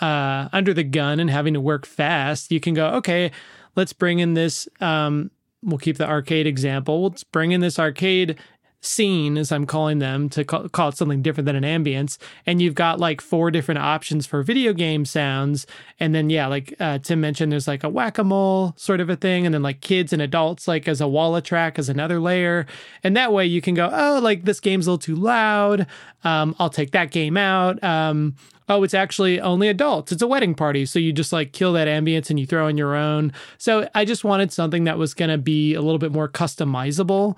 uh, 0.00 0.48
under 0.52 0.74
the 0.74 0.84
gun 0.84 1.20
and 1.20 1.30
having 1.30 1.54
to 1.54 1.60
work 1.60 1.86
fast, 1.86 2.50
you 2.50 2.60
can 2.60 2.74
go, 2.74 2.88
okay, 2.88 3.30
let's 3.76 3.92
bring 3.92 4.18
in 4.18 4.34
this. 4.34 4.68
Um, 4.80 5.30
we'll 5.62 5.78
keep 5.78 5.98
the 5.98 6.08
arcade 6.08 6.46
example. 6.46 7.04
Let's 7.04 7.24
bring 7.24 7.52
in 7.52 7.60
this 7.60 7.78
arcade 7.78 8.38
scene, 8.84 9.36
as 9.36 9.50
I'm 9.50 9.66
calling 9.66 9.98
them, 9.98 10.28
to 10.30 10.44
call, 10.44 10.68
call, 10.68 10.90
it 10.90 10.96
something 10.96 11.22
different 11.22 11.46
than 11.46 11.62
an 11.62 11.64
ambience. 11.64 12.18
And 12.46 12.60
you've 12.60 12.74
got 12.74 13.00
like 13.00 13.20
four 13.20 13.50
different 13.50 13.78
options 13.78 14.26
for 14.26 14.42
video 14.42 14.72
game 14.72 15.04
sounds. 15.04 15.66
And 15.98 16.14
then, 16.14 16.30
yeah, 16.30 16.46
like 16.46 16.74
uh, 16.80 16.98
Tim 16.98 17.20
mentioned, 17.20 17.52
there's 17.52 17.68
like 17.68 17.84
a 17.84 17.88
whack 17.88 18.18
a 18.18 18.24
mole 18.24 18.74
sort 18.76 19.00
of 19.00 19.08
a 19.08 19.16
thing. 19.16 19.46
And 19.46 19.54
then 19.54 19.62
like 19.62 19.80
kids 19.80 20.12
and 20.12 20.22
adults, 20.22 20.68
like 20.68 20.86
as 20.88 21.00
a 21.00 21.08
walla 21.08 21.40
track, 21.40 21.78
as 21.78 21.88
another 21.88 22.20
layer. 22.20 22.66
And 23.02 23.16
that 23.16 23.32
way 23.32 23.46
you 23.46 23.60
can 23.60 23.74
go, 23.74 23.90
oh, 23.92 24.20
like 24.22 24.44
this 24.44 24.60
game's 24.60 24.86
a 24.86 24.90
little 24.90 24.98
too 24.98 25.16
loud. 25.16 25.86
Um, 26.22 26.54
I'll 26.58 26.70
take 26.70 26.92
that 26.92 27.10
game 27.10 27.36
out. 27.36 27.82
Um, 27.82 28.36
oh, 28.68 28.82
it's 28.82 28.94
actually 28.94 29.40
only 29.40 29.68
adults. 29.68 30.12
It's 30.12 30.22
a 30.22 30.26
wedding 30.26 30.54
party. 30.54 30.86
So 30.86 30.98
you 30.98 31.12
just 31.12 31.32
like 31.32 31.52
kill 31.52 31.72
that 31.74 31.88
ambience 31.88 32.30
and 32.30 32.40
you 32.40 32.46
throw 32.46 32.66
in 32.66 32.78
your 32.78 32.94
own. 32.94 33.32
So 33.58 33.88
I 33.94 34.04
just 34.04 34.24
wanted 34.24 34.52
something 34.52 34.84
that 34.84 34.98
was 34.98 35.14
going 35.14 35.30
to 35.30 35.38
be 35.38 35.74
a 35.74 35.82
little 35.82 35.98
bit 35.98 36.12
more 36.12 36.28
customizable, 36.28 37.36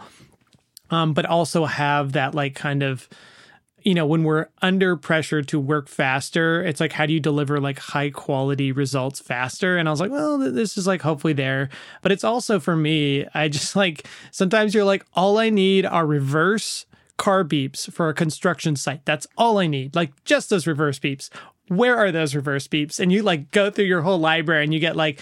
um, 0.90 1.12
but 1.12 1.26
also 1.26 1.64
have 1.64 2.12
that 2.12 2.34
like 2.34 2.54
kind 2.54 2.82
of, 2.82 3.08
you 3.82 3.94
know, 3.94 4.06
when 4.06 4.24
we're 4.24 4.48
under 4.62 4.96
pressure 4.96 5.42
to 5.42 5.60
work 5.60 5.88
faster, 5.88 6.62
it's 6.64 6.80
like, 6.80 6.92
how 6.92 7.06
do 7.06 7.12
you 7.12 7.20
deliver 7.20 7.60
like 7.60 7.78
high 7.78 8.10
quality 8.10 8.72
results 8.72 9.20
faster? 9.20 9.76
And 9.76 9.88
I 9.88 9.92
was 9.92 10.00
like, 10.00 10.10
well, 10.10 10.38
this 10.38 10.76
is 10.76 10.86
like 10.86 11.02
hopefully 11.02 11.32
there. 11.32 11.68
But 12.02 12.12
it's 12.12 12.24
also 12.24 12.58
for 12.58 12.76
me, 12.76 13.26
I 13.34 13.48
just 13.48 13.76
like 13.76 14.06
sometimes 14.30 14.74
you're 14.74 14.84
like, 14.84 15.04
all 15.14 15.38
I 15.38 15.50
need 15.50 15.86
are 15.86 16.06
reverse 16.06 16.86
car 17.16 17.44
beeps 17.44 17.90
for 17.90 18.08
a 18.08 18.14
construction 18.14 18.76
site. 18.76 19.04
That's 19.04 19.26
all 19.38 19.58
I 19.58 19.66
need. 19.66 19.94
Like 19.94 20.12
just 20.24 20.50
those 20.50 20.66
reverse 20.66 20.98
beeps. 20.98 21.30
Where 21.68 21.96
are 21.96 22.12
those 22.12 22.34
reverse 22.34 22.68
beeps? 22.68 23.00
And 23.00 23.10
you 23.10 23.22
like 23.22 23.50
go 23.50 23.70
through 23.70 23.86
your 23.86 24.02
whole 24.02 24.18
library 24.18 24.64
and 24.64 24.72
you 24.72 24.80
get 24.80 24.96
like 24.96 25.20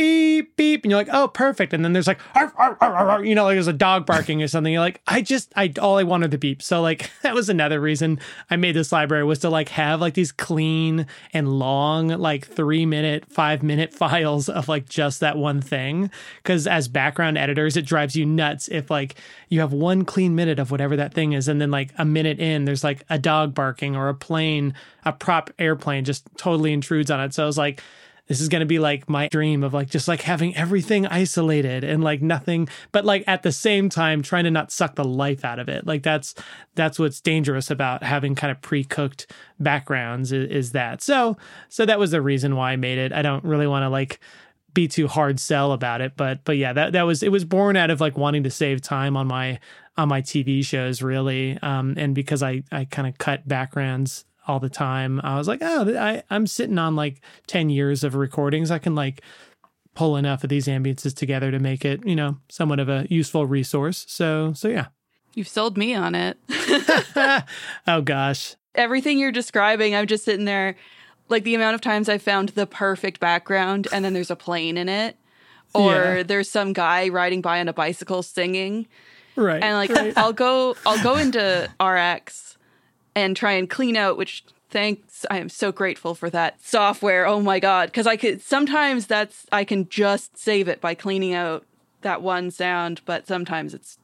beep 0.00 0.56
beep 0.56 0.82
and 0.82 0.90
you're 0.90 0.98
like 0.98 1.10
oh 1.12 1.28
perfect. 1.28 1.74
And 1.74 1.84
then 1.84 1.92
there's 1.92 2.06
like 2.06 2.18
arf, 2.34 2.52
arf, 2.56 2.78
arf, 2.80 3.26
you 3.26 3.34
know 3.34 3.44
like 3.44 3.56
there's 3.56 3.66
a 3.66 3.72
dog 3.72 4.06
barking 4.06 4.42
or 4.42 4.48
something. 4.48 4.72
You're 4.72 4.80
like 4.80 5.02
i 5.06 5.20
just 5.20 5.52
i 5.56 5.70
all 5.78 5.98
i 5.98 6.02
wanted 6.02 6.30
the 6.30 6.38
beep. 6.38 6.62
So 6.62 6.80
like 6.80 7.10
that 7.22 7.34
was 7.34 7.50
another 7.50 7.80
reason 7.80 8.18
i 8.48 8.56
made 8.56 8.74
this 8.74 8.92
library 8.92 9.24
was 9.24 9.40
to 9.40 9.50
like 9.50 9.68
have 9.70 10.00
like 10.00 10.14
these 10.14 10.32
clean 10.32 11.06
and 11.34 11.58
long 11.58 12.08
like 12.08 12.46
three 12.46 12.86
minute 12.86 13.26
five 13.30 13.62
minute 13.62 13.92
files 14.00 14.48
of 14.48 14.68
like 14.68 14.88
just 14.88 15.20
that 15.20 15.36
one 15.36 15.60
thing. 15.60 16.10
Because 16.38 16.66
as 16.66 16.88
background 16.88 17.36
editors 17.36 17.76
it 17.76 17.84
drives 17.84 18.16
you 18.16 18.24
nuts 18.24 18.68
if 18.68 18.90
like 18.90 19.16
you 19.50 19.60
have 19.60 19.74
one 19.74 20.06
clean 20.06 20.34
minute 20.34 20.58
of 20.58 20.70
whatever 20.70 20.96
that 20.96 21.12
thing 21.12 21.34
is 21.34 21.46
and 21.46 21.60
then 21.60 21.70
like 21.70 21.92
a 21.98 22.06
minute 22.06 22.40
in 22.40 22.64
there's 22.64 22.84
like 22.84 23.04
a 23.10 23.18
dog 23.18 23.54
barking 23.54 23.96
or 23.96 24.08
a 24.08 24.14
plane 24.14 24.72
a 25.04 25.12
prop 25.12 25.50
airplane 25.58 26.04
just 26.04 26.26
totally 26.38 26.72
intrudes 26.72 27.10
on 27.10 27.20
it. 27.20 27.34
So 27.34 27.42
i 27.42 27.46
was 27.46 27.58
like 27.58 27.82
this 28.30 28.40
is 28.40 28.48
going 28.48 28.60
to 28.60 28.66
be 28.66 28.78
like 28.78 29.08
my 29.08 29.26
dream 29.26 29.64
of 29.64 29.74
like 29.74 29.90
just 29.90 30.06
like 30.06 30.20
having 30.20 30.54
everything 30.54 31.04
isolated 31.04 31.82
and 31.82 32.04
like 32.04 32.22
nothing 32.22 32.68
but 32.92 33.04
like 33.04 33.24
at 33.26 33.42
the 33.42 33.50
same 33.50 33.88
time 33.88 34.22
trying 34.22 34.44
to 34.44 34.52
not 34.52 34.70
suck 34.70 34.94
the 34.94 35.02
life 35.02 35.44
out 35.44 35.58
of 35.58 35.68
it. 35.68 35.84
Like 35.84 36.04
that's 36.04 36.36
that's 36.76 36.96
what's 36.96 37.20
dangerous 37.20 37.72
about 37.72 38.04
having 38.04 38.36
kind 38.36 38.52
of 38.52 38.62
pre-cooked 38.62 39.32
backgrounds 39.58 40.30
is, 40.30 40.48
is 40.48 40.72
that. 40.72 41.02
So 41.02 41.36
so 41.68 41.84
that 41.84 41.98
was 41.98 42.12
the 42.12 42.22
reason 42.22 42.54
why 42.54 42.70
i 42.70 42.76
made 42.76 42.98
it. 42.98 43.12
I 43.12 43.22
don't 43.22 43.42
really 43.42 43.66
want 43.66 43.82
to 43.82 43.88
like 43.88 44.20
be 44.74 44.86
too 44.86 45.08
hard 45.08 45.40
sell 45.40 45.72
about 45.72 46.00
it 46.00 46.12
but 46.16 46.44
but 46.44 46.56
yeah 46.56 46.72
that 46.72 46.92
that 46.92 47.02
was 47.02 47.24
it 47.24 47.32
was 47.32 47.44
born 47.44 47.74
out 47.76 47.90
of 47.90 48.00
like 48.00 48.16
wanting 48.16 48.44
to 48.44 48.50
save 48.50 48.80
time 48.80 49.16
on 49.16 49.26
my 49.26 49.58
on 49.96 50.08
my 50.08 50.22
tv 50.22 50.64
shows 50.64 51.02
really 51.02 51.58
um 51.62 51.94
and 51.96 52.14
because 52.14 52.40
i 52.40 52.62
i 52.70 52.84
kind 52.84 53.08
of 53.08 53.18
cut 53.18 53.48
backgrounds 53.48 54.24
all 54.50 54.60
the 54.60 54.68
time. 54.68 55.20
I 55.22 55.38
was 55.38 55.46
like, 55.46 55.60
oh, 55.62 55.96
I, 55.96 56.22
I'm 56.28 56.46
sitting 56.46 56.76
on 56.76 56.96
like 56.96 57.20
10 57.46 57.70
years 57.70 58.02
of 58.02 58.16
recordings. 58.16 58.70
I 58.70 58.78
can 58.78 58.96
like 58.96 59.22
pull 59.94 60.16
enough 60.16 60.42
of 60.42 60.50
these 60.50 60.66
ambiances 60.66 61.14
together 61.14 61.50
to 61.50 61.58
make 61.58 61.84
it, 61.84 62.04
you 62.04 62.16
know, 62.16 62.38
somewhat 62.48 62.80
of 62.80 62.88
a 62.88 63.06
useful 63.08 63.46
resource. 63.46 64.04
So, 64.08 64.52
so 64.52 64.68
yeah. 64.68 64.86
You've 65.34 65.48
sold 65.48 65.78
me 65.78 65.94
on 65.94 66.16
it. 66.16 66.36
oh 67.86 68.02
gosh. 68.02 68.56
Everything 68.74 69.18
you're 69.18 69.32
describing, 69.32 69.94
I'm 69.94 70.06
just 70.06 70.24
sitting 70.24 70.44
there 70.44 70.74
like 71.28 71.44
the 71.44 71.54
amount 71.54 71.76
of 71.76 71.80
times 71.80 72.08
I 72.08 72.18
found 72.18 72.50
the 72.50 72.66
perfect 72.66 73.20
background 73.20 73.86
and 73.92 74.04
then 74.04 74.14
there's 74.14 74.32
a 74.32 74.36
plane 74.36 74.76
in 74.76 74.88
it 74.88 75.16
or 75.72 75.92
yeah. 75.92 76.22
there's 76.24 76.50
some 76.50 76.72
guy 76.72 77.08
riding 77.08 77.40
by 77.40 77.60
on 77.60 77.68
a 77.68 77.72
bicycle 77.72 78.24
singing. 78.24 78.88
Right. 79.36 79.62
And 79.62 79.76
like 79.76 79.90
right. 79.90 80.12
I'll 80.16 80.32
go 80.32 80.74
I'll 80.84 81.02
go 81.04 81.14
into 81.16 81.70
RX 81.80 82.58
and 83.20 83.36
try 83.36 83.52
and 83.52 83.70
clean 83.70 83.96
out, 83.96 84.16
which 84.16 84.44
thanks 84.70 85.26
i 85.30 85.36
am 85.36 85.48
so 85.48 85.72
grateful 85.72 86.14
for 86.14 86.30
that 86.30 86.62
software. 86.62 87.26
Oh 87.26 87.40
my 87.40 87.58
god. 87.58 87.88
Because 87.88 88.06
i 88.06 88.16
could 88.16 88.40
sometimes 88.40 89.06
that's 89.06 89.46
i 89.52 89.64
can 89.64 89.88
just 89.88 90.38
save 90.38 90.68
it 90.68 90.80
by 90.80 90.94
cleaning 90.94 91.34
out 91.34 91.64
that 92.02 92.22
one 92.22 92.50
sound 92.50 93.00
but 93.04 93.26
sometimes 93.26 93.74
it's 93.74 93.98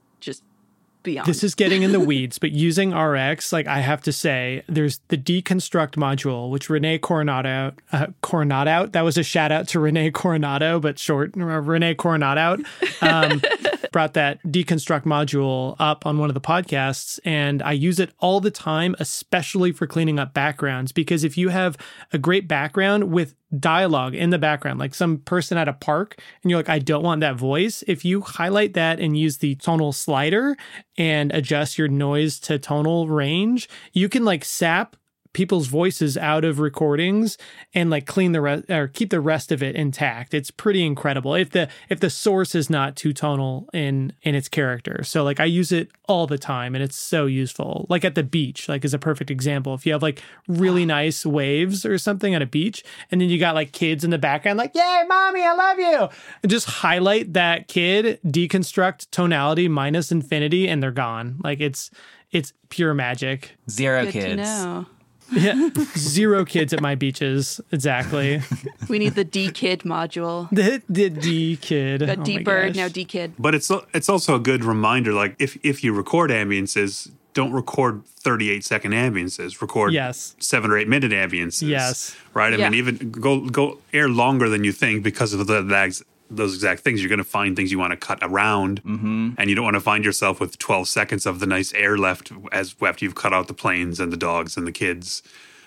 beyond 1.06 1.26
this 1.26 1.42
is 1.42 1.54
getting 1.54 1.82
in 1.82 1.92
the 1.92 2.00
weeds 2.00 2.38
but 2.38 2.52
using 2.52 2.94
rx 2.94 3.52
like 3.52 3.66
i 3.66 3.80
have 3.80 4.02
to 4.02 4.12
say 4.12 4.62
there's 4.68 5.00
the 5.08 5.16
deconstruct 5.16 5.92
module 5.92 6.50
which 6.50 6.68
renee 6.68 6.98
coronado 6.98 7.72
uh, 7.92 8.08
coronado 8.20 8.86
that 8.88 9.02
was 9.02 9.16
a 9.16 9.22
shout 9.22 9.50
out 9.50 9.66
to 9.66 9.80
renee 9.80 10.10
coronado 10.10 10.78
but 10.78 10.98
short 10.98 11.34
uh, 11.36 11.44
renee 11.44 11.94
coronado 11.94 12.58
um, 13.00 13.40
brought 13.96 14.12
that 14.12 14.42
deconstruct 14.42 15.04
module 15.04 15.74
up 15.78 16.04
on 16.04 16.18
one 16.18 16.28
of 16.28 16.34
the 16.34 16.40
podcasts, 16.40 17.18
and 17.24 17.62
I 17.62 17.72
use 17.72 17.98
it 17.98 18.12
all 18.18 18.40
the 18.40 18.50
time, 18.50 18.94
especially 18.98 19.72
for 19.72 19.86
cleaning 19.86 20.18
up 20.18 20.34
backgrounds. 20.34 20.92
Because 20.92 21.24
if 21.24 21.38
you 21.38 21.48
have 21.48 21.78
a 22.12 22.18
great 22.18 22.46
background 22.46 23.10
with 23.10 23.34
dialogue 23.60 24.14
in 24.14 24.30
the 24.30 24.38
background, 24.38 24.78
like 24.78 24.94
some 24.94 25.18
person 25.18 25.58
at 25.58 25.68
a 25.68 25.72
park, 25.72 26.20
and 26.42 26.50
you're 26.50 26.58
like, 26.58 26.68
I 26.68 26.78
don't 26.78 27.02
want 27.02 27.20
that 27.20 27.36
voice, 27.36 27.82
if 27.86 28.04
you 28.04 28.20
highlight 28.20 28.74
that 28.74 29.00
and 29.00 29.16
use 29.16 29.38
the 29.38 29.54
tonal 29.56 29.92
slider 29.92 30.56
and 30.96 31.32
adjust 31.32 31.78
your 31.78 31.88
noise 31.88 32.38
to 32.40 32.58
tonal 32.58 33.08
range, 33.08 33.68
you 33.92 34.08
can 34.08 34.24
like 34.24 34.44
sap 34.44 34.96
people's 35.36 35.66
voices 35.66 36.16
out 36.16 36.46
of 36.46 36.58
recordings 36.58 37.36
and 37.74 37.90
like 37.90 38.06
clean 38.06 38.32
the 38.32 38.40
rest 38.40 38.70
or 38.70 38.88
keep 38.88 39.10
the 39.10 39.20
rest 39.20 39.52
of 39.52 39.62
it 39.62 39.76
intact. 39.76 40.32
It's 40.32 40.50
pretty 40.50 40.82
incredible 40.82 41.34
if 41.34 41.50
the 41.50 41.68
if 41.90 42.00
the 42.00 42.08
source 42.08 42.54
is 42.54 42.70
not 42.70 42.96
too 42.96 43.12
tonal 43.12 43.68
in 43.74 44.14
in 44.22 44.34
its 44.34 44.48
character. 44.48 45.04
So 45.04 45.22
like 45.22 45.38
I 45.38 45.44
use 45.44 45.72
it 45.72 45.90
all 46.08 46.26
the 46.26 46.38
time 46.38 46.74
and 46.74 46.82
it's 46.82 46.96
so 46.96 47.26
useful. 47.26 47.84
Like 47.90 48.02
at 48.02 48.14
the 48.14 48.22
beach, 48.22 48.66
like 48.66 48.82
is 48.82 48.94
a 48.94 48.98
perfect 48.98 49.30
example. 49.30 49.74
If 49.74 49.84
you 49.84 49.92
have 49.92 50.02
like 50.02 50.22
really 50.48 50.86
nice 50.86 51.26
waves 51.26 51.84
or 51.84 51.98
something 51.98 52.34
at 52.34 52.40
a 52.40 52.46
beach 52.46 52.82
and 53.10 53.20
then 53.20 53.28
you 53.28 53.38
got 53.38 53.54
like 53.54 53.72
kids 53.72 54.04
in 54.04 54.10
the 54.10 54.16
background 54.16 54.56
like, 54.56 54.74
"Yay, 54.74 55.02
mommy, 55.06 55.42
I 55.44 55.52
love 55.52 55.78
you." 55.78 56.08
And 56.42 56.50
just 56.50 56.66
highlight 56.66 57.34
that 57.34 57.68
kid, 57.68 58.20
deconstruct 58.24 59.08
tonality 59.10 59.68
minus 59.68 60.10
infinity 60.10 60.66
and 60.66 60.82
they're 60.82 60.92
gone. 60.92 61.36
Like 61.44 61.60
it's 61.60 61.90
it's 62.30 62.54
pure 62.70 62.94
magic. 62.94 63.54
Zero 63.68 64.04
Good 64.04 64.12
kids. 64.12 64.86
Yeah, 65.32 65.70
zero 65.96 66.44
kids 66.44 66.72
at 66.72 66.80
my 66.80 66.94
beaches. 66.94 67.60
Exactly. 67.72 68.42
We 68.88 69.00
need 69.00 69.14
the 69.16 69.24
D 69.24 69.50
kid 69.50 69.80
module. 69.80 70.48
The 70.50 70.80
the 70.88 71.10
D 71.10 71.56
kid. 71.56 72.06
Got 72.06 72.18
oh 72.20 72.22
D 72.22 72.38
bird 72.38 72.76
now 72.76 72.86
D 72.88 73.04
kid. 73.04 73.34
But 73.38 73.54
it's 73.54 73.70
it's 73.92 74.08
also 74.08 74.36
a 74.36 74.38
good 74.38 74.64
reminder. 74.64 75.12
Like 75.12 75.34
if 75.40 75.58
if 75.64 75.82
you 75.82 75.92
record 75.92 76.30
ambiances, 76.30 77.10
don't 77.34 77.52
record 77.52 78.06
38 78.06 78.64
second 78.64 78.92
ambiances. 78.92 79.60
Record 79.60 79.92
yes. 79.92 80.36
seven 80.38 80.70
or 80.70 80.78
eight 80.78 80.88
minute 80.88 81.10
ambiances. 81.12 81.66
Yes. 81.66 82.14
Right. 82.32 82.52
I 82.52 82.56
Yeah. 82.56 82.68
mean, 82.70 82.78
even 82.78 83.10
go 83.10 83.40
go 83.40 83.78
air 83.92 84.08
longer 84.08 84.48
than 84.48 84.62
you 84.62 84.72
think 84.72 85.02
because 85.02 85.32
of 85.32 85.46
the 85.46 85.62
that, 85.62 86.02
those 86.30 86.54
exact 86.54 86.82
things. 86.82 87.00
You're 87.00 87.08
going 87.08 87.18
to 87.18 87.24
find 87.24 87.56
things 87.56 87.70
you 87.70 87.78
want 87.78 87.92
to 87.92 87.96
cut 87.96 88.18
around, 88.22 88.82
mm-hmm. 88.82 89.30
and 89.38 89.48
you 89.48 89.56
don't 89.56 89.64
want 89.64 89.74
to 89.74 89.80
find 89.80 90.04
yourself 90.04 90.40
with 90.40 90.58
12 90.58 90.88
seconds 90.88 91.26
of 91.26 91.40
the 91.40 91.46
nice 91.46 91.72
air 91.74 91.96
left 91.96 92.32
as 92.52 92.74
after 92.82 93.04
you've 93.04 93.14
cut 93.14 93.32
out 93.32 93.48
the 93.48 93.54
planes 93.54 94.00
and 94.00 94.12
the 94.12 94.16
dogs 94.16 94.56
and 94.56 94.66
the 94.66 94.72
kids. 94.72 95.22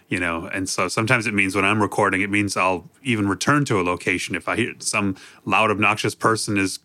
You 0.08 0.20
know, 0.20 0.48
and 0.48 0.68
so 0.68 0.88
sometimes 0.88 1.28
it 1.28 1.36
means 1.36 1.56
when 1.56 1.66
I'm 1.66 1.80
recording, 1.80 2.22
it 2.22 2.32
means 2.32 2.58
I'll 2.58 2.90
even 3.04 3.30
return 3.30 3.64
to 3.66 3.80
a 3.80 3.84
location 3.84 4.34
if 4.34 4.48
I 4.48 4.56
hear 4.56 4.74
some 4.80 5.16
loud, 5.46 5.70
obnoxious 5.70 6.16
person 6.16 6.58
is 6.58 6.80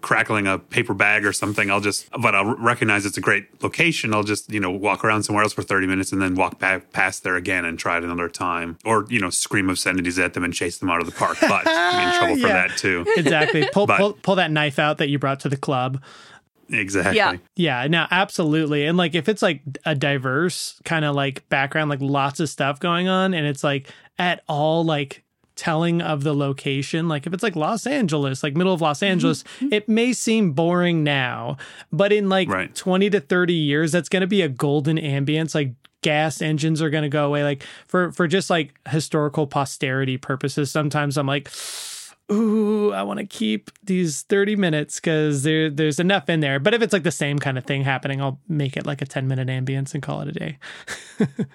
crackling 0.00 0.46
a 0.46 0.58
paper 0.58 0.94
bag 0.94 1.24
or 1.26 1.32
something. 1.32 1.70
I'll 1.70 1.80
just, 1.80 2.08
but 2.20 2.34
I'll 2.34 2.54
recognize 2.56 3.04
it's 3.06 3.16
a 3.16 3.20
great 3.20 3.62
location. 3.62 4.14
I'll 4.14 4.22
just, 4.22 4.50
you 4.52 4.60
know, 4.60 4.70
walk 4.70 5.04
around 5.04 5.22
somewhere 5.24 5.42
else 5.44 5.52
for 5.52 5.62
30 5.62 5.86
minutes 5.86 6.12
and 6.12 6.20
then 6.22 6.34
walk 6.34 6.58
back 6.58 6.92
past 6.92 7.22
there 7.22 7.36
again 7.36 7.64
and 7.64 7.78
try 7.78 7.98
it 7.98 8.04
another 8.04 8.28
time. 8.28 8.78
Or, 8.84 9.06
you 9.08 9.20
know, 9.20 9.30
scream 9.30 9.68
obscenities 9.70 10.18
at 10.18 10.34
them 10.34 10.44
and 10.44 10.52
chase 10.54 10.78
them 10.78 10.90
out 10.90 11.00
of 11.00 11.06
the 11.06 11.12
park. 11.12 11.38
But 11.40 11.64
I'm 11.66 12.08
in 12.08 12.18
trouble 12.18 12.36
for 12.36 12.48
that 12.52 12.76
too. 12.76 13.04
Exactly. 13.16 13.68
Pull, 13.72 13.86
But- 13.86 13.98
pull 13.98 14.12
pull 14.14 14.34
that 14.36 14.50
knife 14.50 14.78
out 14.78 14.98
that 14.98 15.08
you 15.08 15.18
brought 15.18 15.40
to 15.40 15.48
the 15.48 15.56
club. 15.56 16.02
Exactly. 16.72 17.16
Yeah. 17.16 17.36
Yeah, 17.56 17.86
no, 17.88 18.06
absolutely. 18.10 18.86
And 18.86 18.96
like 18.96 19.14
if 19.14 19.28
it's 19.28 19.42
like 19.42 19.60
a 19.84 19.94
diverse 19.94 20.80
kind 20.84 21.04
of 21.04 21.14
like 21.16 21.48
background, 21.48 21.90
like 21.90 22.00
lots 22.00 22.38
of 22.40 22.48
stuff 22.48 22.78
going 22.80 23.08
on, 23.08 23.34
and 23.34 23.46
it's 23.46 23.64
like 23.64 23.88
at 24.18 24.42
all 24.48 24.84
like 24.84 25.24
telling 25.60 26.00
of 26.00 26.24
the 26.24 26.34
location, 26.34 27.06
like 27.06 27.26
if 27.26 27.34
it's 27.34 27.42
like 27.42 27.54
Los 27.54 27.86
Angeles, 27.86 28.42
like 28.42 28.56
middle 28.56 28.72
of 28.72 28.80
Los 28.80 29.00
mm-hmm. 29.00 29.12
Angeles, 29.12 29.42
mm-hmm. 29.42 29.74
it 29.74 29.90
may 29.90 30.14
seem 30.14 30.52
boring 30.52 31.04
now, 31.04 31.58
but 31.92 32.14
in 32.14 32.30
like 32.30 32.48
Right. 32.48 32.74
20 32.74 33.10
to 33.10 33.20
30 33.20 33.52
years, 33.52 33.92
that's 33.92 34.08
going 34.08 34.22
to 34.22 34.26
be 34.26 34.40
a 34.40 34.48
golden 34.48 34.96
ambience. 34.96 35.54
Like 35.54 35.74
gas 36.00 36.40
engines 36.40 36.80
are 36.80 36.88
going 36.88 37.02
to 37.02 37.10
go 37.10 37.26
away. 37.26 37.44
Like 37.44 37.62
for, 37.88 38.10
for 38.12 38.26
just 38.26 38.48
like 38.48 38.72
historical 38.88 39.46
posterity 39.46 40.16
purposes, 40.16 40.72
sometimes 40.72 41.18
I'm 41.18 41.26
like, 41.26 41.50
ooh, 42.32 42.90
I 42.94 43.02
want 43.02 43.20
to 43.20 43.26
keep 43.26 43.70
these 43.84 44.22
30 44.22 44.56
minutes 44.56 44.98
because 44.98 45.42
there, 45.42 45.68
there's 45.68 46.00
enough 46.00 46.30
in 46.30 46.40
there. 46.40 46.58
But 46.58 46.72
if 46.72 46.80
it's 46.80 46.94
like 46.94 47.02
the 47.02 47.10
same 47.10 47.38
kind 47.38 47.58
of 47.58 47.64
thing 47.64 47.84
happening, 47.84 48.22
I'll 48.22 48.40
make 48.48 48.78
it 48.78 48.86
like 48.86 49.02
a 49.02 49.06
10 49.06 49.28
minute 49.28 49.48
ambience 49.48 49.92
and 49.92 50.02
call 50.02 50.22
it 50.22 50.28
a 50.28 50.32
day. 50.32 50.58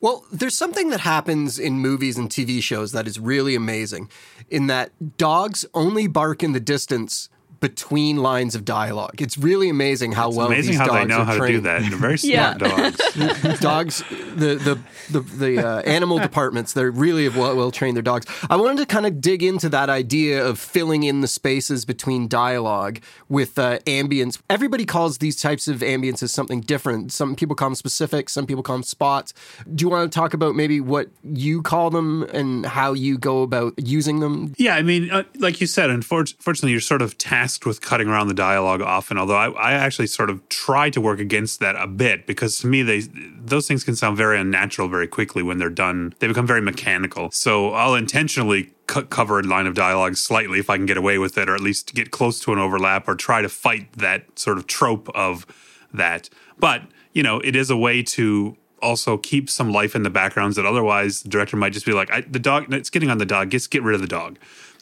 Well, 0.00 0.24
there's 0.30 0.56
something 0.56 0.90
that 0.90 1.00
happens 1.00 1.58
in 1.58 1.80
movies 1.80 2.16
and 2.16 2.30
TV 2.30 2.62
shows 2.62 2.92
that 2.92 3.08
is 3.08 3.18
really 3.18 3.56
amazing 3.56 4.10
in 4.48 4.68
that 4.68 5.16
dogs 5.18 5.64
only 5.74 6.06
bark 6.06 6.42
in 6.42 6.52
the 6.52 6.60
distance 6.60 7.28
between 7.60 8.18
lines 8.18 8.54
of 8.54 8.64
dialogue. 8.64 9.20
It's 9.20 9.36
really 9.38 9.68
amazing 9.68 10.12
how 10.12 10.28
It's 10.28 10.36
well 10.36 10.46
amazing 10.46 10.72
these 10.72 10.78
how 10.80 10.86
dogs 10.86 11.00
they 11.00 11.06
know 11.14 11.20
are 11.22 11.24
how 11.24 11.32
to 11.34 11.38
do 11.40 11.46
trained. 11.46 11.66
that. 11.66 11.80
They're 11.82 11.98
very 11.98 12.16
Yeah. 12.22 12.56
smart 12.56 12.76
dogs. 12.76 13.60
dogs, 13.60 14.04
the 14.36 14.54
the 14.56 14.78
the, 15.10 15.20
the 15.20 15.66
uh, 15.66 15.80
animal 15.82 16.18
departments, 16.18 16.72
they're 16.74 16.90
really 16.90 17.28
well, 17.28 17.56
well 17.56 17.70
trained. 17.70 17.96
Their 17.96 18.02
dogs. 18.02 18.26
I 18.50 18.56
wanted 18.56 18.78
to 18.78 18.86
kind 18.86 19.06
of 19.06 19.20
dig 19.20 19.42
into 19.42 19.68
that 19.70 19.88
idea 19.88 20.44
of 20.44 20.58
filling 20.58 21.02
in 21.04 21.20
the 21.20 21.28
spaces 21.28 21.84
between 21.84 22.28
dialogue 22.28 23.00
with 23.28 23.58
uh, 23.58 23.78
ambience. 23.80 24.38
Everybody 24.50 24.84
calls 24.84 25.18
these 25.18 25.40
types 25.40 25.66
of 25.68 25.78
ambiences 25.80 26.30
something 26.30 26.60
different. 26.60 27.12
Some 27.12 27.34
people 27.36 27.56
call 27.56 27.70
them 27.70 27.74
specific. 27.74 28.28
Some 28.28 28.46
people 28.46 28.62
call 28.62 28.76
them 28.76 28.82
spots. 28.82 29.32
Do 29.74 29.84
you 29.84 29.88
want 29.88 30.12
to 30.12 30.16
talk 30.16 30.34
about 30.34 30.54
maybe 30.54 30.80
what 30.80 31.08
you 31.24 31.62
call 31.62 31.90
them 31.90 32.22
and 32.24 32.66
how 32.66 32.92
you 32.92 33.16
go 33.18 33.42
about 33.42 33.74
using 33.78 34.20
them? 34.20 34.54
Yeah, 34.58 34.74
I 34.76 34.82
mean, 34.82 35.10
uh, 35.10 35.22
like 35.38 35.60
you 35.60 35.66
said, 35.66 35.88
unfortunately, 35.90 36.70
you're 36.72 36.80
sort 36.80 37.00
of 37.02 37.16
tasked 37.18 37.47
with 37.64 37.80
cutting 37.80 38.08
around 38.08 38.28
the 38.28 38.34
dialogue 38.34 38.82
often. 38.82 39.18
Although 39.18 39.36
I, 39.36 39.48
I 39.50 39.72
actually 39.72 40.06
sort 40.06 40.30
of 40.30 40.46
try 40.48 40.90
to 40.90 41.00
work 41.00 41.20
against 41.20 41.60
that 41.60 41.76
a 41.76 41.86
bit 41.86 42.26
because 42.26 42.58
to 42.60 42.66
me, 42.66 42.82
they 42.82 43.00
those 43.00 43.66
things 43.66 43.84
can 43.84 43.96
sound 43.96 44.16
very 44.16 44.38
unnatural 44.38 44.88
very 44.88 45.06
quickly 45.06 45.42
when 45.42 45.58
they're 45.58 45.70
done. 45.70 46.14
They 46.18 46.26
become 46.26 46.46
very 46.46 46.60
mechanical. 46.60 47.30
So 47.32 47.72
I'll 47.72 47.94
intentionally 47.94 48.72
cut, 48.86 49.10
cover 49.10 49.40
a 49.40 49.42
line 49.42 49.66
of 49.66 49.74
dialogue 49.74 50.16
slightly 50.16 50.58
if 50.58 50.68
I 50.68 50.76
can 50.76 50.86
get 50.86 50.96
away 50.96 51.18
with 51.18 51.38
it, 51.38 51.48
or 51.48 51.54
at 51.54 51.60
least 51.60 51.94
get 51.94 52.10
close 52.10 52.40
to 52.40 52.52
an 52.52 52.58
overlap, 52.58 53.08
or 53.08 53.14
try 53.14 53.42
to 53.42 53.48
fight 53.48 53.92
that 53.94 54.38
sort 54.38 54.58
of 54.58 54.66
trope 54.66 55.08
of 55.14 55.46
that. 55.92 56.28
But 56.58 56.82
you 57.12 57.22
know, 57.22 57.40
it 57.40 57.56
is 57.56 57.70
a 57.70 57.76
way 57.76 58.02
to 58.02 58.56
also 58.82 59.16
keep 59.16 59.50
some 59.50 59.72
life 59.72 59.94
in 59.94 60.02
the 60.02 60.10
backgrounds 60.10 60.56
that 60.56 60.66
otherwise 60.66 61.22
the 61.22 61.28
director 61.28 61.56
might 61.56 61.72
just 61.72 61.86
be 61.86 61.92
like, 61.92 62.08
the 62.30 62.38
dog, 62.38 62.72
it's 62.72 62.90
getting 62.90 63.10
on 63.10 63.18
the 63.18 63.26
dog, 63.26 63.50
just 63.50 63.70
get 63.70 63.82
rid 63.82 63.94
of 63.94 64.00
the 64.00 64.06
dog. 64.06 64.38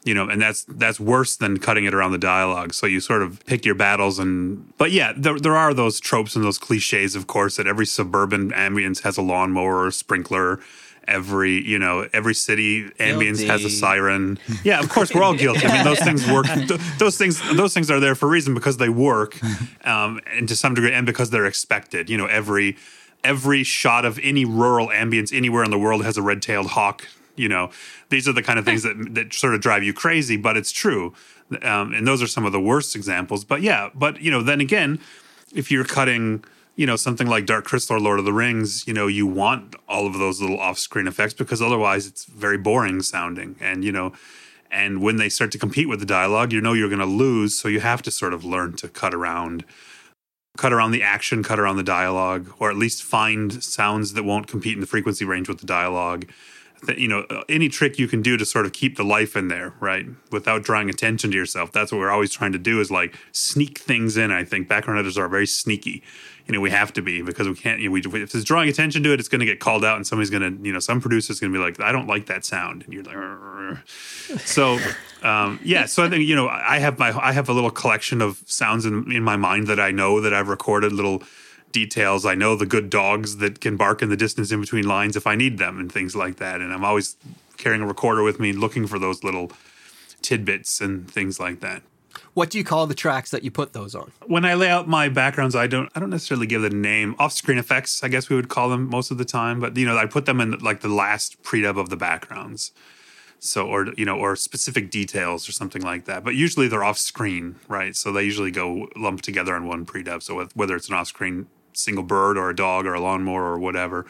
You 0.06 0.14
know, 0.14 0.28
and 0.28 0.40
that's 0.40 0.62
that's 0.68 1.00
worse 1.00 1.34
than 1.36 1.58
cutting 1.58 1.84
it 1.84 1.92
around 1.92 2.12
the 2.12 2.18
dialogue. 2.18 2.72
So 2.74 2.86
you 2.86 3.00
sort 3.00 3.22
of 3.22 3.44
pick 3.44 3.66
your 3.66 3.74
battles, 3.74 4.20
and 4.20 4.72
but 4.78 4.92
yeah, 4.92 5.12
there 5.16 5.36
there 5.38 5.56
are 5.56 5.74
those 5.74 5.98
tropes 5.98 6.36
and 6.36 6.44
those 6.44 6.58
cliches, 6.58 7.16
of 7.16 7.26
course, 7.26 7.56
that 7.56 7.66
every 7.66 7.86
suburban 7.86 8.52
ambience 8.52 9.02
has 9.02 9.18
a 9.18 9.22
lawnmower 9.22 9.76
or 9.78 9.88
a 9.88 9.92
sprinkler. 9.92 10.60
Every 11.08 11.60
you 11.60 11.78
know, 11.78 12.08
every 12.12 12.34
city 12.34 12.84
ambience 13.00 13.44
has 13.48 13.64
a 13.64 13.70
siren. 13.70 14.38
Yeah, 14.64 14.78
of 14.78 14.88
course, 14.88 15.12
we're 15.12 15.24
all 15.24 15.34
guilty. 15.34 15.66
I 15.66 15.72
mean, 15.72 15.84
those 15.84 16.00
things 16.00 16.28
work. 16.30 16.46
th- 16.68 16.80
those 16.98 17.16
things, 17.18 17.40
those 17.56 17.74
things 17.74 17.90
are 17.90 18.00
there 18.00 18.14
for 18.14 18.26
a 18.26 18.28
reason 18.28 18.54
because 18.54 18.76
they 18.76 18.88
work, 18.88 19.36
um, 19.84 20.20
and 20.26 20.48
to 20.48 20.54
some 20.56 20.74
degree, 20.74 20.92
and 20.92 21.04
because 21.06 21.30
they're 21.30 21.46
expected. 21.46 22.08
You 22.10 22.16
know, 22.16 22.26
every 22.26 22.76
every 23.24 23.64
shot 23.64 24.04
of 24.04 24.20
any 24.22 24.44
rural 24.44 24.88
ambience 24.88 25.36
anywhere 25.36 25.64
in 25.64 25.70
the 25.72 25.78
world 25.78 26.04
has 26.04 26.16
a 26.16 26.22
red-tailed 26.22 26.68
hawk. 26.68 27.06
You 27.36 27.48
know, 27.48 27.70
these 28.08 28.28
are 28.28 28.32
the 28.32 28.42
kind 28.42 28.58
of 28.58 28.64
things 28.64 28.82
that 28.82 29.14
that 29.14 29.32
sort 29.32 29.54
of 29.54 29.60
drive 29.60 29.82
you 29.82 29.92
crazy, 29.92 30.36
but 30.36 30.56
it's 30.56 30.72
true. 30.72 31.14
Um, 31.62 31.92
and 31.92 32.06
those 32.06 32.22
are 32.22 32.26
some 32.26 32.44
of 32.44 32.52
the 32.52 32.60
worst 32.60 32.96
examples. 32.96 33.44
But 33.44 33.62
yeah, 33.62 33.90
but 33.94 34.20
you 34.20 34.30
know, 34.30 34.42
then 34.42 34.60
again, 34.60 34.98
if 35.54 35.70
you're 35.70 35.84
cutting, 35.84 36.44
you 36.74 36.86
know, 36.86 36.96
something 36.96 37.26
like 37.26 37.46
Dark 37.46 37.64
Crystal 37.64 37.96
or 37.96 38.00
Lord 38.00 38.18
of 38.18 38.24
the 38.24 38.32
Rings, 38.32 38.86
you 38.86 38.92
know, 38.94 39.06
you 39.06 39.26
want 39.26 39.76
all 39.88 40.06
of 40.06 40.18
those 40.18 40.40
little 40.40 40.58
off-screen 40.58 41.06
effects 41.06 41.34
because 41.34 41.62
otherwise 41.62 42.06
it's 42.06 42.24
very 42.24 42.58
boring 42.58 43.00
sounding. 43.02 43.56
And 43.60 43.84
you 43.84 43.92
know, 43.92 44.12
and 44.70 45.00
when 45.00 45.16
they 45.16 45.28
start 45.28 45.52
to 45.52 45.58
compete 45.58 45.88
with 45.88 46.00
the 46.00 46.06
dialogue, 46.06 46.52
you 46.52 46.60
know 46.60 46.72
you're 46.72 46.88
going 46.88 46.98
to 46.98 47.06
lose, 47.06 47.56
so 47.58 47.68
you 47.68 47.80
have 47.80 48.02
to 48.02 48.10
sort 48.10 48.34
of 48.34 48.44
learn 48.44 48.74
to 48.76 48.88
cut 48.88 49.14
around 49.14 49.64
cut 50.56 50.72
around 50.72 50.90
the 50.90 51.02
action, 51.02 51.42
cut 51.42 51.60
around 51.60 51.76
the 51.76 51.82
dialogue, 51.82 52.52
or 52.58 52.70
at 52.70 52.76
least 52.76 53.02
find 53.02 53.62
sounds 53.62 54.14
that 54.14 54.24
won't 54.24 54.46
compete 54.46 54.74
in 54.74 54.80
the 54.80 54.86
frequency 54.86 55.24
range 55.24 55.48
with 55.48 55.58
the 55.58 55.66
dialogue. 55.66 56.26
That 56.86 56.98
you 56.98 57.08
know, 57.08 57.20
uh, 57.30 57.42
any 57.48 57.68
trick 57.68 57.98
you 57.98 58.08
can 58.08 58.22
do 58.22 58.36
to 58.36 58.44
sort 58.44 58.66
of 58.66 58.72
keep 58.72 58.96
the 58.96 59.04
life 59.04 59.36
in 59.36 59.48
there, 59.48 59.74
right, 59.80 60.06
without 60.30 60.62
drawing 60.62 60.88
attention 60.88 61.30
to 61.30 61.36
yourself. 61.36 61.72
That's 61.72 61.92
what 61.92 61.98
we're 61.98 62.10
always 62.10 62.32
trying 62.32 62.52
to 62.52 62.58
do 62.58 62.80
is 62.80 62.90
like 62.90 63.14
sneak 63.32 63.78
things 63.78 64.16
in. 64.16 64.30
I 64.30 64.44
think 64.44 64.68
background 64.68 64.98
editors 64.98 65.18
are 65.18 65.28
very 65.28 65.46
sneaky. 65.46 66.02
You 66.46 66.54
know, 66.54 66.60
we 66.60 66.70
have 66.70 66.92
to 66.92 67.02
be 67.02 67.22
because 67.22 67.48
we 67.48 67.54
can't. 67.54 67.80
You 67.80 67.88
know, 67.88 67.92
we, 67.92 68.22
if 68.22 68.34
it's 68.34 68.44
drawing 68.44 68.68
attention 68.68 69.02
to 69.02 69.12
it, 69.12 69.18
it's 69.18 69.28
going 69.28 69.40
to 69.40 69.46
get 69.46 69.58
called 69.58 69.84
out, 69.84 69.96
and 69.96 70.06
somebody's 70.06 70.30
going 70.30 70.58
to, 70.58 70.64
you 70.64 70.72
know, 70.72 70.78
some 70.78 71.00
producer's 71.00 71.40
going 71.40 71.52
to 71.52 71.58
be 71.58 71.62
like, 71.62 71.80
"I 71.80 71.90
don't 71.92 72.06
like 72.06 72.26
that 72.26 72.44
sound," 72.44 72.84
and 72.84 72.92
you're 72.92 73.02
like, 73.02 73.16
"Rrr." 73.16 73.80
so 74.40 74.78
um, 75.22 75.58
yeah. 75.64 75.86
So 75.86 76.04
I 76.04 76.08
think 76.08 76.26
you 76.26 76.36
know, 76.36 76.48
I 76.48 76.78
have 76.78 76.98
my 76.98 77.16
I 77.18 77.32
have 77.32 77.48
a 77.48 77.52
little 77.52 77.70
collection 77.70 78.22
of 78.22 78.42
sounds 78.46 78.86
in 78.86 79.10
in 79.10 79.22
my 79.22 79.36
mind 79.36 79.66
that 79.66 79.80
I 79.80 79.90
know 79.90 80.20
that 80.20 80.32
I've 80.32 80.48
recorded 80.48 80.92
little 80.92 81.22
details. 81.76 82.24
I 82.24 82.34
know 82.34 82.56
the 82.56 82.64
good 82.64 82.88
dogs 82.88 83.36
that 83.36 83.60
can 83.60 83.76
bark 83.76 84.00
in 84.00 84.08
the 84.08 84.16
distance 84.16 84.50
in 84.50 84.62
between 84.62 84.88
lines 84.88 85.14
if 85.14 85.26
I 85.26 85.34
need 85.36 85.58
them 85.58 85.78
and 85.78 85.92
things 85.92 86.16
like 86.16 86.36
that. 86.36 86.62
And 86.62 86.72
I'm 86.72 86.86
always 86.86 87.16
carrying 87.58 87.82
a 87.82 87.86
recorder 87.86 88.22
with 88.22 88.40
me, 88.40 88.54
looking 88.54 88.86
for 88.86 88.98
those 88.98 89.22
little 89.22 89.52
tidbits 90.22 90.80
and 90.80 91.10
things 91.10 91.38
like 91.38 91.60
that. 91.60 91.82
What 92.32 92.48
do 92.48 92.56
you 92.56 92.64
call 92.64 92.86
the 92.86 92.94
tracks 92.94 93.30
that 93.30 93.42
you 93.44 93.50
put 93.50 93.74
those 93.74 93.94
on? 93.94 94.10
When 94.26 94.46
I 94.46 94.54
lay 94.54 94.70
out 94.70 94.88
my 94.88 95.10
backgrounds, 95.10 95.54
I 95.54 95.66
don't 95.66 95.90
I 95.94 96.00
don't 96.00 96.08
necessarily 96.08 96.46
give 96.46 96.62
the 96.62 96.70
name. 96.70 97.14
Off-screen 97.18 97.58
effects, 97.58 98.02
I 98.02 98.08
guess 98.08 98.30
we 98.30 98.36
would 98.36 98.48
call 98.48 98.70
them 98.70 98.88
most 98.88 99.10
of 99.10 99.18
the 99.18 99.26
time, 99.26 99.60
but 99.60 99.76
you 99.76 99.84
know, 99.84 99.98
I 99.98 100.06
put 100.06 100.24
them 100.24 100.40
in 100.40 100.52
like 100.60 100.80
the 100.80 100.88
last 100.88 101.42
pre-dub 101.42 101.76
of 101.78 101.90
the 101.90 101.96
backgrounds. 101.96 102.72
So 103.38 103.66
or 103.66 103.92
you 103.98 104.06
know, 104.06 104.16
or 104.16 104.34
specific 104.34 104.90
details 104.90 105.46
or 105.46 105.52
something 105.52 105.82
like 105.82 106.06
that. 106.06 106.24
But 106.24 106.34
usually 106.34 106.68
they're 106.68 106.84
off-screen, 106.84 107.56
right? 107.68 107.94
So 107.94 108.12
they 108.12 108.24
usually 108.24 108.50
go 108.50 108.88
lumped 108.96 109.24
together 109.24 109.54
in 109.54 109.66
one 109.66 109.84
pre-dub. 109.84 110.22
So 110.22 110.48
whether 110.54 110.74
it's 110.74 110.88
an 110.88 110.94
off-screen 110.94 111.46
single 111.76 112.04
bird 112.04 112.36
or 112.36 112.50
a 112.50 112.56
dog 112.56 112.86
or 112.86 112.94
a 112.94 113.00
lawnmower 113.00 113.44
or 113.44 113.58
whatever, 113.58 114.06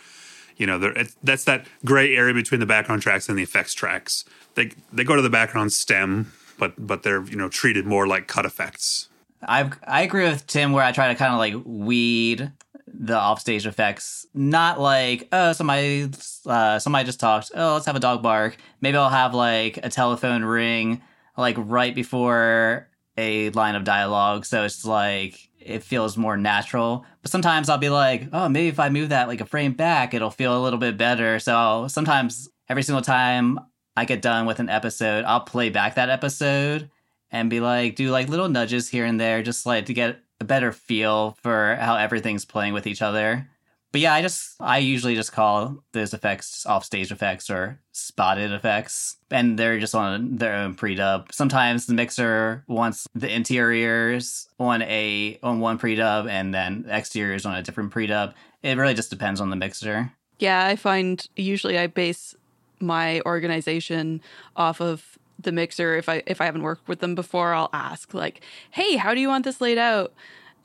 you 0.56 0.66
know, 0.66 0.80
it's, 0.96 1.16
that's 1.22 1.44
that 1.44 1.66
gray 1.84 2.16
area 2.16 2.34
between 2.34 2.60
the 2.60 2.66
background 2.66 3.02
tracks 3.02 3.28
and 3.28 3.38
the 3.38 3.42
effects 3.42 3.74
tracks. 3.74 4.24
They 4.54 4.70
they 4.92 5.04
go 5.04 5.16
to 5.16 5.22
the 5.22 5.30
background 5.30 5.72
stem, 5.72 6.32
but 6.58 6.74
but 6.78 7.02
they're 7.02 7.24
you 7.24 7.36
know 7.36 7.48
treated 7.48 7.86
more 7.86 8.06
like 8.06 8.26
cut 8.26 8.46
effects. 8.46 9.08
I 9.42 9.70
I 9.86 10.02
agree 10.02 10.24
with 10.24 10.46
Tim 10.46 10.72
where 10.72 10.84
I 10.84 10.92
try 10.92 11.08
to 11.08 11.14
kind 11.14 11.32
of 11.32 11.38
like 11.38 11.54
weed 11.64 12.52
the 12.86 13.18
offstage 13.18 13.66
effects. 13.66 14.26
Not 14.32 14.80
like 14.80 15.28
oh 15.32 15.52
somebody 15.52 16.10
uh, 16.46 16.78
somebody 16.78 17.04
just 17.04 17.20
talked. 17.20 17.50
Oh 17.54 17.74
let's 17.74 17.86
have 17.86 17.96
a 17.96 18.00
dog 18.00 18.22
bark. 18.22 18.56
Maybe 18.80 18.96
I'll 18.96 19.10
have 19.10 19.34
like 19.34 19.78
a 19.82 19.90
telephone 19.90 20.42
ring 20.42 21.02
like 21.36 21.56
right 21.58 21.94
before 21.94 22.88
a 23.18 23.50
line 23.50 23.74
of 23.74 23.84
dialogue, 23.84 24.46
so 24.46 24.64
it's 24.64 24.84
like 24.84 25.45
it 25.66 25.82
feels 25.82 26.16
more 26.16 26.36
natural. 26.36 27.04
But 27.22 27.30
sometimes 27.30 27.68
I'll 27.68 27.78
be 27.78 27.88
like, 27.88 28.28
oh 28.32 28.48
maybe 28.48 28.68
if 28.68 28.80
I 28.80 28.88
move 28.88 29.10
that 29.10 29.28
like 29.28 29.40
a 29.40 29.46
frame 29.46 29.72
back, 29.72 30.14
it'll 30.14 30.30
feel 30.30 30.56
a 30.56 30.62
little 30.62 30.78
bit 30.78 30.96
better. 30.96 31.38
So 31.38 31.86
sometimes 31.88 32.48
every 32.68 32.82
single 32.82 33.02
time 33.02 33.58
I 33.96 34.04
get 34.04 34.22
done 34.22 34.46
with 34.46 34.60
an 34.60 34.68
episode, 34.68 35.24
I'll 35.24 35.40
play 35.40 35.70
back 35.70 35.94
that 35.94 36.10
episode 36.10 36.90
and 37.30 37.50
be 37.50 37.60
like 37.60 37.96
do 37.96 38.10
like 38.10 38.28
little 38.28 38.48
nudges 38.48 38.88
here 38.88 39.04
and 39.04 39.20
there 39.20 39.42
just 39.42 39.66
like 39.66 39.86
to 39.86 39.94
get 39.94 40.20
a 40.40 40.44
better 40.44 40.72
feel 40.72 41.36
for 41.42 41.76
how 41.76 41.96
everything's 41.96 42.44
playing 42.44 42.72
with 42.74 42.86
each 42.86 43.02
other 43.02 43.48
but 43.92 44.00
yeah 44.00 44.14
i 44.14 44.22
just 44.22 44.54
i 44.60 44.78
usually 44.78 45.14
just 45.14 45.32
call 45.32 45.82
those 45.92 46.12
effects 46.12 46.66
off 46.66 46.84
stage 46.84 47.10
effects 47.10 47.48
or 47.50 47.80
spotted 47.92 48.52
effects 48.52 49.16
and 49.30 49.58
they're 49.58 49.78
just 49.78 49.94
on 49.94 50.36
their 50.36 50.54
own 50.54 50.74
pre-dub 50.74 51.28
sometimes 51.32 51.86
the 51.86 51.94
mixer 51.94 52.64
wants 52.68 53.06
the 53.14 53.32
interiors 53.32 54.48
on 54.58 54.82
a 54.82 55.38
on 55.42 55.60
one 55.60 55.78
pre-dub 55.78 56.26
and 56.26 56.54
then 56.54 56.84
exteriors 56.88 57.46
on 57.46 57.54
a 57.56 57.62
different 57.62 57.90
pre-dub 57.90 58.34
it 58.62 58.76
really 58.76 58.94
just 58.94 59.10
depends 59.10 59.40
on 59.40 59.50
the 59.50 59.56
mixer 59.56 60.12
Yeah, 60.38 60.66
I 60.66 60.76
find 60.76 61.26
usually 61.36 61.78
I 61.78 61.86
base 61.86 62.34
my 62.78 63.22
organization 63.24 64.20
off 64.54 64.80
of 64.82 65.18
the 65.40 65.50
mixer. 65.52 65.96
If 65.96 66.08
I 66.08 66.22
if 66.26 66.40
I 66.40 66.44
haven't 66.44 66.62
worked 66.62 66.88
with 66.88 67.00
them 67.00 67.14
before, 67.14 67.54
I'll 67.54 67.70
ask 67.72 68.12
like, 68.12 68.40
"Hey, 68.70 68.96
how 68.96 69.14
do 69.14 69.20
you 69.20 69.28
want 69.28 69.44
this 69.44 69.60
laid 69.62 69.78
out?" 69.78 70.12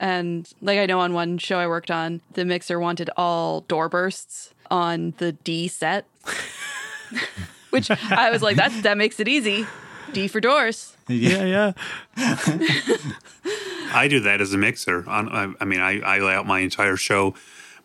And 0.02 0.52
like 0.60 0.80
I 0.80 0.86
know 0.86 0.98
on 0.98 1.14
one 1.14 1.38
show 1.38 1.58
I 1.58 1.68
worked 1.68 1.90
on, 1.90 2.20
the 2.32 2.44
mixer 2.44 2.80
wanted 2.80 3.08
all 3.16 3.60
door 3.60 3.88
bursts 3.88 4.52
on 4.68 5.14
the 5.18 5.30
D 5.30 5.68
set, 5.68 6.06
which 7.70 7.88
I 7.88 8.28
was 8.32 8.42
like, 8.42 8.56
"That 8.56 8.72
that 8.82 8.98
makes 8.98 9.20
it 9.20 9.28
easy." 9.28 9.64
D 10.12 10.26
for 10.26 10.40
doors. 10.40 10.96
Yeah, 11.06 11.44
yeah. 11.44 11.72
I 13.94 14.08
do 14.10 14.18
that 14.20 14.40
as 14.40 14.52
a 14.52 14.58
mixer. 14.58 15.04
I, 15.08 15.54
I 15.60 15.64
mean, 15.64 15.80
I, 15.80 16.00
I 16.00 16.18
lay 16.18 16.34
out 16.34 16.46
my 16.46 16.58
entire 16.58 16.96
show 16.96 17.34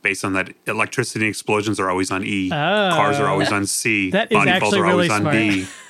based 0.02 0.26
on 0.26 0.34
that. 0.34 0.50
Electricity 0.66 1.28
explosions 1.28 1.80
are 1.80 1.90
always 1.90 2.10
on 2.10 2.26
E. 2.26 2.50
Ah. 2.52 2.94
Cars 2.96 3.20
are 3.20 3.28
always 3.28 3.52
on 3.52 3.68
C. 3.68 4.10
That 4.10 4.32
is 4.32 4.36
Body 4.36 4.60
falls 4.60 4.74
actually 4.74 4.80
are 4.80 4.86
always 4.88 5.10
really 5.12 5.26
on 5.26 5.32
B. 5.32 5.68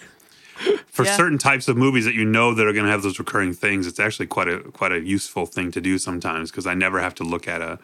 For 0.98 1.06
Yeah. 1.06 1.16
certain 1.16 1.38
types 1.38 1.68
of 1.68 1.78
movies 1.78 2.06
that 2.06 2.16
you 2.16 2.26
know 2.26 2.54
that 2.56 2.66
are 2.68 2.74
going 2.74 2.86
to 2.86 2.92
have 2.92 3.04
those 3.04 3.20
recurring 3.20 3.54
things, 3.54 3.86
it's 3.88 4.00
actually 4.00 4.26
quite 4.28 4.48
a 4.48 4.60
quite 4.80 4.92
a 4.92 5.00
useful 5.00 5.46
thing 5.46 5.72
to 5.72 5.80
do 5.82 5.98
sometimes 5.98 6.50
because 6.52 6.66
I 6.66 6.74
never 6.74 7.00
have 7.00 7.14
to 7.16 7.24
look 7.24 7.48
at 7.48 7.62
a 7.62 7.78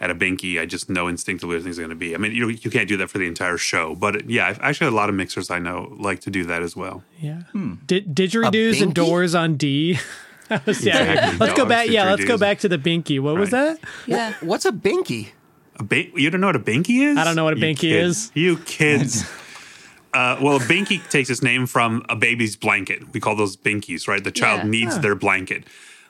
at 0.00 0.08
a 0.10 0.14
binky, 0.14 0.58
I 0.58 0.64
just 0.64 0.88
know 0.88 1.08
instinctively 1.08 1.56
what 1.56 1.62
things 1.64 1.78
are 1.78 1.82
going 1.82 1.90
to 1.90 2.04
be. 2.06 2.14
I 2.14 2.18
mean, 2.18 2.32
you 2.32 2.48
you 2.48 2.70
can't 2.70 2.88
do 2.88 2.96
that 2.98 3.10
for 3.10 3.18
the 3.18 3.26
entire 3.26 3.58
show, 3.58 3.94
but 3.94 4.30
yeah, 4.30 4.46
I've- 4.48 4.60
actually 4.62 4.86
a 4.86 4.96
lot 5.00 5.08
of 5.10 5.14
mixers 5.14 5.50
I 5.50 5.58
know 5.58 5.94
like 5.98 6.20
to 6.20 6.30
do 6.30 6.44
that 6.44 6.62
as 6.62 6.74
well. 6.76 7.02
Yeah. 7.20 7.42
Hmm. 7.52 7.74
Di- 7.86 8.02
didgeridoos 8.18 8.80
and 8.80 8.94
doors 8.94 9.34
on 9.34 9.56
D. 9.56 9.98
Yeah. 10.50 10.58
Exactly. 10.66 11.38
Let's 11.38 11.54
go 11.56 11.64
back. 11.64 11.88
Yeah, 11.90 12.10
let's 12.10 12.24
go 12.24 12.36
back 12.36 12.58
to 12.60 12.68
the 12.68 12.78
binky. 12.78 13.20
What 13.20 13.36
was 13.38 13.50
that? 13.50 13.78
Yeah. 14.06 14.34
What's 14.40 14.64
a 14.64 14.72
binky? 14.72 15.28
A 15.76 15.84
ba- 15.84 16.10
you 16.18 16.28
don't 16.30 16.40
know 16.40 16.48
what 16.48 16.56
a 16.56 16.66
binky 16.72 16.96
is? 17.08 17.16
I 17.16 17.22
don't 17.24 17.36
know 17.36 17.44
what 17.44 17.54
a 17.54 17.58
You 17.58 17.64
binky 17.66 17.78
kids. 17.94 18.16
is. 18.18 18.32
You 18.34 18.56
kids. 18.58 19.24
uh, 20.12 20.36
well, 20.40 20.56
a 20.56 20.60
binky 20.60 21.06
takes 21.10 21.30
its 21.30 21.42
name 21.42 21.66
from 21.66 22.04
a 22.08 22.16
baby's 22.16 22.56
blanket. 22.56 23.12
We 23.12 23.20
call 23.20 23.36
those 23.36 23.56
binkies, 23.56 24.08
right? 24.08 24.22
The 24.22 24.32
child 24.32 24.64
Yeah. 24.64 24.70
needs 24.70 24.98
their 25.00 25.14
blanket. 25.14 25.64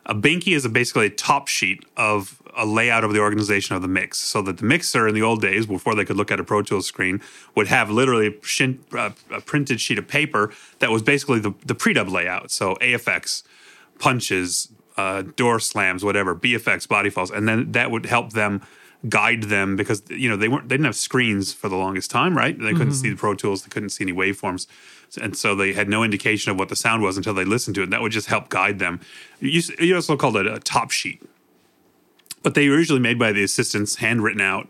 A 0.07 0.15
binky 0.15 0.57
is 0.57 0.65
a 0.65 0.69
basically 0.71 1.07
a 1.07 1.11
top 1.11 1.49
sheet 1.49 1.85
of 1.97 2.41
a 2.57 2.65
layout 2.67 3.05
of 3.05 3.13
the 3.13 3.21
organization 3.21 3.77
of 3.77 3.83
the 3.83 3.89
mix. 3.89 4.19
So 4.19 4.43
that 4.43 4.57
the 4.59 4.65
mixer 4.65 5.07
in 5.07 5.15
the 5.15 5.23
old 5.23 5.41
days, 5.43 5.67
before 5.67 5.95
they 5.95 6.05
could 6.05 6.17
look 6.17 6.31
at 6.31 6.41
a 6.41 6.45
Pro 6.45 6.63
Tools 6.63 6.87
screen, 6.87 7.21
would 7.55 7.69
have 7.69 7.91
literally 7.91 8.35
uh, 8.93 9.11
a 9.31 9.41
printed 9.43 9.81
sheet 9.81 9.99
of 9.99 10.09
paper 10.09 10.51
that 10.79 10.91
was 10.91 11.03
basically 11.03 11.39
the, 11.39 11.53
the 11.65 11.75
pre-dub 11.75 12.09
layout. 12.09 12.51
So 12.51 12.75
AFX, 12.81 13.43
punches, 13.99 14.69
uh, 14.97 15.23
door 15.37 15.61
slams, 15.61 16.05
whatever, 16.05 16.35
BFX, 16.35 16.89
body 16.89 17.11
falls, 17.11 17.31
and 17.31 17.47
then 17.49 17.73
that 17.73 17.91
would 17.91 18.07
help 18.07 18.33
them 18.33 18.63
guide 19.09 19.45
them 19.45 19.77
because 19.77 20.03
you 20.11 20.29
know 20.29 20.37
they 20.37 20.49
weren't 20.49 20.69
they 20.69 20.75
didn't 20.75 20.87
have 20.87 20.97
screens 20.97 21.53
for 21.53 21.69
the 21.69 21.77
longest 21.77 22.11
time, 22.11 22.37
right? 22.37 22.59
They 22.59 22.73
couldn't 22.73 22.89
mm-hmm. 22.89 22.93
see 22.93 23.11
the 23.11 23.17
Pro 23.17 23.35
Tools, 23.35 23.63
they 23.63 23.69
couldn't 23.69 23.91
see 23.91 24.05
any 24.05 24.13
waveforms, 24.13 24.67
and 25.21 25.37
so 25.37 25.55
they 25.55 25.73
had 25.73 25.89
no 25.89 26.05
indication 26.05 26.53
of 26.53 26.59
what 26.59 26.69
the 26.69 26.77
sound 26.77 27.03
was 27.03 27.17
until 27.17 27.35
they 27.35 27.45
listened 27.45 27.75
to 27.77 27.81
it. 27.81 27.85
And 27.85 27.93
that 27.93 28.03
would 28.03 28.13
just 28.13 28.27
help 28.27 28.49
guide 28.49 28.79
them. 28.79 29.01
You, 29.41 29.63
you 29.79 29.95
also 29.95 30.17
called 30.17 30.37
it 30.37 30.47
a 30.47 30.59
top 30.59 30.91
sheet, 30.91 31.23
but 32.43 32.55
they 32.55 32.69
were 32.69 32.77
usually 32.77 33.01
made 33.01 33.19
by 33.19 33.33
the 33.33 33.43
assistants, 33.43 33.97
handwritten 33.97 34.41
out 34.41 34.69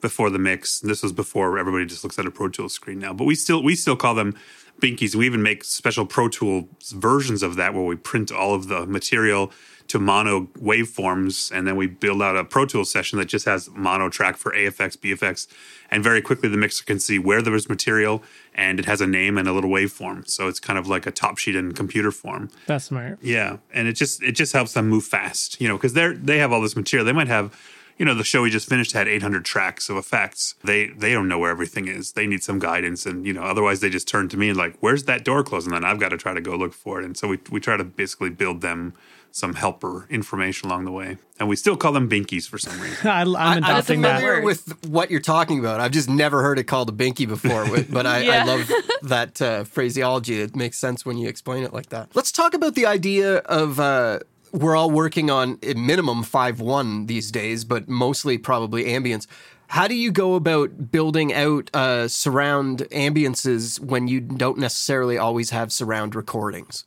before 0.00 0.30
the 0.30 0.38
mix. 0.38 0.78
This 0.80 1.02
was 1.02 1.12
before 1.12 1.58
everybody 1.58 1.86
just 1.86 2.04
looks 2.04 2.18
at 2.18 2.26
a 2.26 2.30
Pro 2.30 2.48
Tools 2.48 2.72
screen 2.72 3.00
now. 3.00 3.12
But 3.12 3.24
we 3.24 3.34
still 3.34 3.62
we 3.62 3.74
still 3.74 3.96
call 3.96 4.14
them 4.14 4.36
binkies. 4.80 5.14
We 5.16 5.26
even 5.26 5.42
make 5.42 5.64
special 5.64 6.06
Pro 6.06 6.28
Tools 6.28 6.92
versions 6.92 7.42
of 7.42 7.56
that 7.56 7.74
where 7.74 7.84
we 7.84 7.96
print 7.96 8.30
all 8.30 8.54
of 8.54 8.68
the 8.68 8.86
material 8.86 9.50
to 9.92 9.98
mono 9.98 10.48
waveforms, 10.58 11.52
and 11.52 11.66
then 11.68 11.76
we 11.76 11.86
build 11.86 12.22
out 12.22 12.34
a 12.34 12.44
Pro 12.44 12.64
Tools 12.64 12.90
session 12.90 13.18
that 13.18 13.26
just 13.26 13.44
has 13.44 13.68
mono 13.74 14.08
track 14.08 14.38
for 14.38 14.50
AFX, 14.52 14.96
BFX, 14.96 15.46
and 15.90 16.02
very 16.02 16.22
quickly 16.22 16.48
the 16.48 16.56
mixer 16.56 16.82
can 16.82 16.98
see 16.98 17.18
where 17.18 17.42
there 17.42 17.52
was 17.52 17.68
material, 17.68 18.22
and 18.54 18.78
it 18.78 18.86
has 18.86 19.02
a 19.02 19.06
name 19.06 19.36
and 19.36 19.46
a 19.46 19.52
little 19.52 19.68
waveform. 19.68 20.26
So 20.26 20.48
it's 20.48 20.58
kind 20.58 20.78
of 20.78 20.88
like 20.88 21.06
a 21.06 21.10
top 21.10 21.36
sheet 21.36 21.54
in 21.54 21.72
computer 21.72 22.10
form. 22.10 22.48
That's 22.66 22.86
smart. 22.86 23.18
Yeah, 23.20 23.58
and 23.74 23.86
it 23.86 23.92
just 23.92 24.22
it 24.22 24.32
just 24.32 24.54
helps 24.54 24.72
them 24.72 24.88
move 24.88 25.04
fast, 25.04 25.60
you 25.60 25.68
know, 25.68 25.76
because 25.76 25.92
they're 25.92 26.14
they 26.14 26.38
have 26.38 26.52
all 26.52 26.62
this 26.62 26.74
material. 26.74 27.04
They 27.04 27.12
might 27.12 27.28
have, 27.28 27.54
you 27.98 28.06
know, 28.06 28.14
the 28.14 28.24
show 28.24 28.40
we 28.40 28.48
just 28.48 28.66
finished 28.66 28.92
had 28.92 29.08
800 29.08 29.44
tracks 29.44 29.90
of 29.90 29.98
effects. 29.98 30.54
They 30.64 30.86
they 30.86 31.12
don't 31.12 31.28
know 31.28 31.38
where 31.38 31.50
everything 31.50 31.86
is. 31.86 32.12
They 32.12 32.26
need 32.26 32.42
some 32.42 32.58
guidance, 32.58 33.04
and 33.04 33.26
you 33.26 33.34
know, 33.34 33.42
otherwise 33.42 33.80
they 33.80 33.90
just 33.90 34.08
turn 34.08 34.30
to 34.30 34.38
me 34.38 34.48
and 34.48 34.56
like, 34.56 34.74
"Where's 34.80 35.04
that 35.04 35.22
door 35.22 35.44
closed?" 35.44 35.66
And 35.66 35.76
then 35.76 35.84
I've 35.84 36.00
got 36.00 36.08
to 36.08 36.16
try 36.16 36.32
to 36.32 36.40
go 36.40 36.56
look 36.56 36.72
for 36.72 36.98
it. 36.98 37.04
And 37.04 37.14
so 37.14 37.28
we 37.28 37.38
we 37.50 37.60
try 37.60 37.76
to 37.76 37.84
basically 37.84 38.30
build 38.30 38.62
them 38.62 38.94
some 39.32 39.54
helper 39.54 40.06
information 40.10 40.68
along 40.68 40.84
the 40.84 40.92
way, 40.92 41.16
and 41.40 41.48
we 41.48 41.56
still 41.56 41.76
call 41.76 41.92
them 41.92 42.08
binkies 42.08 42.48
for 42.48 42.58
some 42.58 42.78
reason. 42.80 43.08
I, 43.08 43.22
I'm 43.22 43.36
I'm 43.36 43.58
adopting 43.58 44.02
that. 44.02 44.20
familiar 44.20 44.42
with 44.42 44.84
what 44.86 45.10
you're 45.10 45.20
talking 45.20 45.58
about. 45.58 45.80
I've 45.80 45.90
just 45.90 46.08
never 46.08 46.42
heard 46.42 46.58
it 46.58 46.64
called 46.64 46.88
a 46.88 46.92
binky 46.92 47.26
before, 47.26 47.66
but 47.90 48.06
I, 48.06 48.40
I 48.40 48.44
love 48.44 48.70
that 49.02 49.42
uh, 49.42 49.64
phraseology. 49.64 50.40
It 50.40 50.54
makes 50.54 50.78
sense 50.78 51.04
when 51.04 51.18
you 51.18 51.28
explain 51.28 51.64
it 51.64 51.72
like 51.72 51.88
that. 51.88 52.14
Let's 52.14 52.30
talk 52.30 52.54
about 52.54 52.74
the 52.74 52.86
idea 52.86 53.38
of 53.38 53.80
uh, 53.80 54.20
we're 54.52 54.76
all 54.76 54.90
working 54.90 55.30
on 55.30 55.58
a 55.62 55.74
minimum 55.74 56.22
five 56.22 56.60
one 56.60 57.06
these 57.06 57.30
days, 57.30 57.64
but 57.64 57.88
mostly 57.88 58.38
probably 58.38 58.84
ambience. 58.84 59.26
How 59.68 59.88
do 59.88 59.94
you 59.94 60.12
go 60.12 60.34
about 60.34 60.92
building 60.92 61.32
out 61.32 61.70
uh, 61.74 62.06
surround 62.06 62.80
ambiences 62.90 63.80
when 63.80 64.06
you 64.06 64.20
don't 64.20 64.58
necessarily 64.58 65.16
always 65.16 65.48
have 65.48 65.72
surround 65.72 66.14
recordings? 66.14 66.84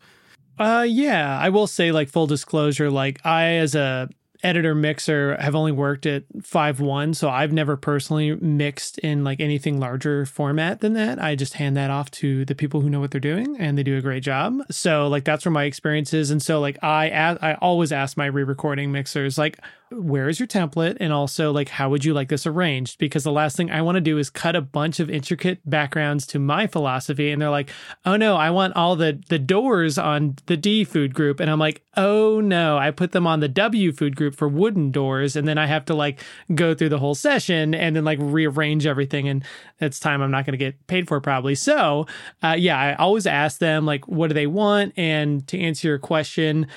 Uh, 0.58 0.86
yeah, 0.88 1.38
I 1.40 1.50
will 1.50 1.68
say, 1.68 1.92
like 1.92 2.10
full 2.10 2.28
disclosure, 2.28 2.90
like 2.90 3.26
I 3.26 3.56
as 3.56 3.76
a 3.76 4.10
editor 4.44 4.76
mixer 4.76 5.36
have 5.40 5.56
only 5.56 5.72
worked 5.72 6.06
at 6.06 6.24
five 6.44 6.80
one, 6.80 7.14
so 7.14 7.30
I've 7.30 7.52
never 7.52 7.76
personally 7.76 8.36
mixed 8.36 9.00
in 9.00 9.24
like 9.24 9.40
anything 9.40 9.80
larger 9.80 10.26
format 10.26 10.82
than 10.82 10.94
that. 10.94 11.22
I 11.22 11.36
just 11.36 11.56
hand 11.56 11.76
that 11.78 11.90
off 11.90 12.12
to 12.12 12.46
the 12.46 12.56
people 12.56 12.82
who 12.82 12.90
know 12.90 13.00
what 13.00 13.12
they're 13.12 13.20
doing, 13.20 13.58
and 13.60 13.78
they 13.78 13.84
do 13.84 13.98
a 13.98 14.02
great 14.02 14.24
job. 14.24 14.60
So 14.72 15.08
like 15.08 15.26
that's 15.26 15.46
where 15.46 15.52
my 15.52 15.64
experience 15.64 16.14
is, 16.14 16.32
and 16.32 16.42
so 16.42 16.60
like 16.60 16.78
i 16.84 17.10
i 17.42 17.56
always 17.56 17.92
ask 17.92 18.16
my 18.18 18.28
re-recording 18.28 18.92
mixers 18.92 19.38
like. 19.38 19.60
Where 19.98 20.28
is 20.28 20.40
your 20.40 20.48
template? 20.48 20.98
And 21.00 21.14
also, 21.14 21.52
like, 21.52 21.70
how 21.70 21.90
would 21.90 22.04
you 22.04 22.14
like 22.14 22.30
this 22.30 22.46
arranged? 22.46 22.98
Because 22.98 23.24
the 23.24 23.32
last 23.32 23.56
thing 23.56 23.72
I 23.72 23.82
want 23.82 23.96
to 23.96 24.02
do 24.02 24.18
is 24.18 24.30
cut 24.30 24.56
a 24.56 24.62
bunch 24.62 25.00
of 25.00 25.10
intricate 25.10 25.60
backgrounds 25.70 26.28
to 26.28 26.40
my 26.40 26.68
philosophy. 26.68 27.32
And 27.32 27.42
they're 27.42 27.50
like, 27.50 27.70
oh 28.06 28.16
no, 28.16 28.36
I 28.36 28.50
want 28.50 28.76
all 28.76 28.96
the, 28.96 29.22
the 29.30 29.40
doors 29.40 29.98
on 29.98 30.36
the 30.48 30.58
D 30.58 30.84
food 30.84 31.14
group. 31.14 31.40
And 31.40 31.50
I'm 31.50 31.60
like, 31.60 31.82
oh 31.98 32.42
no, 32.42 32.78
I 32.78 32.92
put 32.92 33.14
them 33.14 33.26
on 33.26 33.40
the 33.40 33.48
W 33.48 33.92
food 33.92 34.16
group 34.16 34.36
for 34.36 34.48
wooden 34.48 34.92
doors. 34.92 35.36
And 35.36 35.48
then 35.48 35.58
I 35.58 35.66
have 35.66 35.86
to 35.86 35.96
like 35.96 36.22
go 36.54 36.74
through 36.74 36.90
the 36.90 37.00
whole 37.00 37.16
session 37.16 37.74
and 37.74 37.96
then 37.96 38.04
like 38.04 38.20
rearrange 38.22 38.86
everything. 38.86 39.28
And 39.28 39.44
it's 39.80 40.00
time 40.00 40.22
I'm 40.22 40.32
not 40.32 40.46
going 40.46 40.54
to 40.54 40.58
get 40.58 40.88
paid 40.88 41.08
for 41.08 41.20
probably. 41.22 41.56
So, 41.56 42.06
uh, 42.44 42.56
yeah, 42.58 42.78
I 42.78 42.96
always 42.96 43.28
ask 43.28 43.60
them, 43.60 43.86
like, 43.86 44.08
what 44.08 44.28
do 44.28 44.34
they 44.34 44.48
want? 44.48 44.94
And 44.98 45.46
to 45.48 45.60
answer 45.60 45.88
your 45.88 46.00
question, 46.00 46.68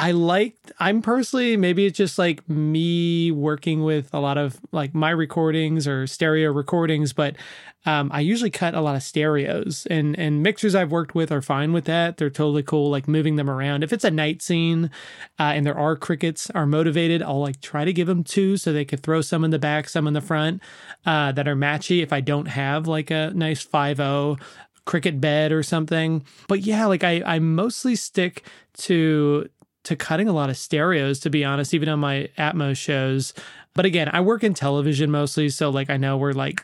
I 0.00 0.12
like 0.12 0.54
I'm 0.78 1.02
personally 1.02 1.56
maybe 1.56 1.84
it's 1.84 1.98
just 1.98 2.18
like 2.18 2.48
me 2.48 3.32
working 3.32 3.82
with 3.82 4.14
a 4.14 4.20
lot 4.20 4.38
of 4.38 4.60
like 4.70 4.94
my 4.94 5.10
recordings 5.10 5.88
or 5.88 6.06
stereo 6.06 6.52
recordings, 6.52 7.12
but 7.12 7.34
um, 7.84 8.10
I 8.12 8.20
usually 8.20 8.50
cut 8.50 8.74
a 8.74 8.80
lot 8.80 8.94
of 8.94 9.02
stereos 9.02 9.86
and 9.90 10.16
and 10.16 10.40
mixers 10.40 10.76
I've 10.76 10.92
worked 10.92 11.16
with 11.16 11.32
are 11.32 11.42
fine 11.42 11.72
with 11.72 11.84
that. 11.86 12.16
They're 12.16 12.30
totally 12.30 12.62
cool, 12.62 12.90
like 12.90 13.08
moving 13.08 13.34
them 13.34 13.50
around. 13.50 13.82
If 13.82 13.92
it's 13.92 14.04
a 14.04 14.10
night 14.10 14.40
scene 14.40 14.90
uh, 15.38 15.52
and 15.54 15.66
there 15.66 15.78
are 15.78 15.96
crickets 15.96 16.48
are 16.50 16.66
motivated, 16.66 17.20
I'll 17.20 17.40
like 17.40 17.60
try 17.60 17.84
to 17.84 17.92
give 17.92 18.06
them 18.06 18.22
two 18.22 18.56
so 18.56 18.72
they 18.72 18.84
could 18.84 19.02
throw 19.02 19.20
some 19.20 19.44
in 19.44 19.50
the 19.50 19.58
back, 19.58 19.88
some 19.88 20.06
in 20.06 20.14
the 20.14 20.20
front 20.20 20.62
uh, 21.06 21.32
that 21.32 21.48
are 21.48 21.56
matchy. 21.56 22.04
If 22.04 22.12
I 22.12 22.20
don't 22.20 22.46
have 22.46 22.86
like 22.86 23.10
a 23.10 23.32
nice 23.34 23.62
five 23.62 23.96
zero 23.96 24.36
cricket 24.84 25.20
bed 25.20 25.50
or 25.50 25.64
something, 25.64 26.24
but 26.46 26.60
yeah, 26.60 26.86
like 26.86 27.02
I 27.02 27.20
I 27.26 27.40
mostly 27.40 27.96
stick 27.96 28.44
to 28.78 29.48
to 29.88 29.96
cutting 29.96 30.28
a 30.28 30.34
lot 30.34 30.50
of 30.50 30.56
stereos 30.58 31.18
to 31.18 31.30
be 31.30 31.42
honest 31.42 31.72
even 31.72 31.88
on 31.88 31.98
my 31.98 32.28
atmos 32.36 32.76
shows. 32.76 33.32
But 33.72 33.86
again 33.86 34.10
i 34.12 34.20
work 34.20 34.44
in 34.44 34.52
television 34.52 35.10
mostly 35.10 35.48
so 35.48 35.70
like 35.70 35.88
i 35.88 35.96
know 35.96 36.18
we're 36.18 36.32
like 36.32 36.62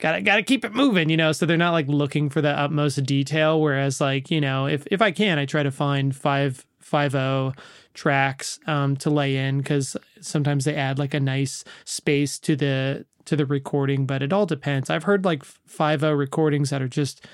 gotta 0.00 0.20
gotta 0.20 0.42
keep 0.42 0.64
it 0.64 0.74
moving 0.74 1.08
you 1.08 1.16
know? 1.16 1.30
So 1.30 1.46
they're 1.46 1.56
not 1.56 1.70
like 1.70 1.86
looking 1.86 2.30
for 2.30 2.40
the 2.40 2.50
utmost 2.50 3.04
detail 3.04 3.60
whereas 3.60 4.00
like 4.00 4.28
you 4.28 4.40
know 4.40 4.66
if 4.66 4.84
if 4.90 5.00
i 5.00 5.12
can 5.12 5.38
i 5.38 5.46
try 5.46 5.62
to 5.62 5.70
find 5.70 6.16
five 6.16 6.66
five 6.80 7.14
oh 7.14 7.52
tracks 7.94 8.58
um 8.66 8.96
to 8.96 9.08
lay 9.08 9.36
in 9.36 9.58
because 9.58 9.96
sometimes 10.20 10.64
they 10.64 10.74
add 10.74 10.98
like 10.98 11.14
a 11.14 11.20
nice 11.20 11.62
space 11.84 12.40
to 12.40 12.56
the 12.56 13.06
to 13.24 13.36
the 13.36 13.46
recording 13.46 14.04
but 14.04 14.20
it 14.20 14.32
all 14.32 14.46
depends. 14.46 14.90
I've 14.90 15.04
heard 15.04 15.24
like 15.24 15.44
five 15.44 16.02
oh 16.02 16.12
recordings 16.12 16.70
that 16.70 16.82
are 16.82 16.88
just 16.88 17.24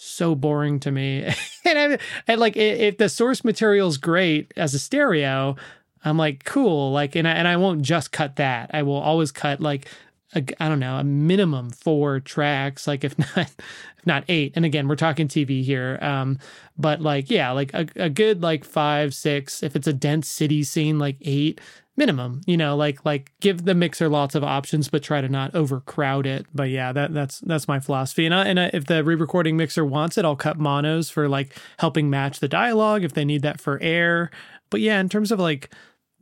so 0.00 0.34
boring 0.34 0.80
to 0.80 0.90
me. 0.90 1.24
and, 1.64 1.78
I, 1.78 1.98
and 2.26 2.40
like, 2.40 2.56
if 2.56 2.98
the 2.98 3.08
source 3.08 3.44
material 3.44 3.88
is 3.88 3.98
great 3.98 4.52
as 4.56 4.74
a 4.74 4.78
stereo, 4.78 5.56
I'm 6.04 6.16
like, 6.16 6.44
cool. 6.44 6.92
Like, 6.92 7.16
and 7.16 7.26
I, 7.26 7.32
and 7.32 7.48
I 7.48 7.56
won't 7.56 7.82
just 7.82 8.12
cut 8.12 8.36
that. 8.36 8.70
I 8.72 8.82
will 8.82 8.96
always 8.96 9.32
cut 9.32 9.60
like, 9.60 9.88
I 10.34 10.44
I 10.60 10.68
don't 10.68 10.80
know, 10.80 10.96
a 10.96 11.04
minimum 11.04 11.70
four 11.70 12.20
tracks, 12.20 12.86
like 12.86 13.04
if 13.04 13.18
not, 13.36 13.50
if 13.98 14.06
not 14.06 14.24
eight. 14.28 14.52
And 14.56 14.64
again, 14.64 14.88
we're 14.88 14.96
talking 14.96 15.28
TV 15.28 15.64
here. 15.64 15.98
Um, 16.00 16.38
but 16.76 17.00
like, 17.00 17.30
yeah, 17.30 17.50
like 17.52 17.72
a, 17.74 17.86
a 17.96 18.10
good 18.10 18.42
like 18.42 18.64
five, 18.64 19.14
six. 19.14 19.62
If 19.62 19.74
it's 19.74 19.86
a 19.86 19.92
dense 19.92 20.28
city 20.28 20.62
scene, 20.62 20.98
like 20.98 21.16
eight 21.22 21.60
minimum. 21.98 22.40
You 22.46 22.56
know, 22.56 22.74
like 22.76 23.04
like 23.04 23.32
give 23.40 23.66
the 23.66 23.74
mixer 23.74 24.08
lots 24.08 24.34
of 24.34 24.42
options, 24.42 24.88
but 24.88 25.02
try 25.02 25.20
to 25.20 25.28
not 25.28 25.54
overcrowd 25.54 26.24
it. 26.24 26.46
But 26.54 26.70
yeah, 26.70 26.92
that 26.92 27.12
that's 27.12 27.40
that's 27.40 27.68
my 27.68 27.80
philosophy. 27.80 28.24
And 28.24 28.34
I, 28.34 28.46
and 28.46 28.58
I, 28.58 28.70
if 28.72 28.86
the 28.86 29.04
re-recording 29.04 29.56
mixer 29.58 29.84
wants 29.84 30.16
it, 30.16 30.24
I'll 30.24 30.36
cut 30.36 30.58
monos 30.58 31.10
for 31.10 31.28
like 31.28 31.58
helping 31.78 32.08
match 32.08 32.40
the 32.40 32.48
dialogue 32.48 33.04
if 33.04 33.12
they 33.12 33.26
need 33.26 33.42
that 33.42 33.60
for 33.60 33.78
air. 33.82 34.30
But 34.70 34.80
yeah, 34.80 35.00
in 35.00 35.10
terms 35.10 35.30
of 35.30 35.38
like 35.38 35.70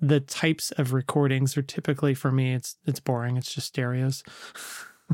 the 0.00 0.20
types 0.20 0.72
of 0.72 0.92
recordings 0.92 1.56
are 1.56 1.62
typically 1.62 2.12
for 2.12 2.30
me 2.30 2.52
it's 2.52 2.76
it's 2.84 3.00
boring 3.00 3.38
it's 3.38 3.54
just 3.54 3.68
stereos 3.68 4.22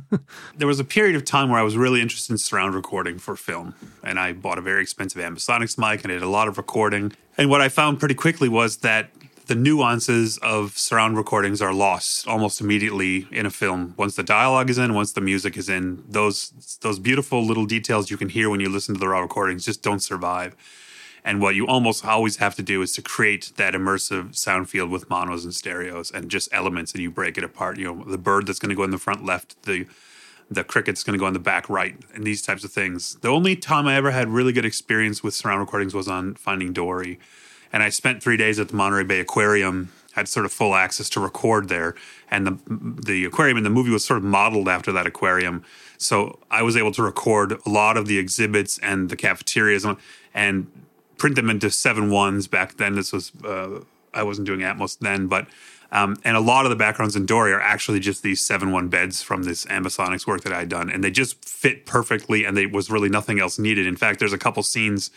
there 0.56 0.66
was 0.66 0.80
a 0.80 0.84
period 0.84 1.14
of 1.14 1.24
time 1.24 1.50
where 1.50 1.60
I 1.60 1.62
was 1.62 1.76
really 1.76 2.00
interested 2.00 2.32
in 2.32 2.38
surround 2.38 2.74
recording 2.74 3.18
for 3.18 3.36
film, 3.36 3.74
and 4.02 4.18
I 4.18 4.32
bought 4.32 4.58
a 4.58 4.62
very 4.62 4.82
expensive 4.82 5.22
Ambisonics 5.22 5.78
mic 5.78 6.02
and 6.02 6.10
I 6.10 6.14
did 6.14 6.22
a 6.22 6.28
lot 6.28 6.48
of 6.48 6.56
recording. 6.56 7.12
And 7.36 7.50
what 7.50 7.60
I 7.60 7.68
found 7.68 7.98
pretty 7.98 8.14
quickly 8.14 8.48
was 8.48 8.78
that 8.78 9.10
the 9.46 9.54
nuances 9.54 10.38
of 10.38 10.78
surround 10.78 11.16
recordings 11.16 11.60
are 11.60 11.72
lost 11.72 12.26
almost 12.26 12.60
immediately 12.60 13.26
in 13.30 13.46
a 13.46 13.50
film. 13.50 13.94
Once 13.96 14.16
the 14.16 14.22
dialogue 14.22 14.70
is 14.70 14.78
in, 14.78 14.94
once 14.94 15.12
the 15.12 15.20
music 15.20 15.56
is 15.56 15.68
in, 15.68 16.02
those 16.08 16.78
those 16.82 16.98
beautiful 16.98 17.44
little 17.44 17.66
details 17.66 18.10
you 18.10 18.16
can 18.16 18.28
hear 18.28 18.48
when 18.48 18.60
you 18.60 18.68
listen 18.68 18.94
to 18.94 19.00
the 19.00 19.08
raw 19.08 19.20
recordings 19.20 19.64
just 19.64 19.82
don't 19.82 20.00
survive. 20.00 20.56
And 21.24 21.40
what 21.40 21.54
you 21.54 21.66
almost 21.66 22.04
always 22.04 22.38
have 22.38 22.56
to 22.56 22.62
do 22.62 22.82
is 22.82 22.92
to 22.92 23.02
create 23.02 23.52
that 23.56 23.74
immersive 23.74 24.34
sound 24.34 24.68
field 24.68 24.90
with 24.90 25.08
monos 25.08 25.44
and 25.44 25.54
stereos 25.54 26.10
and 26.10 26.28
just 26.28 26.48
elements, 26.52 26.92
and 26.92 27.02
you 27.02 27.10
break 27.10 27.38
it 27.38 27.44
apart. 27.44 27.78
You 27.78 27.84
know, 27.84 28.04
the 28.04 28.18
bird 28.18 28.46
that's 28.46 28.58
going 28.58 28.70
to 28.70 28.76
go 28.76 28.82
in 28.82 28.90
the 28.90 28.98
front 28.98 29.24
left, 29.24 29.62
the 29.62 29.86
the 30.50 30.64
cricket's 30.64 31.02
going 31.02 31.14
to 31.14 31.18
go 31.18 31.26
in 31.26 31.32
the 31.32 31.38
back 31.38 31.68
right, 31.70 31.96
and 32.14 32.24
these 32.24 32.42
types 32.42 32.64
of 32.64 32.72
things. 32.72 33.14
The 33.16 33.28
only 33.28 33.56
time 33.56 33.86
I 33.86 33.94
ever 33.94 34.10
had 34.10 34.28
really 34.28 34.52
good 34.52 34.64
experience 34.64 35.22
with 35.22 35.34
surround 35.34 35.60
recordings 35.60 35.94
was 35.94 36.08
on 36.08 36.34
Finding 36.34 36.72
Dory, 36.72 37.18
and 37.72 37.82
I 37.82 37.88
spent 37.88 38.22
three 38.22 38.36
days 38.36 38.58
at 38.58 38.68
the 38.68 38.76
Monterey 38.76 39.04
Bay 39.04 39.20
Aquarium. 39.20 39.92
Had 40.12 40.28
sort 40.28 40.44
of 40.44 40.52
full 40.52 40.74
access 40.74 41.08
to 41.08 41.20
record 41.20 41.70
there, 41.70 41.94
and 42.30 42.46
the 42.46 42.58
the 43.02 43.24
aquarium 43.24 43.56
in 43.56 43.64
the 43.64 43.70
movie 43.70 43.90
was 43.90 44.04
sort 44.04 44.18
of 44.18 44.24
modeled 44.24 44.68
after 44.68 44.92
that 44.92 45.06
aquarium. 45.06 45.64
So 45.96 46.38
I 46.50 46.60
was 46.62 46.76
able 46.76 46.92
to 46.92 47.02
record 47.02 47.52
a 47.64 47.70
lot 47.70 47.96
of 47.96 48.06
the 48.06 48.18
exhibits 48.18 48.76
and 48.78 49.08
the 49.08 49.16
cafeterias 49.16 49.86
and 50.34 50.66
print 51.16 51.36
them 51.36 51.48
into 51.48 51.70
seven 51.70 52.10
ones 52.10 52.46
back 52.46 52.76
then. 52.76 52.94
This 52.94 53.10
was 53.10 53.32
uh, 53.42 53.80
I 54.12 54.22
wasn't 54.22 54.46
doing 54.46 54.60
Atmos 54.60 54.98
then, 54.98 55.28
but 55.28 55.46
um, 55.92 56.16
and 56.24 56.36
a 56.36 56.40
lot 56.40 56.66
of 56.66 56.70
the 56.70 56.76
backgrounds 56.76 57.16
in 57.16 57.26
Dory 57.26 57.52
are 57.52 57.60
actually 57.60 58.00
just 58.00 58.22
these 58.22 58.40
seven 58.40 58.72
one 58.72 58.88
beds 58.88 59.22
from 59.22 59.44
this 59.44 59.64
Ambisonics 59.66 60.26
work 60.26 60.42
that 60.42 60.52
I 60.52 60.60
had 60.60 60.68
done, 60.68 60.90
and 60.90 61.04
they 61.04 61.10
just 61.10 61.42
fit 61.44 61.86
perfectly, 61.86 62.44
and 62.44 62.56
there 62.56 62.68
was 62.68 62.90
really 62.90 63.08
nothing 63.08 63.38
else 63.40 63.58
needed. 63.58 63.86
In 63.86 63.96
fact, 63.96 64.18
there's 64.18 64.32
a 64.32 64.38
couple 64.38 64.62
scenes 64.62 65.10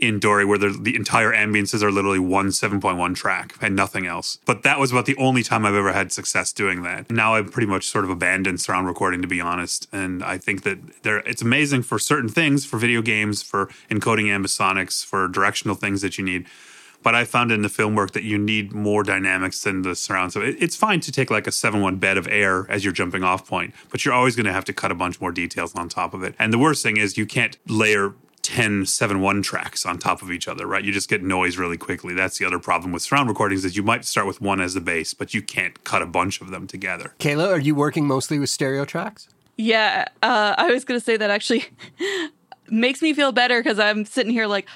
in 0.00 0.18
Dory 0.18 0.44
where 0.44 0.58
the 0.58 0.96
entire 0.96 1.30
ambiances 1.30 1.82
are 1.82 1.92
literally 1.92 2.18
one 2.18 2.48
7.1 2.48 3.14
track 3.14 3.54
and 3.60 3.76
nothing 3.76 4.06
else. 4.06 4.38
But 4.46 4.62
that 4.62 4.80
was 4.80 4.90
about 4.90 5.06
the 5.06 5.16
only 5.16 5.42
time 5.42 5.66
I've 5.66 5.74
ever 5.74 5.92
had 5.92 6.10
success 6.10 6.52
doing 6.52 6.82
that. 6.82 7.10
Now 7.10 7.34
I've 7.34 7.52
pretty 7.52 7.66
much 7.66 7.86
sort 7.86 8.04
of 8.04 8.10
abandoned 8.10 8.60
surround 8.60 8.86
recording 8.86 9.20
to 9.22 9.28
be 9.28 9.40
honest. 9.40 9.86
And 9.92 10.24
I 10.24 10.38
think 10.38 10.62
that 10.62 11.02
there 11.02 11.18
it's 11.18 11.42
amazing 11.42 11.82
for 11.82 11.98
certain 11.98 12.30
things, 12.30 12.64
for 12.64 12.78
video 12.78 13.02
games, 13.02 13.42
for 13.42 13.66
encoding 13.90 14.26
ambisonics, 14.26 15.04
for 15.04 15.28
directional 15.28 15.76
things 15.76 16.00
that 16.00 16.16
you 16.16 16.24
need. 16.24 16.46
But 17.02 17.14
I 17.14 17.24
found 17.24 17.50
in 17.50 17.62
the 17.62 17.70
film 17.70 17.94
work 17.94 18.12
that 18.12 18.24
you 18.24 18.36
need 18.36 18.72
more 18.72 19.02
dynamics 19.02 19.62
than 19.62 19.82
the 19.82 19.94
surround. 19.94 20.32
So 20.32 20.42
it, 20.42 20.56
it's 20.58 20.76
fine 20.76 21.00
to 21.00 21.12
take 21.12 21.30
like 21.30 21.46
a 21.46 21.52
7 21.52 21.80
1 21.80 21.96
bed 21.96 22.18
of 22.18 22.28
air 22.28 22.66
as 22.70 22.84
your 22.84 22.92
jumping 22.92 23.24
off 23.24 23.46
point, 23.46 23.74
but 23.90 24.04
you're 24.04 24.14
always 24.14 24.36
going 24.36 24.46
to 24.46 24.52
have 24.52 24.66
to 24.66 24.72
cut 24.72 24.90
a 24.90 24.94
bunch 24.94 25.20
more 25.20 25.32
details 25.32 25.74
on 25.74 25.88
top 25.88 26.14
of 26.14 26.22
it. 26.22 26.34
And 26.38 26.52
the 26.52 26.58
worst 26.58 26.82
thing 26.82 26.96
is 26.96 27.16
you 27.16 27.26
can't 27.26 27.56
layer 27.66 28.14
10 28.42 28.86
7 28.86 29.20
1 29.20 29.42
tracks 29.42 29.84
on 29.84 29.98
top 29.98 30.22
of 30.22 30.30
each 30.30 30.48
other, 30.48 30.66
right? 30.66 30.84
You 30.84 30.92
just 30.92 31.08
get 31.08 31.22
noise 31.22 31.58
really 31.58 31.76
quickly. 31.76 32.14
That's 32.14 32.38
the 32.38 32.44
other 32.44 32.58
problem 32.58 32.92
with 32.92 33.02
surround 33.02 33.28
recordings 33.28 33.64
is 33.64 33.76
you 33.76 33.82
might 33.82 34.04
start 34.04 34.26
with 34.26 34.40
one 34.40 34.60
as 34.60 34.74
the 34.74 34.80
base, 34.80 35.14
but 35.14 35.34
you 35.34 35.42
can't 35.42 35.82
cut 35.84 36.02
a 36.02 36.06
bunch 36.06 36.40
of 36.40 36.50
them 36.50 36.66
together. 36.66 37.14
Kayla, 37.18 37.48
are 37.48 37.58
you 37.58 37.74
working 37.74 38.06
mostly 38.06 38.38
with 38.38 38.50
stereo 38.50 38.84
tracks? 38.84 39.28
Yeah, 39.56 40.06
uh, 40.22 40.54
I 40.56 40.68
was 40.70 40.84
going 40.84 40.98
to 40.98 41.04
say 41.04 41.16
that 41.18 41.30
actually 41.30 41.64
makes 42.70 43.02
me 43.02 43.12
feel 43.12 43.32
better 43.32 43.62
because 43.62 43.78
I'm 43.78 44.04
sitting 44.04 44.32
here 44.32 44.46
like, 44.46 44.66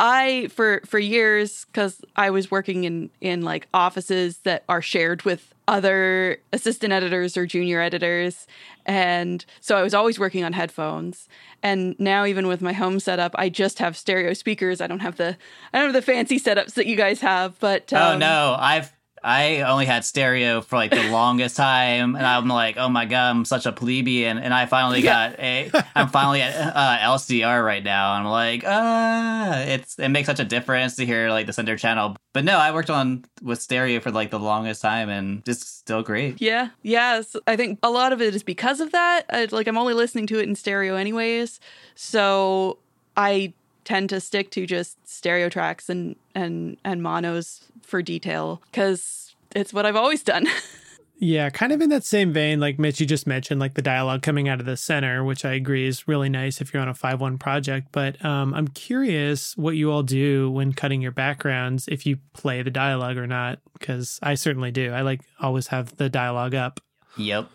I 0.00 0.48
for 0.50 0.80
for 0.86 0.98
years 0.98 1.66
because 1.66 2.00
I 2.16 2.30
was 2.30 2.50
working 2.50 2.84
in 2.84 3.10
in 3.20 3.42
like 3.42 3.68
offices 3.74 4.38
that 4.38 4.64
are 4.66 4.80
shared 4.80 5.22
with 5.24 5.52
other 5.68 6.38
assistant 6.54 6.92
editors 6.92 7.36
or 7.36 7.44
junior 7.44 7.82
editors 7.82 8.46
and 8.86 9.44
so 9.60 9.76
I 9.76 9.82
was 9.82 9.92
always 9.92 10.18
working 10.18 10.42
on 10.42 10.54
headphones 10.54 11.28
and 11.62 11.98
now 11.98 12.24
even 12.24 12.46
with 12.46 12.60
my 12.60 12.72
home 12.72 13.00
setup 13.00 13.34
I 13.36 13.48
just 13.48 13.78
have 13.78 13.96
stereo 13.96 14.32
speakers. 14.34 14.80
I 14.80 14.86
don't 14.86 15.00
have 15.00 15.16
the 15.16 15.36
I 15.72 15.78
don't 15.78 15.92
have 15.92 15.94
the 15.94 16.02
fancy 16.02 16.38
setups 16.38 16.74
that 16.74 16.86
you 16.86 16.96
guys 16.96 17.20
have 17.20 17.58
but 17.60 17.92
oh, 17.92 17.96
um, 17.96 18.14
oh 18.14 18.18
no. 18.18 18.56
I've 18.58 18.92
I 19.22 19.60
only 19.62 19.86
had 19.86 20.04
stereo 20.04 20.60
for 20.60 20.76
like 20.76 20.90
the 20.90 21.10
longest 21.10 21.56
time, 21.56 22.16
and 22.16 22.26
I'm 22.26 22.48
like, 22.48 22.76
oh 22.76 22.88
my 22.88 23.04
god, 23.04 23.30
I'm 23.30 23.44
such 23.44 23.66
a 23.66 23.72
plebeian, 23.72 24.38
and 24.38 24.54
I 24.54 24.66
finally 24.66 25.02
got 25.02 25.38
a, 25.38 25.70
I'm 25.94 26.08
finally 26.08 26.42
at 26.42 26.54
uh, 26.56 26.98
LCR 26.98 27.64
right 27.64 27.84
now. 27.84 28.12
I'm 28.12 28.24
like, 28.24 28.64
ah, 28.66 29.58
uh, 29.58 29.64
it's 29.66 29.98
it 29.98 30.08
makes 30.08 30.26
such 30.26 30.40
a 30.40 30.44
difference 30.44 30.96
to 30.96 31.06
hear 31.06 31.30
like 31.30 31.46
the 31.46 31.52
center 31.52 31.76
channel. 31.76 32.16
But 32.32 32.44
no, 32.44 32.56
I 32.56 32.72
worked 32.72 32.90
on 32.90 33.24
with 33.42 33.60
stereo 33.60 34.00
for 34.00 34.10
like 34.10 34.30
the 34.30 34.38
longest 34.38 34.82
time, 34.82 35.08
and 35.08 35.42
it's 35.46 35.66
still 35.66 36.02
great. 36.02 36.40
Yeah, 36.40 36.70
yes, 36.82 37.36
I 37.46 37.56
think 37.56 37.78
a 37.82 37.90
lot 37.90 38.12
of 38.12 38.22
it 38.22 38.34
is 38.34 38.42
because 38.42 38.80
of 38.80 38.92
that. 38.92 39.24
I, 39.30 39.48
like 39.50 39.66
I'm 39.66 39.78
only 39.78 39.94
listening 39.94 40.26
to 40.28 40.38
it 40.38 40.48
in 40.48 40.54
stereo 40.54 40.96
anyways, 40.96 41.60
so 41.94 42.78
I 43.16 43.52
tend 43.84 44.08
to 44.10 44.20
stick 44.20 44.50
to 44.52 44.66
just 44.66 44.96
stereo 45.08 45.48
tracks 45.48 45.88
and 45.88 46.16
and 46.34 46.76
and 46.84 47.02
monos 47.02 47.64
for 47.82 48.02
detail 48.02 48.62
because 48.70 49.34
it's 49.54 49.72
what 49.72 49.86
I've 49.86 49.96
always 49.96 50.22
done. 50.22 50.46
yeah, 51.18 51.50
kind 51.50 51.72
of 51.72 51.80
in 51.80 51.90
that 51.90 52.04
same 52.04 52.32
vein, 52.32 52.60
like 52.60 52.78
Mitch, 52.78 53.00
you 53.00 53.06
just 53.06 53.26
mentioned, 53.26 53.60
like 53.60 53.74
the 53.74 53.82
dialogue 53.82 54.22
coming 54.22 54.48
out 54.48 54.60
of 54.60 54.66
the 54.66 54.76
center, 54.76 55.24
which 55.24 55.44
I 55.44 55.52
agree 55.52 55.86
is 55.86 56.06
really 56.08 56.28
nice 56.28 56.60
if 56.60 56.72
you're 56.72 56.82
on 56.82 56.88
a 56.88 56.94
5 56.94 57.20
1 57.20 57.38
project. 57.38 57.88
But 57.92 58.24
um, 58.24 58.54
I'm 58.54 58.68
curious 58.68 59.56
what 59.56 59.76
you 59.76 59.90
all 59.90 60.02
do 60.02 60.50
when 60.50 60.72
cutting 60.72 61.02
your 61.02 61.12
backgrounds, 61.12 61.88
if 61.88 62.06
you 62.06 62.18
play 62.32 62.62
the 62.62 62.70
dialogue 62.70 63.18
or 63.18 63.26
not, 63.26 63.58
because 63.78 64.18
I 64.22 64.34
certainly 64.34 64.70
do. 64.70 64.92
I 64.92 65.02
like 65.02 65.20
always 65.40 65.68
have 65.68 65.96
the 65.96 66.08
dialogue 66.08 66.54
up. 66.54 66.80
Yep. 67.16 67.50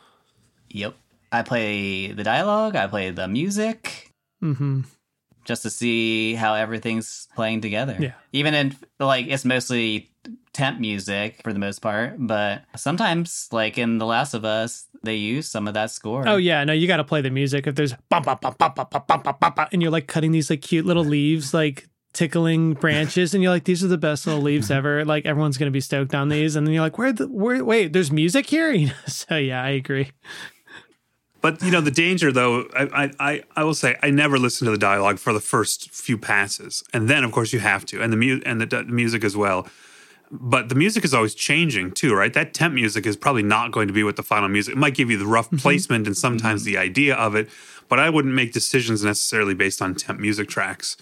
Yep. 0.70 0.96
I 1.32 1.42
play 1.42 2.12
the 2.12 2.24
dialogue, 2.24 2.76
I 2.76 2.88
play 2.88 3.10
the 3.10 3.28
music. 3.28 4.12
Mm-hmm 4.44 4.82
just 5.46 5.64
to 5.64 5.70
see 5.70 6.34
how 6.34 6.56
everything's 6.56 7.28
playing 7.36 7.62
together. 7.62 7.96
Yeah. 8.00 8.14
Even 8.34 8.54
in 8.54 8.76
like 9.00 9.28
it's 9.28 9.46
mostly 9.46 10.10
temp 10.54 10.80
music 10.80 11.42
for 11.44 11.54
the 11.54 11.60
most 11.60 11.80
part, 11.80 12.16
but 12.18 12.64
sometimes, 12.76 13.48
like 13.52 13.78
in 13.78 13.98
The 13.98 14.06
Last 14.06 14.34
of 14.34 14.44
Us, 14.44 14.88
they 15.04 15.16
use 15.16 15.50
some 15.50 15.68
of 15.68 15.76
that 15.76 15.92
score. 15.92 16.28
Oh 16.28 16.38
yeah, 16.38 16.64
no, 16.64 16.74
you 16.74 16.88
got 16.88 16.98
to 16.98 17.04
play 17.04 17.22
the 17.22 17.30
music. 17.30 17.68
If 17.68 17.76
there's 17.76 17.94
bump 18.10 18.26
ba 18.26 19.70
and 19.72 19.82
you're 19.82 19.92
like 19.92 20.08
cutting 20.08 20.32
these 20.32 20.50
like 20.50 20.62
cute 20.62 20.86
little 20.86 21.06
leaves, 21.06 21.54
like 21.54 21.88
tickling 22.14 22.74
branches, 22.74 23.34
and 23.34 23.44
you're 23.44 23.52
like, 23.52 23.66
these 23.66 23.84
are 23.84 23.88
the 23.88 23.98
best 23.98 24.26
little 24.26 24.42
leaves 24.42 24.72
ever. 24.72 25.06
Like 25.06 25.26
everyone's 25.26 25.58
gonna 25.58 25.72
be 25.72 25.82
stoked 25.82 26.16
on 26.16 26.30
these, 26.30 26.56
and 26.56 26.66
then 26.66 26.74
you're 26.74 26.84
like, 26.84 26.98
where 26.98 27.14
the 27.14 27.28
where? 27.28 27.64
Wait, 27.64 27.94
there's 27.94 28.12
music 28.12 28.48
here. 28.48 28.72
You 28.72 28.88
know? 28.88 28.94
So 29.08 29.38
yeah, 29.38 29.62
I 29.62 29.70
agree. 29.70 30.12
But 31.46 31.62
you 31.62 31.70
know 31.70 31.80
the 31.80 31.92
danger, 31.92 32.32
though. 32.32 32.68
I, 32.76 33.12
I 33.20 33.44
I 33.56 33.64
will 33.64 33.76
say 33.76 33.96
I 34.02 34.10
never 34.10 34.40
listen 34.40 34.66
to 34.66 34.72
the 34.72 34.80
dialogue 34.80 35.20
for 35.20 35.32
the 35.32 35.40
first 35.40 35.92
few 35.92 36.18
passes, 36.18 36.84
and 36.92 37.08
then 37.08 37.24
of 37.24 37.32
course 37.32 37.54
you 37.54 37.60
have 37.60 37.86
to, 37.86 38.02
and 38.02 38.12
the 38.12 38.18
mu- 38.18 38.42
and 38.48 38.60
the, 38.60 38.66
the 38.66 38.84
music 38.86 39.24
as 39.24 39.38
well 39.38 39.68
but 40.32 40.70
the 40.70 40.76
music 40.76 41.06
is 41.06 41.14
always 41.14 41.36
changing 41.36 41.92
too, 41.92 42.16
right? 42.16 42.34
That 42.34 42.56
temp 42.56 42.74
music 42.74 43.06
is 43.06 43.16
probably 43.16 43.44
not 43.44 43.72
going 43.72 43.88
to 43.88 43.94
be 43.94 44.04
what 44.04 44.16
the 44.16 44.24
final 44.24 44.50
music. 44.50 44.74
It 44.74 44.78
might 44.78 44.96
give 44.96 45.12
you 45.12 45.20
the 45.20 45.28
rough 45.28 45.48
mm-hmm. 45.48 45.58
placement 45.58 46.08
and 46.08 46.18
sometimes 46.18 46.64
mm-hmm. 46.64 46.74
the 46.74 46.78
idea 46.80 47.16
of 47.16 47.36
it, 47.36 47.48
but 47.90 48.00
I 48.00 48.10
wouldn't 48.10 48.34
make 48.34 48.52
decisions 48.52 49.04
necessarily 49.04 49.54
based 49.54 49.84
on 49.84 49.94
temp 49.94 50.20
music 50.20 50.50
tracks. 50.50 50.98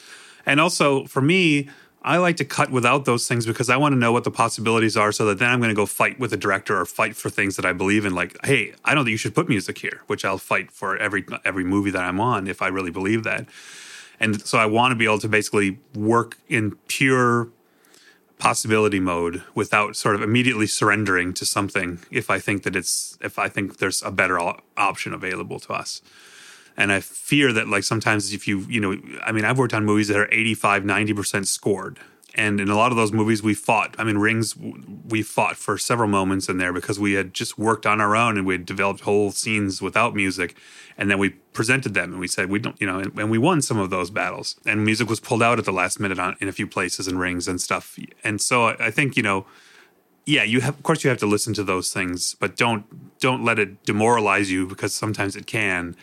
And 0.45 0.59
also 0.59 1.05
for 1.05 1.21
me, 1.21 1.69
I 2.03 2.17
like 2.17 2.35
to 2.37 2.45
cut 2.45 2.69
without 2.69 3.05
those 3.05 3.27
things 3.27 3.45
because 3.45 3.69
I 3.69 3.77
want 3.77 3.93
to 3.93 3.99
know 3.99 4.11
what 4.11 4.25
the 4.25 4.31
possibilities 4.31 4.97
are 4.97 5.11
so 5.11 5.25
that 5.25 5.39
then 5.39 5.49
I'm 5.49 5.59
going 5.59 5.69
to 5.69 5.75
go 5.75 5.85
fight 5.85 6.19
with 6.19 6.33
a 6.33 6.37
director 6.37 6.79
or 6.79 6.85
fight 6.85 7.15
for 7.15 7.29
things 7.29 7.55
that 7.55 7.65
I 7.65 7.71
believe 7.71 8.05
in 8.05 8.13
like 8.13 8.37
hey, 8.45 8.73
I 8.83 8.93
don't 8.93 9.05
think 9.05 9.11
you 9.11 9.17
should 9.17 9.35
put 9.35 9.47
music 9.47 9.77
here, 9.77 10.01
which 10.07 10.25
I'll 10.25 10.37
fight 10.37 10.71
for 10.71 10.97
every 10.97 11.25
every 11.45 11.63
movie 11.63 11.91
that 11.91 12.03
I'm 12.03 12.19
on 12.19 12.47
if 12.47 12.61
I 12.61 12.67
really 12.67 12.91
believe 12.91 13.23
that. 13.23 13.47
And 14.19 14.41
so 14.45 14.57
I 14.57 14.65
want 14.65 14.91
to 14.91 14.95
be 14.95 15.05
able 15.05 15.19
to 15.19 15.29
basically 15.29 15.79
work 15.95 16.37
in 16.47 16.77
pure 16.87 17.49
possibility 18.37 18.99
mode 18.99 19.41
without 19.55 19.95
sort 19.95 20.15
of 20.15 20.21
immediately 20.21 20.67
surrendering 20.67 21.33
to 21.33 21.45
something 21.45 21.99
if 22.11 22.29
I 22.29 22.39
think 22.39 22.63
that 22.63 22.75
it's 22.75 23.17
if 23.21 23.39
I 23.39 23.47
think 23.47 23.77
there's 23.77 24.01
a 24.03 24.11
better 24.11 24.37
option 24.75 25.13
available 25.13 25.59
to 25.61 25.73
us. 25.73 26.01
And 26.75 26.91
I 26.91 26.99
fear 26.99 27.53
that 27.53 27.67
like 27.67 27.83
sometimes 27.83 28.33
if 28.33 28.47
you, 28.47 28.59
you 28.61 28.79
know, 28.79 28.97
I 29.23 29.31
mean, 29.31 29.45
I've 29.45 29.57
worked 29.57 29.73
on 29.73 29.85
movies 29.85 30.07
that 30.07 30.17
are 30.17 30.27
85, 30.31 30.83
90% 30.83 31.45
scored 31.45 31.99
and 32.35 32.59
in 32.59 32.69
a 32.69 32.75
lot 32.75 32.91
of 32.91 32.97
those 32.97 33.11
movies, 33.11 33.43
we 33.43 33.53
fought. 33.53 33.95
I 33.99 34.03
mean, 34.03 34.17
Rings, 34.17 34.55
we 34.57 35.21
fought 35.21 35.55
for 35.55 35.77
several 35.77 36.09
moments 36.09 36.49
in 36.49 36.57
there 36.57 36.73
because 36.73 36.99
we 36.99 37.13
had 37.13 37.33
just 37.33 37.59
worked 37.59 37.85
on 37.85 38.01
our 38.01 38.15
own 38.15 38.37
and 38.37 38.47
we 38.47 38.55
had 38.55 38.65
developed 38.65 39.01
whole 39.01 39.31
scenes 39.31 39.81
without 39.81 40.15
music. 40.15 40.55
And 40.97 41.11
then 41.11 41.19
we 41.19 41.29
presented 41.29 41.93
them 41.93 42.11
and 42.11 42.19
we 42.19 42.27
said, 42.27 42.49
we 42.49 42.57
don't, 42.57 42.79
you 42.81 42.87
know, 42.87 42.99
and, 42.99 43.17
and 43.19 43.29
we 43.29 43.37
won 43.37 43.61
some 43.61 43.77
of 43.77 43.91
those 43.91 44.09
battles. 44.09 44.55
And 44.65 44.83
music 44.83 45.09
was 45.09 45.19
pulled 45.19 45.43
out 45.43 45.59
at 45.59 45.65
the 45.65 45.71
last 45.71 45.99
minute 45.99 46.17
on, 46.17 46.35
in 46.39 46.47
a 46.47 46.51
few 46.51 46.65
places 46.65 47.07
in 47.07 47.19
Rings 47.19 47.47
and 47.47 47.61
stuff. 47.61 47.99
And 48.23 48.41
so 48.41 48.69
I, 48.69 48.87
I 48.87 48.91
think, 48.91 49.15
you 49.15 49.23
know, 49.23 49.45
yeah, 50.25 50.43
you 50.43 50.61
have, 50.61 50.75
of 50.75 50.83
course, 50.83 51.03
you 51.03 51.09
have 51.09 51.19
to 51.19 51.27
listen 51.27 51.53
to 51.53 51.63
those 51.63 51.91
things, 51.93 52.35
but 52.39 52.55
don't 52.55 53.19
don't 53.19 53.43
let 53.43 53.59
it 53.59 53.83
demoralize 53.83 54.49
you 54.49 54.65
because 54.65 54.93
sometimes 54.93 55.35
it 55.35 55.45
can 55.45 55.97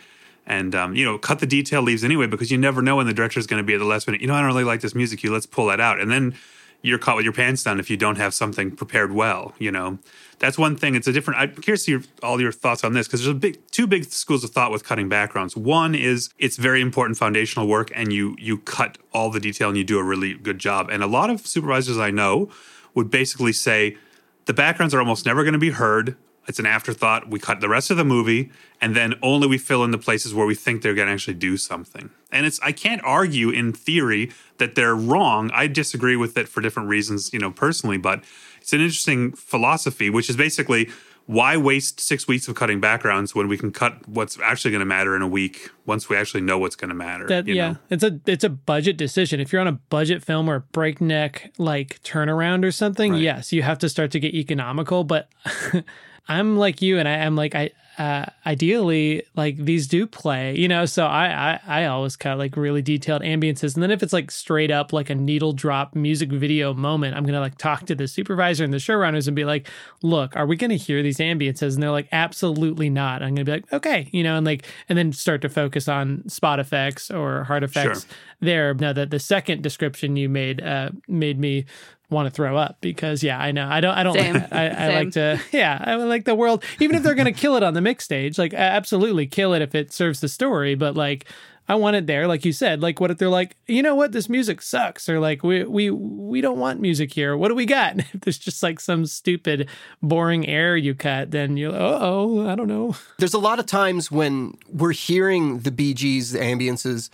and 0.45 0.75
um, 0.75 0.95
you 0.95 1.05
know 1.05 1.17
cut 1.17 1.39
the 1.39 1.45
detail 1.45 1.81
leaves 1.81 2.03
anyway 2.03 2.27
because 2.27 2.51
you 2.51 2.57
never 2.57 2.81
know 2.81 2.97
when 2.97 3.05
the 3.05 3.13
director 3.13 3.39
is 3.39 3.47
going 3.47 3.61
to 3.61 3.65
be 3.65 3.73
at 3.73 3.79
the 3.79 3.85
last 3.85 4.07
minute 4.07 4.21
you 4.21 4.27
know 4.27 4.33
i 4.33 4.39
don't 4.39 4.47
really 4.47 4.63
like 4.63 4.81
this 4.81 4.95
music 4.95 5.23
you 5.23 5.31
let's 5.31 5.45
pull 5.45 5.67
that 5.67 5.79
out. 5.79 5.99
And 5.99 6.11
then 6.11 6.35
you're 6.83 6.97
caught 6.97 7.15
with 7.15 7.23
your 7.23 7.33
pants 7.33 7.63
down 7.63 7.79
if 7.79 7.91
you 7.91 7.97
don't 7.97 8.15
have 8.15 8.33
something 8.33 8.75
prepared 8.75 9.11
well 9.11 9.53
you 9.59 9.71
know? 9.71 9.99
That's 10.39 10.57
one 10.57 10.75
thing 10.75 10.95
it's 10.95 11.07
a 11.07 11.13
different 11.13 11.39
i'm 11.39 11.55
curious 11.55 11.85
to 11.85 11.99
hear 11.99 12.03
all 12.23 12.41
your 12.41 12.51
thoughts 12.51 12.83
on 12.83 12.93
this 12.93 13.07
because 13.07 13.23
there's 13.23 13.35
a 13.35 13.39
big 13.39 13.59
two 13.69 13.85
big 13.85 14.05
schools 14.05 14.43
of 14.43 14.49
thought 14.49 14.71
with 14.71 14.83
cutting 14.83 15.07
backgrounds. 15.07 15.55
One 15.55 15.93
is 15.93 16.31
it's 16.39 16.57
very 16.57 16.81
important 16.81 17.17
foundational 17.17 17.67
work 17.67 17.91
and 17.93 18.11
you 18.11 18.35
you 18.39 18.57
cut 18.57 18.97
all 19.13 19.29
the 19.29 19.39
detail 19.39 19.69
and 19.69 19.77
you 19.77 19.83
do 19.83 19.99
a 19.99 20.03
really 20.03 20.33
good 20.33 20.57
job. 20.57 20.89
And 20.89 21.03
a 21.03 21.07
lot 21.07 21.29
of 21.29 21.45
supervisors 21.45 21.99
i 21.99 22.09
know 22.09 22.49
would 22.95 23.11
basically 23.11 23.53
say 23.53 23.97
the 24.45 24.53
backgrounds 24.53 24.93
are 24.93 24.99
almost 24.99 25.25
never 25.25 25.43
going 25.43 25.53
to 25.53 25.59
be 25.59 25.69
heard 25.69 26.17
it's 26.51 26.59
an 26.59 26.65
afterthought. 26.65 27.29
We 27.29 27.39
cut 27.39 27.61
the 27.61 27.69
rest 27.69 27.91
of 27.91 27.95
the 27.95 28.03
movie, 28.03 28.51
and 28.81 28.93
then 28.93 29.13
only 29.21 29.47
we 29.47 29.57
fill 29.57 29.85
in 29.85 29.91
the 29.91 29.97
places 29.97 30.33
where 30.33 30.45
we 30.45 30.53
think 30.53 30.81
they're 30.81 30.93
going 30.93 31.07
to 31.07 31.13
actually 31.13 31.35
do 31.35 31.55
something. 31.55 32.09
And 32.29 32.45
it's 32.45 32.59
I 32.59 32.73
can't 32.73 33.01
argue 33.05 33.51
in 33.51 33.71
theory 33.71 34.31
that 34.57 34.75
they're 34.75 34.93
wrong. 34.93 35.49
I 35.53 35.67
disagree 35.67 36.17
with 36.17 36.37
it 36.37 36.49
for 36.49 36.59
different 36.59 36.89
reasons, 36.89 37.31
you 37.31 37.39
know, 37.39 37.51
personally, 37.51 37.97
but 37.97 38.25
it's 38.59 38.73
an 38.73 38.81
interesting 38.81 39.31
philosophy, 39.31 40.09
which 40.09 40.29
is 40.29 40.35
basically 40.35 40.89
why 41.27 41.55
waste 41.55 41.99
six 41.99 42.27
weeks 42.27 42.47
of 42.47 42.55
cutting 42.55 42.79
backgrounds 42.81 43.33
when 43.33 43.47
we 43.47 43.57
can 43.57 43.71
cut 43.71 44.07
what's 44.07 44.37
actually 44.39 44.71
going 44.71 44.79
to 44.79 44.85
matter 44.85 45.15
in 45.15 45.21
a 45.21 45.27
week 45.27 45.69
once 45.85 46.09
we 46.09 46.17
actually 46.17 46.41
know 46.41 46.57
what's 46.57 46.75
going 46.75 46.89
to 46.89 46.95
matter? 46.95 47.27
That 47.27 47.47
yeah, 47.47 47.71
know? 47.71 47.77
it's 47.89 48.03
a 48.03 48.19
it's 48.25 48.43
a 48.43 48.49
budget 48.49 48.97
decision. 48.97 49.39
If 49.39 49.53
you're 49.53 49.61
on 49.61 49.67
a 49.67 49.73
budget 49.73 50.23
film 50.23 50.49
or 50.49 50.59
breakneck 50.71 51.51
like 51.57 52.01
turnaround 52.03 52.65
or 52.65 52.71
something, 52.71 53.13
Right. 53.13 53.21
yes, 53.21 53.53
you 53.53 53.61
have 53.63 53.79
to 53.79 53.89
start 53.89 54.11
to 54.11 54.19
get 54.19 54.33
economical. 54.33 55.03
But 55.03 55.29
I'm 56.27 56.57
like 56.57 56.81
you, 56.81 56.99
and 56.99 57.07
I 57.07 57.13
am 57.13 57.35
like 57.35 57.55
I 57.55 57.71
uh, 57.97 58.25
ideally 58.45 59.23
like 59.35 59.57
these 59.57 59.87
do 59.87 60.07
play, 60.07 60.55
you 60.55 60.67
know. 60.67 60.85
So 60.85 61.05
I 61.05 61.59
I, 61.67 61.81
I 61.81 61.85
always 61.85 62.15
cut 62.15 62.37
like 62.37 62.55
really 62.55 62.81
detailed 62.81 63.21
ambiances, 63.21 63.73
and 63.75 63.83
then 63.83 63.91
if 63.91 64.01
it's 64.01 64.13
like 64.13 64.31
straight 64.31 64.71
up 64.71 64.93
like 64.93 65.09
a 65.09 65.15
needle 65.15 65.51
drop 65.53 65.95
music 65.95 66.29
video 66.29 66.73
moment, 66.73 67.15
I'm 67.17 67.25
gonna 67.25 67.39
like 67.41 67.57
talk 67.57 67.85
to 67.87 67.95
the 67.95 68.07
supervisor 68.07 68.63
and 68.63 68.73
the 68.73 68.77
showrunners 68.77 69.27
and 69.27 69.35
be 69.35 69.45
like, 69.45 69.67
look, 70.01 70.35
are 70.35 70.45
we 70.45 70.55
gonna 70.55 70.75
hear 70.75 71.03
these 71.03 71.17
ambiances? 71.17 71.73
And 71.73 71.83
they're 71.83 71.91
like, 71.91 72.07
absolutely 72.11 72.89
not. 72.89 73.21
I'm 73.21 73.35
gonna 73.35 73.45
be 73.45 73.51
like, 73.51 73.73
okay, 73.73 74.09
you 74.11 74.23
know, 74.23 74.37
and 74.37 74.45
like 74.45 74.65
and 74.89 74.97
then 74.97 75.11
start 75.13 75.41
to 75.41 75.49
focus 75.49 75.87
on 75.87 76.27
spot 76.29 76.59
effects 76.59 77.11
or 77.11 77.43
hard 77.43 77.63
effects 77.63 78.01
Sure. 78.01 78.09
there. 78.39 78.73
Now 78.73 78.93
that 78.93 79.09
the 79.11 79.19
second 79.19 79.63
description 79.63 80.15
you 80.15 80.29
made 80.29 80.61
uh, 80.63 80.91
made 81.07 81.39
me 81.39 81.65
want 82.11 82.27
to 82.27 82.31
throw 82.31 82.57
up 82.57 82.77
because 82.81 83.23
yeah, 83.23 83.39
I 83.39 83.51
know 83.51 83.67
I 83.67 83.81
don't 83.81 83.95
I 83.95 84.03
don't 84.03 84.13
Same. 84.13 84.35
I, 84.51 84.69
I 84.69 84.95
like 84.95 85.11
to 85.11 85.41
yeah 85.51 85.81
I 85.83 85.95
like 85.95 86.25
the 86.25 86.35
world 86.35 86.63
even 86.79 86.95
if 86.95 87.03
they're 87.03 87.15
gonna 87.15 87.31
kill 87.31 87.55
it 87.55 87.63
on 87.63 87.73
the 87.73 87.81
mix 87.81 88.03
stage 88.03 88.37
like 88.37 88.53
absolutely 88.53 89.25
kill 89.25 89.53
it 89.53 89.61
if 89.61 89.73
it 89.73 89.91
serves 89.91 90.19
the 90.19 90.27
story 90.27 90.75
but 90.75 90.95
like. 90.95 91.25
I 91.69 91.75
want 91.75 91.95
it 91.95 92.05
there, 92.05 92.27
like 92.27 92.43
you 92.43 92.51
said. 92.51 92.81
Like, 92.81 92.99
what 92.99 93.11
if 93.11 93.17
they're 93.17 93.29
like, 93.29 93.55
you 93.65 93.81
know 93.81 93.95
what, 93.95 94.11
this 94.11 94.27
music 94.27 94.61
sucks, 94.61 95.07
or 95.07 95.21
like, 95.21 95.41
we 95.41 95.63
we 95.63 95.89
we 95.89 96.41
don't 96.41 96.57
want 96.57 96.81
music 96.81 97.13
here. 97.13 97.37
What 97.37 97.47
do 97.47 97.55
we 97.55 97.65
got? 97.65 97.97
If 98.13 98.21
there's 98.21 98.39
just 98.39 98.61
like 98.61 98.81
some 98.81 99.05
stupid, 99.05 99.69
boring 100.01 100.45
air 100.47 100.75
you 100.75 100.93
cut, 100.93 101.31
then 101.31 101.55
you're, 101.55 101.71
uh 101.73 101.99
oh, 102.01 102.45
I 102.49 102.55
don't 102.55 102.67
know. 102.67 102.95
There's 103.19 103.35
a 103.35 103.39
lot 103.39 103.59
of 103.59 103.67
times 103.67 104.11
when 104.11 104.57
we're 104.67 104.91
hearing 104.91 105.59
the 105.59 105.71
BGs, 105.71 106.33
the 106.33 106.39
ambiances, 106.39 107.09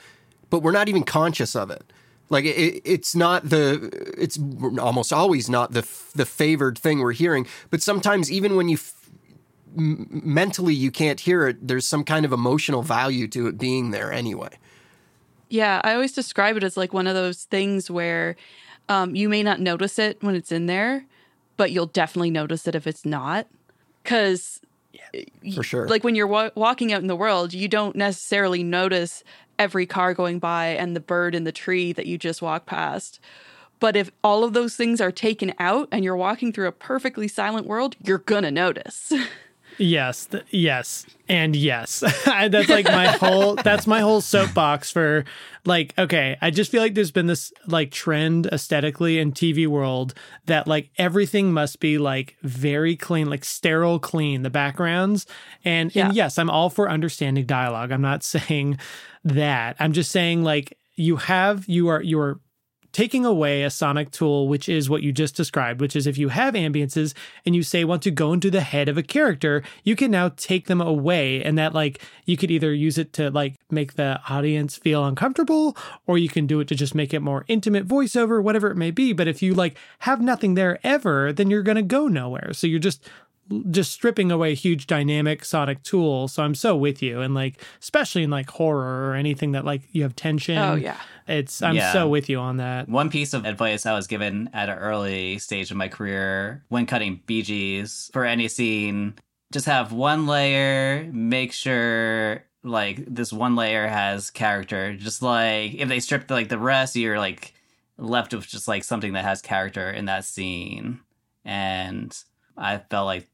but 0.50 0.64
we're 0.64 0.72
not 0.72 0.90
even 0.90 1.04
conscious 1.04 1.56
of 1.56 1.70
it. 1.70 1.84
Like 2.30 2.46
it, 2.46 2.82
it's 2.84 3.16
not 3.16 3.50
the, 3.50 3.90
it's 4.18 4.38
almost 4.80 5.14
always 5.14 5.50
not 5.50 5.72
the 5.72 5.88
the 6.16 6.26
favored 6.26 6.78
thing 6.78 7.00
we're 7.00 7.14
hearing. 7.14 7.48
But 7.70 7.82
sometimes 7.82 8.32
even 8.32 8.56
when 8.56 8.68
you 8.70 8.76
f- 8.76 8.94
mentally 9.76 10.74
you 10.74 10.92
can't 10.92 11.20
hear 11.20 11.48
it, 11.48 11.68
there's 11.68 11.86
some 11.88 12.04
kind 12.04 12.26
of 12.26 12.34
emotional 12.34 12.82
value 12.82 13.28
to 13.30 13.48
it 13.48 13.58
being 13.58 13.92
there 13.92 14.12
anyway. 14.12 14.50
Yeah, 15.50 15.80
I 15.84 15.94
always 15.94 16.12
describe 16.12 16.58
it 16.58 16.64
as 16.64 16.76
like 16.76 16.94
one 16.94 17.08
of 17.08 17.16
those 17.16 17.46
things 17.46 17.90
where 17.90 18.36
um, 18.90 19.16
you 19.16 19.30
may 19.30 19.44
not 19.44 19.60
notice 19.60 19.98
it 20.00 20.22
when 20.22 20.36
it's 20.36 20.52
in 20.52 20.66
there, 20.66 21.06
but 21.56 21.72
you'll 21.72 21.86
definitely 21.86 22.32
notice 22.32 22.68
it 22.68 22.76
if 22.76 22.88
it's 22.88 23.06
not. 23.06 23.48
Because, 24.04 24.62
For 25.56 25.64
sure. 25.64 25.88
like, 25.88 26.04
when 26.04 26.16
you're 26.16 26.28
wa- 26.28 26.52
walking 26.56 26.94
out 26.94 27.02
in 27.02 27.08
the 27.08 27.16
world, 27.16 27.54
you 27.54 27.68
don't 27.68 27.96
necessarily 27.96 28.64
notice 28.64 29.24
every 29.60 29.86
car 29.86 30.14
going 30.14 30.40
by 30.40 30.68
and 30.68 30.96
the 30.96 31.00
bird 31.00 31.36
in 31.36 31.44
the 31.44 31.52
tree 31.52 31.94
that 31.94 32.06
you 32.06 32.18
just 32.18 32.42
walked 32.42 32.66
past. 32.66 33.20
But 33.80 33.96
if 33.96 34.12
all 34.24 34.44
of 34.44 34.54
those 34.54 34.76
things 34.76 35.00
are 35.00 35.12
taken 35.12 35.54
out 35.60 35.88
and 35.92 36.04
you're 36.04 36.18
walking 36.18 36.52
through 36.52 36.68
a 36.68 36.72
perfectly 36.72 37.28
silent 37.28 37.68
world, 37.68 37.96
you're 38.04 38.18
gonna 38.18 38.52
notice. 38.52 39.14
Yes, 39.78 40.26
th- 40.26 40.44
yes, 40.50 41.06
and 41.30 41.56
yes. 41.56 42.00
that's 42.26 42.70
like 42.70 42.86
my 42.86 43.08
whole. 43.08 43.56
That's 43.56 43.86
my 43.88 44.00
whole 44.02 44.22
soapbox 44.22 44.92
for 44.92 45.26
like. 45.66 45.94
Okay, 45.98 46.38
I 46.42 46.50
just 46.50 46.72
feel 46.72 46.82
like 46.82 46.96
there's 46.96 47.12
been 47.12 47.28
this 47.28 47.52
like 47.68 47.92
trend 47.92 48.48
aesthetically 48.48 49.20
in 49.20 49.32
TV 49.34 49.68
world 49.68 50.14
that 50.46 50.68
like 50.68 50.90
everything 50.98 51.54
must 51.54 51.80
be 51.80 51.98
like 51.98 52.36
very 52.42 52.96
clean, 52.96 53.30
like 53.30 53.46
sterile 53.46 54.00
clean. 54.00 54.42
The 54.44 54.50
backgrounds 54.50 55.26
and 55.64 55.94
Yeah. 55.96 56.08
and 56.08 56.16
yes, 56.16 56.38
I'm 56.38 56.50
all 56.50 56.70
for 56.70 56.90
understanding 56.90 57.46
dialogue. 57.46 57.92
I'm 57.92 58.02
not 58.02 58.24
saying 58.36 58.80
that. 59.24 59.76
I'm 59.80 59.94
just 59.94 60.12
saying 60.12 60.44
like 60.44 60.78
you 60.96 61.18
have 61.18 61.66
you 61.68 61.88
are 61.90 62.02
you 62.02 62.20
are 62.20 62.40
taking 62.92 63.26
away 63.26 63.64
a 63.64 63.70
sonic 63.70 64.12
tool, 64.12 64.48
which 64.48 64.68
is 64.68 64.90
what 64.90 65.04
you 65.04 65.12
just 65.12 65.36
described, 65.36 65.82
which 65.82 65.96
is 65.96 66.08
if 66.08 66.18
you 66.18 66.30
have 66.30 66.54
ambiances 66.54 67.14
and 67.46 67.56
you 67.56 67.64
say 67.64 67.84
want 67.84 68.02
to 68.04 68.12
go 68.12 68.34
into 68.34 68.50
the 68.50 68.62
head 68.62 68.90
of 68.90 68.98
a 68.98 69.04
character, 69.04 69.64
you 69.84 69.96
can 69.96 70.12
now 70.12 70.30
take 70.30 70.68
them 70.68 70.82
away. 70.82 71.44
And 71.44 71.58
that, 71.58 71.74
like, 71.74 72.02
you 72.26 72.38
could 72.38 72.52
either 72.52 72.74
use 72.74 72.98
it 72.98 73.14
to, 73.14 73.30
like, 73.30 73.56
make 73.70 73.94
the 73.94 74.20
audience 74.30 74.78
feel 74.78 75.06
uncomfortable, 75.06 75.78
or 76.06 76.18
you 76.18 76.30
can 76.30 76.48
do 76.48 76.60
it 76.60 76.68
to 76.70 76.76
just 76.76 76.96
make 76.96 77.14
it 77.14 77.22
more 77.22 77.46
intimate 77.48 77.88
voiceover, 77.88 78.42
whatever 78.42 78.72
it 78.72 78.78
may 78.78 78.92
be. 78.92 79.14
But 79.14 79.28
if 79.28 79.42
you, 79.42 79.54
like, 79.54 79.78
have 80.00 80.22
nothing 80.22 80.56
there 80.56 80.80
ever, 80.84 81.32
then 81.32 81.50
you're 81.50 81.64
going 81.64 81.76
to 81.76 81.82
go 81.82 82.08
nowhere. 82.08 82.54
So 82.54 82.68
you're 82.68 82.80
just, 82.80 83.08
just 83.70 83.92
stripping 83.92 84.32
away 84.32 84.54
huge 84.56 84.88
dynamic 84.88 85.46
sonic 85.46 85.84
tool. 85.84 86.28
So 86.28 86.44
I'm 86.44 86.56
so 86.56 86.76
with 86.76 87.02
you. 87.02 87.22
And, 87.22 87.34
like, 87.34 87.62
especially 87.82 88.24
in, 88.24 88.30
like, 88.30 88.50
horror 88.50 89.10
or 89.10 89.16
anything 89.16 89.54
that, 89.54 89.66
like, 89.66 89.82
you 89.92 90.04
have 90.04 90.16
tension. 90.16 90.58
Oh, 90.58 90.76
yeah. 90.76 90.98
It's, 91.28 91.62
I'm 91.62 91.76
Yeah. 91.76 91.92
so 91.94 92.08
with 92.08 92.30
you 92.30 92.40
on 92.40 92.58
that. 92.58 92.88
One 92.88 93.10
piece 93.10 93.34
of 93.34 93.46
advice 93.46 93.86
I 93.86 93.94
was 93.94 94.08
given 94.08 94.50
at 94.54 94.70
an 94.70 94.78
early 94.78 95.40
stage 95.40 95.72
of 95.72 95.78
my 95.78 95.88
career 95.88 96.64
when 96.70 96.86
cutting 96.86 97.22
BGs 97.28 98.12
for 98.14 98.26
any 98.26 98.48
scene, 98.48 99.16
just 99.52 99.66
have 99.66 99.92
one 99.92 100.28
layer, 100.28 101.10
make 101.14 101.54
sure 101.54 102.44
like 102.64 103.04
this 103.08 103.32
one 103.32 103.56
layer 103.56 103.88
has 103.88 104.30
character. 104.30 104.96
Just 104.96 105.22
like 105.22 105.74
if 105.76 105.88
they 105.88 106.00
strip 106.02 106.30
like 106.30 106.50
the 106.50 106.58
rest, 106.58 106.96
you're 106.96 107.20
like 107.20 107.54
left 107.98 108.34
with 108.34 108.46
just 108.48 108.68
like 108.68 108.84
something 108.84 109.14
that 109.14 109.24
has 109.24 109.42
character 109.42 109.90
in 109.90 110.06
that 110.06 110.26
scene. 110.26 111.00
And 111.46 112.18
I 112.58 112.78
felt 112.78 113.06
like 113.06 113.28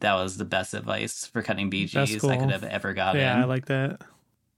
that 0.00 0.14
was 0.14 0.36
the 0.36 0.44
best 0.44 0.74
advice 0.74 1.26
for 1.26 1.42
cutting 1.42 1.70
BGs 1.70 2.28
I 2.28 2.36
could 2.36 2.50
have 2.50 2.64
ever 2.64 2.94
gotten 2.94 3.20
Yeah, 3.20 3.40
I 3.40 3.44
like 3.44 3.66
that. 3.66 4.00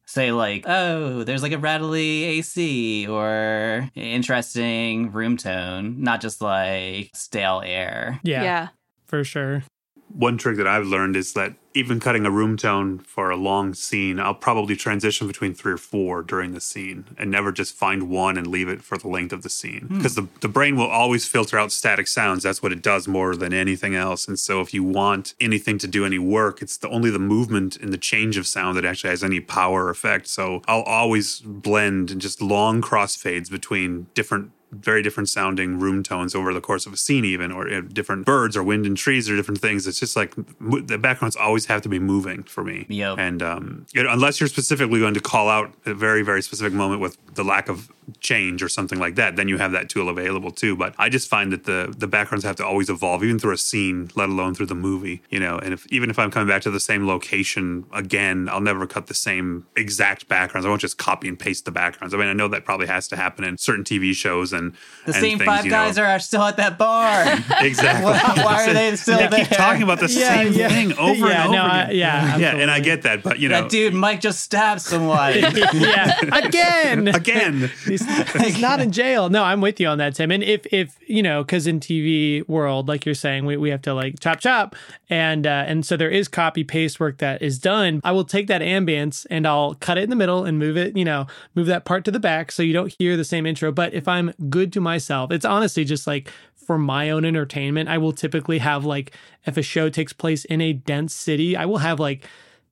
say 0.06 0.32
like, 0.32 0.64
oh, 0.66 1.24
there's 1.24 1.42
like 1.42 1.52
a 1.52 1.58
rattly 1.58 2.24
AC 2.24 3.06
or 3.06 3.88
interesting 3.94 5.12
room 5.12 5.36
tone, 5.36 6.02
not 6.02 6.20
just 6.20 6.40
like 6.40 7.10
stale 7.14 7.62
air. 7.64 8.20
Yeah, 8.22 8.42
yeah. 8.42 8.68
for 9.06 9.24
sure. 9.24 9.64
One 10.12 10.38
trick 10.38 10.56
that 10.56 10.66
I've 10.66 10.86
learned 10.86 11.16
is 11.16 11.32
that 11.34 11.54
even 11.72 12.00
cutting 12.00 12.26
a 12.26 12.30
room 12.30 12.56
tone 12.56 12.98
for 12.98 13.30
a 13.30 13.36
long 13.36 13.74
scene, 13.74 14.18
I'll 14.18 14.34
probably 14.34 14.74
transition 14.74 15.28
between 15.28 15.54
three 15.54 15.72
or 15.72 15.78
four 15.78 16.22
during 16.22 16.52
the 16.52 16.60
scene 16.60 17.04
and 17.16 17.30
never 17.30 17.52
just 17.52 17.74
find 17.74 18.10
one 18.10 18.36
and 18.36 18.46
leave 18.46 18.68
it 18.68 18.82
for 18.82 18.98
the 18.98 19.06
length 19.06 19.32
of 19.32 19.42
the 19.42 19.48
scene. 19.48 19.82
Hmm. 19.82 19.96
Because 19.98 20.16
the, 20.16 20.26
the 20.40 20.48
brain 20.48 20.76
will 20.76 20.88
always 20.88 21.26
filter 21.26 21.58
out 21.58 21.70
static 21.70 22.08
sounds. 22.08 22.42
That's 22.42 22.62
what 22.62 22.72
it 22.72 22.82
does 22.82 23.06
more 23.06 23.36
than 23.36 23.52
anything 23.52 23.94
else. 23.94 24.26
And 24.26 24.38
so 24.38 24.60
if 24.60 24.74
you 24.74 24.82
want 24.82 25.34
anything 25.40 25.78
to 25.78 25.86
do 25.86 26.04
any 26.04 26.18
work, 26.18 26.60
it's 26.60 26.76
the 26.76 26.88
only 26.88 27.10
the 27.10 27.20
movement 27.20 27.76
and 27.76 27.92
the 27.92 27.98
change 27.98 28.36
of 28.36 28.46
sound 28.46 28.76
that 28.76 28.84
actually 28.84 29.10
has 29.10 29.22
any 29.22 29.38
power 29.38 29.84
or 29.84 29.90
effect. 29.90 30.26
So 30.26 30.62
I'll 30.66 30.82
always 30.82 31.40
blend 31.40 32.10
and 32.10 32.20
just 32.20 32.42
long 32.42 32.82
crossfades 32.82 33.50
between 33.50 34.08
different 34.14 34.50
very 34.72 35.02
different 35.02 35.28
sounding 35.28 35.78
room 35.78 36.02
tones 36.02 36.34
over 36.34 36.54
the 36.54 36.60
course 36.60 36.86
of 36.86 36.92
a 36.92 36.96
scene, 36.96 37.24
even 37.24 37.50
or 37.52 37.80
different 37.80 38.24
birds 38.24 38.56
or 38.56 38.62
wind 38.62 38.86
and 38.86 38.96
trees 38.96 39.28
or 39.28 39.36
different 39.36 39.60
things. 39.60 39.86
It's 39.86 39.98
just 40.00 40.16
like 40.16 40.32
the 40.60 40.98
backgrounds 40.98 41.36
always 41.36 41.66
have 41.66 41.82
to 41.82 41.88
be 41.88 41.98
moving 41.98 42.42
for 42.44 42.62
me. 42.64 42.86
Yep. 42.88 43.18
And 43.18 43.42
um, 43.42 43.86
it- 43.94 44.06
unless 44.06 44.40
you're 44.40 44.48
specifically 44.48 45.00
going 45.00 45.14
to 45.14 45.20
call 45.20 45.48
out 45.48 45.72
a 45.86 45.94
very, 45.94 46.22
very 46.22 46.42
specific 46.42 46.72
moment 46.72 47.00
with 47.00 47.16
the 47.34 47.44
lack 47.44 47.68
of 47.68 47.90
change 48.20 48.62
or 48.62 48.68
something 48.68 48.98
like 48.98 49.14
that, 49.16 49.36
then 49.36 49.48
you 49.48 49.58
have 49.58 49.72
that 49.72 49.88
tool 49.88 50.08
available 50.08 50.50
too. 50.50 50.76
But 50.76 50.94
I 50.98 51.08
just 51.08 51.28
find 51.28 51.52
that 51.52 51.64
the 51.64 51.94
the 51.96 52.06
backgrounds 52.06 52.44
have 52.44 52.56
to 52.56 52.66
always 52.66 52.90
evolve, 52.90 53.22
even 53.24 53.38
through 53.38 53.52
a 53.52 53.58
scene, 53.58 54.10
let 54.14 54.28
alone 54.28 54.54
through 54.54 54.66
the 54.66 54.74
movie. 54.74 55.22
You 55.30 55.40
know, 55.40 55.58
and 55.58 55.72
if 55.74 55.86
even 55.88 56.10
if 56.10 56.18
I'm 56.18 56.30
coming 56.30 56.48
back 56.48 56.62
to 56.62 56.70
the 56.70 56.80
same 56.80 57.06
location 57.06 57.84
again, 57.92 58.48
I'll 58.50 58.60
never 58.60 58.86
cut 58.86 59.06
the 59.06 59.14
same 59.14 59.66
exact 59.76 60.28
backgrounds. 60.28 60.66
I 60.66 60.68
won't 60.68 60.80
just 60.80 60.98
copy 60.98 61.28
and 61.28 61.38
paste 61.38 61.64
the 61.64 61.70
backgrounds. 61.70 62.14
I 62.14 62.18
mean, 62.18 62.28
I 62.28 62.32
know 62.32 62.48
that 62.48 62.64
probably 62.64 62.86
has 62.86 63.08
to 63.08 63.16
happen 63.16 63.44
in 63.44 63.58
certain 63.58 63.84
TV 63.84 64.12
shows 64.14 64.52
and 64.52 64.72
The 65.06 65.12
and 65.12 65.14
same 65.14 65.38
things, 65.38 65.46
five 65.48 65.64
you 65.64 65.70
know. 65.70 65.76
guys 65.76 65.98
are 65.98 66.18
still 66.18 66.42
at 66.42 66.56
that 66.56 66.78
bar. 66.78 67.24
exactly. 67.60 68.04
why, 68.04 68.44
why 68.44 68.66
are 68.68 68.72
they 68.74 68.96
still 68.96 69.18
They 69.18 69.28
there? 69.28 69.44
keep 69.46 69.56
talking 69.56 69.82
about 69.82 70.00
the 70.00 70.08
Yeah, 70.10 70.34
same 70.34 70.52
yeah. 70.52 70.68
thing 70.68 70.92
over 70.98 71.28
Yeah, 71.28 71.44
and 71.44 71.48
over 71.48 71.56
no, 71.56 71.62
I- 71.64 71.82
again. 71.84 71.96
yeah, 71.96 72.36
yeah, 72.38 72.56
and 72.56 72.70
I 72.70 72.80
get 72.80 73.02
that, 73.02 73.22
but 73.22 73.38
you 73.38 73.48
know, 73.48 73.62
That 73.62 73.70
dude 73.70 73.94
Mike 73.94 74.20
just 74.20 74.40
stabbed 74.40 74.80
someone. 74.80 75.34
yeah, 75.38 76.18
again. 76.32 77.08
again, 77.08 77.70
he's, 78.06 78.40
he's 78.40 78.60
not 78.60 78.80
in 78.80 78.92
jail. 78.92 79.28
No, 79.30 79.42
I'm 79.42 79.60
with 79.60 79.80
you 79.80 79.88
on 79.88 79.98
that, 79.98 80.14
Tim. 80.14 80.30
And 80.30 80.42
if 80.42 80.66
if 80.72 80.96
you 81.06 81.22
know, 81.22 81.42
because 81.42 81.66
in 81.66 81.80
TV 81.80 82.46
world, 82.48 82.88
like 82.88 83.06
you're 83.06 83.14
saying, 83.14 83.46
we, 83.46 83.56
we 83.56 83.70
have 83.70 83.82
to 83.82 83.94
like 83.94 84.20
chop 84.20 84.40
chop, 84.40 84.76
and 85.08 85.46
uh, 85.46 85.64
and 85.66 85.84
so 85.86 85.96
there 85.96 86.10
is 86.10 86.28
copy 86.28 86.64
paste 86.64 87.00
work 87.00 87.18
that 87.18 87.42
is 87.42 87.58
done. 87.58 88.00
I 88.04 88.12
will 88.12 88.24
take 88.24 88.46
that 88.48 88.62
ambience 88.62 89.26
and 89.30 89.46
I'll 89.46 89.74
cut 89.74 89.98
it 89.98 90.04
in 90.04 90.10
the 90.10 90.16
middle 90.16 90.44
and 90.44 90.58
move 90.58 90.76
it, 90.76 90.96
you 90.96 91.04
know, 91.04 91.26
move 91.54 91.66
that 91.66 91.84
part 91.84 92.04
to 92.04 92.10
the 92.10 92.20
back 92.20 92.52
so 92.52 92.62
you 92.62 92.72
don't 92.72 92.94
hear 92.98 93.16
the 93.16 93.24
same 93.24 93.46
intro. 93.46 93.72
But 93.72 93.94
if 93.94 94.08
I'm 94.08 94.32
good 94.48 94.72
to 94.74 94.80
myself. 94.80 95.30
It's 95.30 95.44
honestly 95.44 95.84
just 95.84 96.06
like 96.06 96.30
for 96.66 96.78
my 96.78 97.10
own 97.10 97.24
entertainment. 97.24 97.88
I 97.88 97.98
will 97.98 98.12
typically 98.12 98.58
have 98.58 98.84
like 98.84 99.12
if 99.46 99.56
a 99.56 99.62
show 99.62 99.88
takes 99.88 100.12
place 100.12 100.44
in 100.44 100.60
a 100.60 100.72
dense 100.72 101.14
city, 101.14 101.56
I 101.56 101.64
will 101.64 101.78
have 101.78 101.98
like 101.98 102.26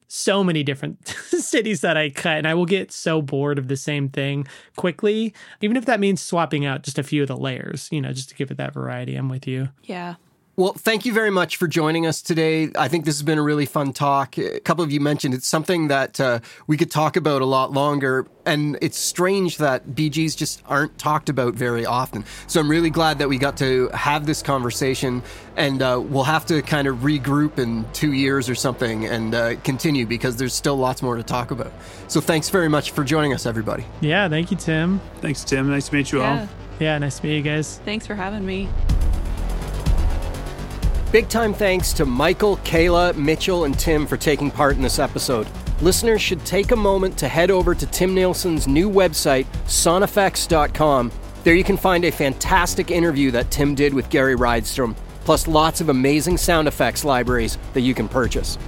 so 0.08 0.42
many 0.42 0.62
different 0.62 1.06
cities 1.08 1.82
that 1.82 1.96
I 1.96 2.10
cut, 2.10 2.38
and 2.38 2.48
I 2.48 2.54
will 2.54 2.66
get 2.66 2.90
so 2.90 3.22
bored 3.22 3.58
of 3.58 3.68
the 3.68 3.76
same 3.76 4.08
thing 4.08 4.46
quickly, 4.76 5.34
even 5.60 5.76
if 5.76 5.84
that 5.84 6.00
means 6.00 6.20
swapping 6.20 6.64
out 6.64 6.82
just 6.82 6.98
a 6.98 7.02
few 7.02 7.22
of 7.22 7.28
the 7.28 7.36
layers, 7.36 7.88
you 7.92 8.00
know, 8.00 8.12
just 8.12 8.30
to 8.30 8.34
give 8.34 8.50
it 8.50 8.56
that 8.56 8.74
variety. 8.74 9.14
I'm 9.14 9.28
with 9.28 9.46
you. 9.46 9.68
Yeah. 9.84 10.16
Well, 10.58 10.72
thank 10.72 11.06
you 11.06 11.12
very 11.12 11.30
much 11.30 11.56
for 11.56 11.68
joining 11.68 12.04
us 12.04 12.20
today. 12.20 12.68
I 12.76 12.88
think 12.88 13.04
this 13.04 13.14
has 13.14 13.22
been 13.22 13.38
a 13.38 13.42
really 13.42 13.64
fun 13.64 13.92
talk. 13.92 14.36
A 14.38 14.58
couple 14.58 14.82
of 14.82 14.90
you 14.90 14.98
mentioned 14.98 15.32
it's 15.32 15.46
something 15.46 15.86
that 15.86 16.18
uh, 16.18 16.40
we 16.66 16.76
could 16.76 16.90
talk 16.90 17.14
about 17.14 17.42
a 17.42 17.44
lot 17.44 17.70
longer. 17.70 18.26
And 18.44 18.76
it's 18.82 18.98
strange 18.98 19.58
that 19.58 19.90
BGs 19.90 20.36
just 20.36 20.60
aren't 20.66 20.98
talked 20.98 21.28
about 21.28 21.54
very 21.54 21.86
often. 21.86 22.24
So 22.48 22.58
I'm 22.58 22.68
really 22.68 22.90
glad 22.90 23.20
that 23.20 23.28
we 23.28 23.38
got 23.38 23.56
to 23.58 23.88
have 23.90 24.26
this 24.26 24.42
conversation. 24.42 25.22
And 25.56 25.80
uh, 25.80 26.02
we'll 26.04 26.24
have 26.24 26.44
to 26.46 26.60
kind 26.62 26.88
of 26.88 26.96
regroup 26.96 27.60
in 27.60 27.84
two 27.92 28.12
years 28.12 28.48
or 28.48 28.56
something 28.56 29.06
and 29.06 29.36
uh, 29.36 29.54
continue 29.62 30.06
because 30.06 30.38
there's 30.38 30.54
still 30.54 30.76
lots 30.76 31.02
more 31.02 31.14
to 31.14 31.22
talk 31.22 31.52
about. 31.52 31.72
So 32.08 32.20
thanks 32.20 32.48
very 32.50 32.68
much 32.68 32.90
for 32.90 33.04
joining 33.04 33.32
us, 33.32 33.46
everybody. 33.46 33.84
Yeah, 34.00 34.28
thank 34.28 34.50
you, 34.50 34.56
Tim. 34.56 34.98
Thanks, 35.20 35.44
Tim. 35.44 35.70
Nice 35.70 35.88
to 35.88 35.94
meet 35.94 36.10
you 36.10 36.18
Yeah. 36.18 36.40
all. 36.40 36.48
Yeah, 36.80 36.98
nice 36.98 37.20
to 37.20 37.26
meet 37.28 37.36
you 37.36 37.42
guys. 37.42 37.78
Thanks 37.84 38.08
for 38.08 38.16
having 38.16 38.44
me. 38.44 38.68
Big 41.10 41.30
time 41.30 41.54
thanks 41.54 41.94
to 41.94 42.04
Michael, 42.04 42.58
Kayla, 42.58 43.16
Mitchell, 43.16 43.64
and 43.64 43.78
Tim 43.78 44.06
for 44.06 44.18
taking 44.18 44.50
part 44.50 44.76
in 44.76 44.82
this 44.82 44.98
episode. 44.98 45.48
Listeners 45.80 46.20
should 46.20 46.44
take 46.44 46.70
a 46.70 46.76
moment 46.76 47.16
to 47.16 47.28
head 47.28 47.50
over 47.50 47.74
to 47.74 47.86
Tim 47.86 48.14
Nielsen's 48.14 48.68
new 48.68 48.90
website, 48.90 49.46
soneffects.com. 49.64 51.10
There 51.44 51.54
you 51.54 51.64
can 51.64 51.78
find 51.78 52.04
a 52.04 52.10
fantastic 52.10 52.90
interview 52.90 53.30
that 53.30 53.50
Tim 53.50 53.74
did 53.74 53.94
with 53.94 54.10
Gary 54.10 54.36
Rydstrom, 54.36 54.94
plus 55.24 55.48
lots 55.48 55.80
of 55.80 55.88
amazing 55.88 56.36
sound 56.36 56.68
effects 56.68 57.06
libraries 57.06 57.56
that 57.72 57.80
you 57.80 57.94
can 57.94 58.06
purchase. 58.06 58.58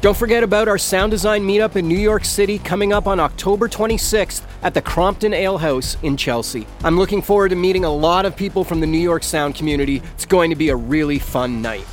Don't 0.00 0.16
forget 0.16 0.42
about 0.42 0.66
our 0.66 0.78
sound 0.78 1.10
design 1.10 1.42
meetup 1.42 1.76
in 1.76 1.86
New 1.86 1.98
York 1.98 2.24
City 2.24 2.58
coming 2.58 2.90
up 2.90 3.06
on 3.06 3.20
October 3.20 3.68
26th 3.68 4.42
at 4.62 4.72
the 4.72 4.80
Crompton 4.80 5.34
Ale 5.34 5.58
House 5.58 5.98
in 6.02 6.16
Chelsea. 6.16 6.66
I'm 6.82 6.96
looking 6.96 7.20
forward 7.20 7.50
to 7.50 7.54
meeting 7.54 7.84
a 7.84 7.92
lot 7.92 8.24
of 8.24 8.34
people 8.34 8.64
from 8.64 8.80
the 8.80 8.86
New 8.86 8.98
York 8.98 9.22
sound 9.22 9.56
community. 9.56 10.00
It's 10.14 10.24
going 10.24 10.48
to 10.48 10.56
be 10.56 10.70
a 10.70 10.76
really 10.76 11.18
fun 11.18 11.60
night. 11.60 11.84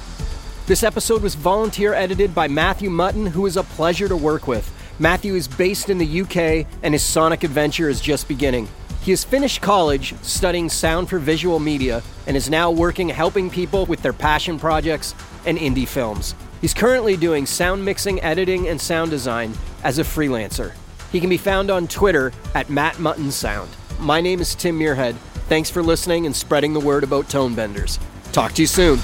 This 0.67 0.83
episode 0.83 1.21
was 1.21 1.35
volunteer 1.35 1.93
edited 1.93 2.33
by 2.33 2.47
Matthew 2.47 2.89
Mutton, 2.89 3.25
who 3.25 3.45
is 3.45 3.57
a 3.57 3.63
pleasure 3.63 4.07
to 4.07 4.15
work 4.15 4.47
with. 4.47 4.71
Matthew 4.99 5.35
is 5.35 5.49
based 5.49 5.89
in 5.89 5.97
the 5.97 6.21
UK 6.21 6.65
and 6.83 6.93
his 6.93 7.03
sonic 7.03 7.43
adventure 7.43 7.89
is 7.89 7.99
just 7.99 8.29
beginning. 8.29 8.69
He 9.01 9.11
has 9.11 9.25
finished 9.25 9.61
college 9.61 10.15
studying 10.21 10.69
sound 10.69 11.09
for 11.09 11.19
visual 11.19 11.59
media 11.59 12.01
and 12.25 12.37
is 12.37 12.49
now 12.49 12.71
working 12.71 13.09
helping 13.09 13.49
people 13.49 13.85
with 13.85 14.01
their 14.01 14.13
passion 14.13 14.57
projects 14.57 15.13
and 15.45 15.57
indie 15.57 15.87
films. 15.87 16.35
He's 16.61 16.73
currently 16.73 17.15
doing 17.15 17.45
sound 17.45 17.85
mixing, 17.85 18.21
editing, 18.21 18.67
and 18.67 18.81
sound 18.81 19.11
design 19.11 19.53
as 19.83 19.99
a 19.99 20.03
freelancer. 20.03 20.73
He 21.11 21.19
can 21.19 21.29
be 21.29 21.37
found 21.37 21.69
on 21.69 21.87
Twitter 21.87 22.31
at 22.55 22.69
Matt 22.69 22.99
Mutton 22.99 23.31
Sound. 23.31 23.69
My 23.99 24.21
name 24.21 24.41
is 24.41 24.55
Tim 24.55 24.79
Muirhead. 24.79 25.15
Thanks 25.47 25.69
for 25.69 25.83
listening 25.83 26.25
and 26.25 26.35
spreading 26.35 26.73
the 26.73 26.79
word 26.79 27.03
about 27.03 27.25
Tonebenders. 27.27 27.99
Talk 28.31 28.53
to 28.53 28.63
you 28.63 28.67
soon. 28.67 28.97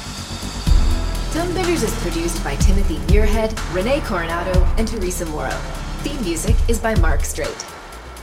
Tonebenders 1.32 1.84
is 1.84 1.96
produced 2.02 2.44
by 2.44 2.56
Timothy 2.58 2.98
Muirhead, 3.08 3.56
Renee 3.74 4.02
Coronado, 4.02 4.64
and 4.78 4.88
Teresa 4.88 5.26
Morrow. 5.28 5.60
Theme 6.02 6.22
music 6.22 6.56
is 6.68 6.80
by 6.80 6.96
Mark 6.96 7.24
Straight. 7.24 7.73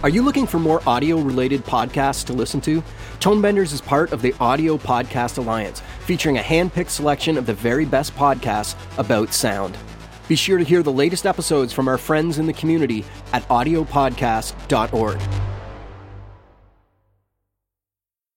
Are 0.00 0.08
you 0.08 0.22
looking 0.22 0.46
for 0.46 0.60
more 0.60 0.80
audio 0.86 1.18
related 1.18 1.64
podcasts 1.64 2.24
to 2.26 2.32
listen 2.32 2.60
to? 2.60 2.84
Tonebenders 3.18 3.72
is 3.72 3.80
part 3.80 4.12
of 4.12 4.22
the 4.22 4.32
Audio 4.38 4.76
Podcast 4.76 5.38
Alliance, 5.38 5.82
featuring 6.06 6.38
a 6.38 6.42
hand 6.42 6.72
picked 6.72 6.92
selection 6.92 7.36
of 7.36 7.46
the 7.46 7.52
very 7.52 7.84
best 7.84 8.14
podcasts 8.14 8.76
about 8.96 9.34
sound. 9.34 9.76
Be 10.28 10.36
sure 10.36 10.56
to 10.56 10.62
hear 10.62 10.84
the 10.84 10.92
latest 10.92 11.26
episodes 11.26 11.72
from 11.72 11.88
our 11.88 11.98
friends 11.98 12.38
in 12.38 12.46
the 12.46 12.52
community 12.52 13.04
at 13.32 13.42
audiopodcast.org. 13.48 15.20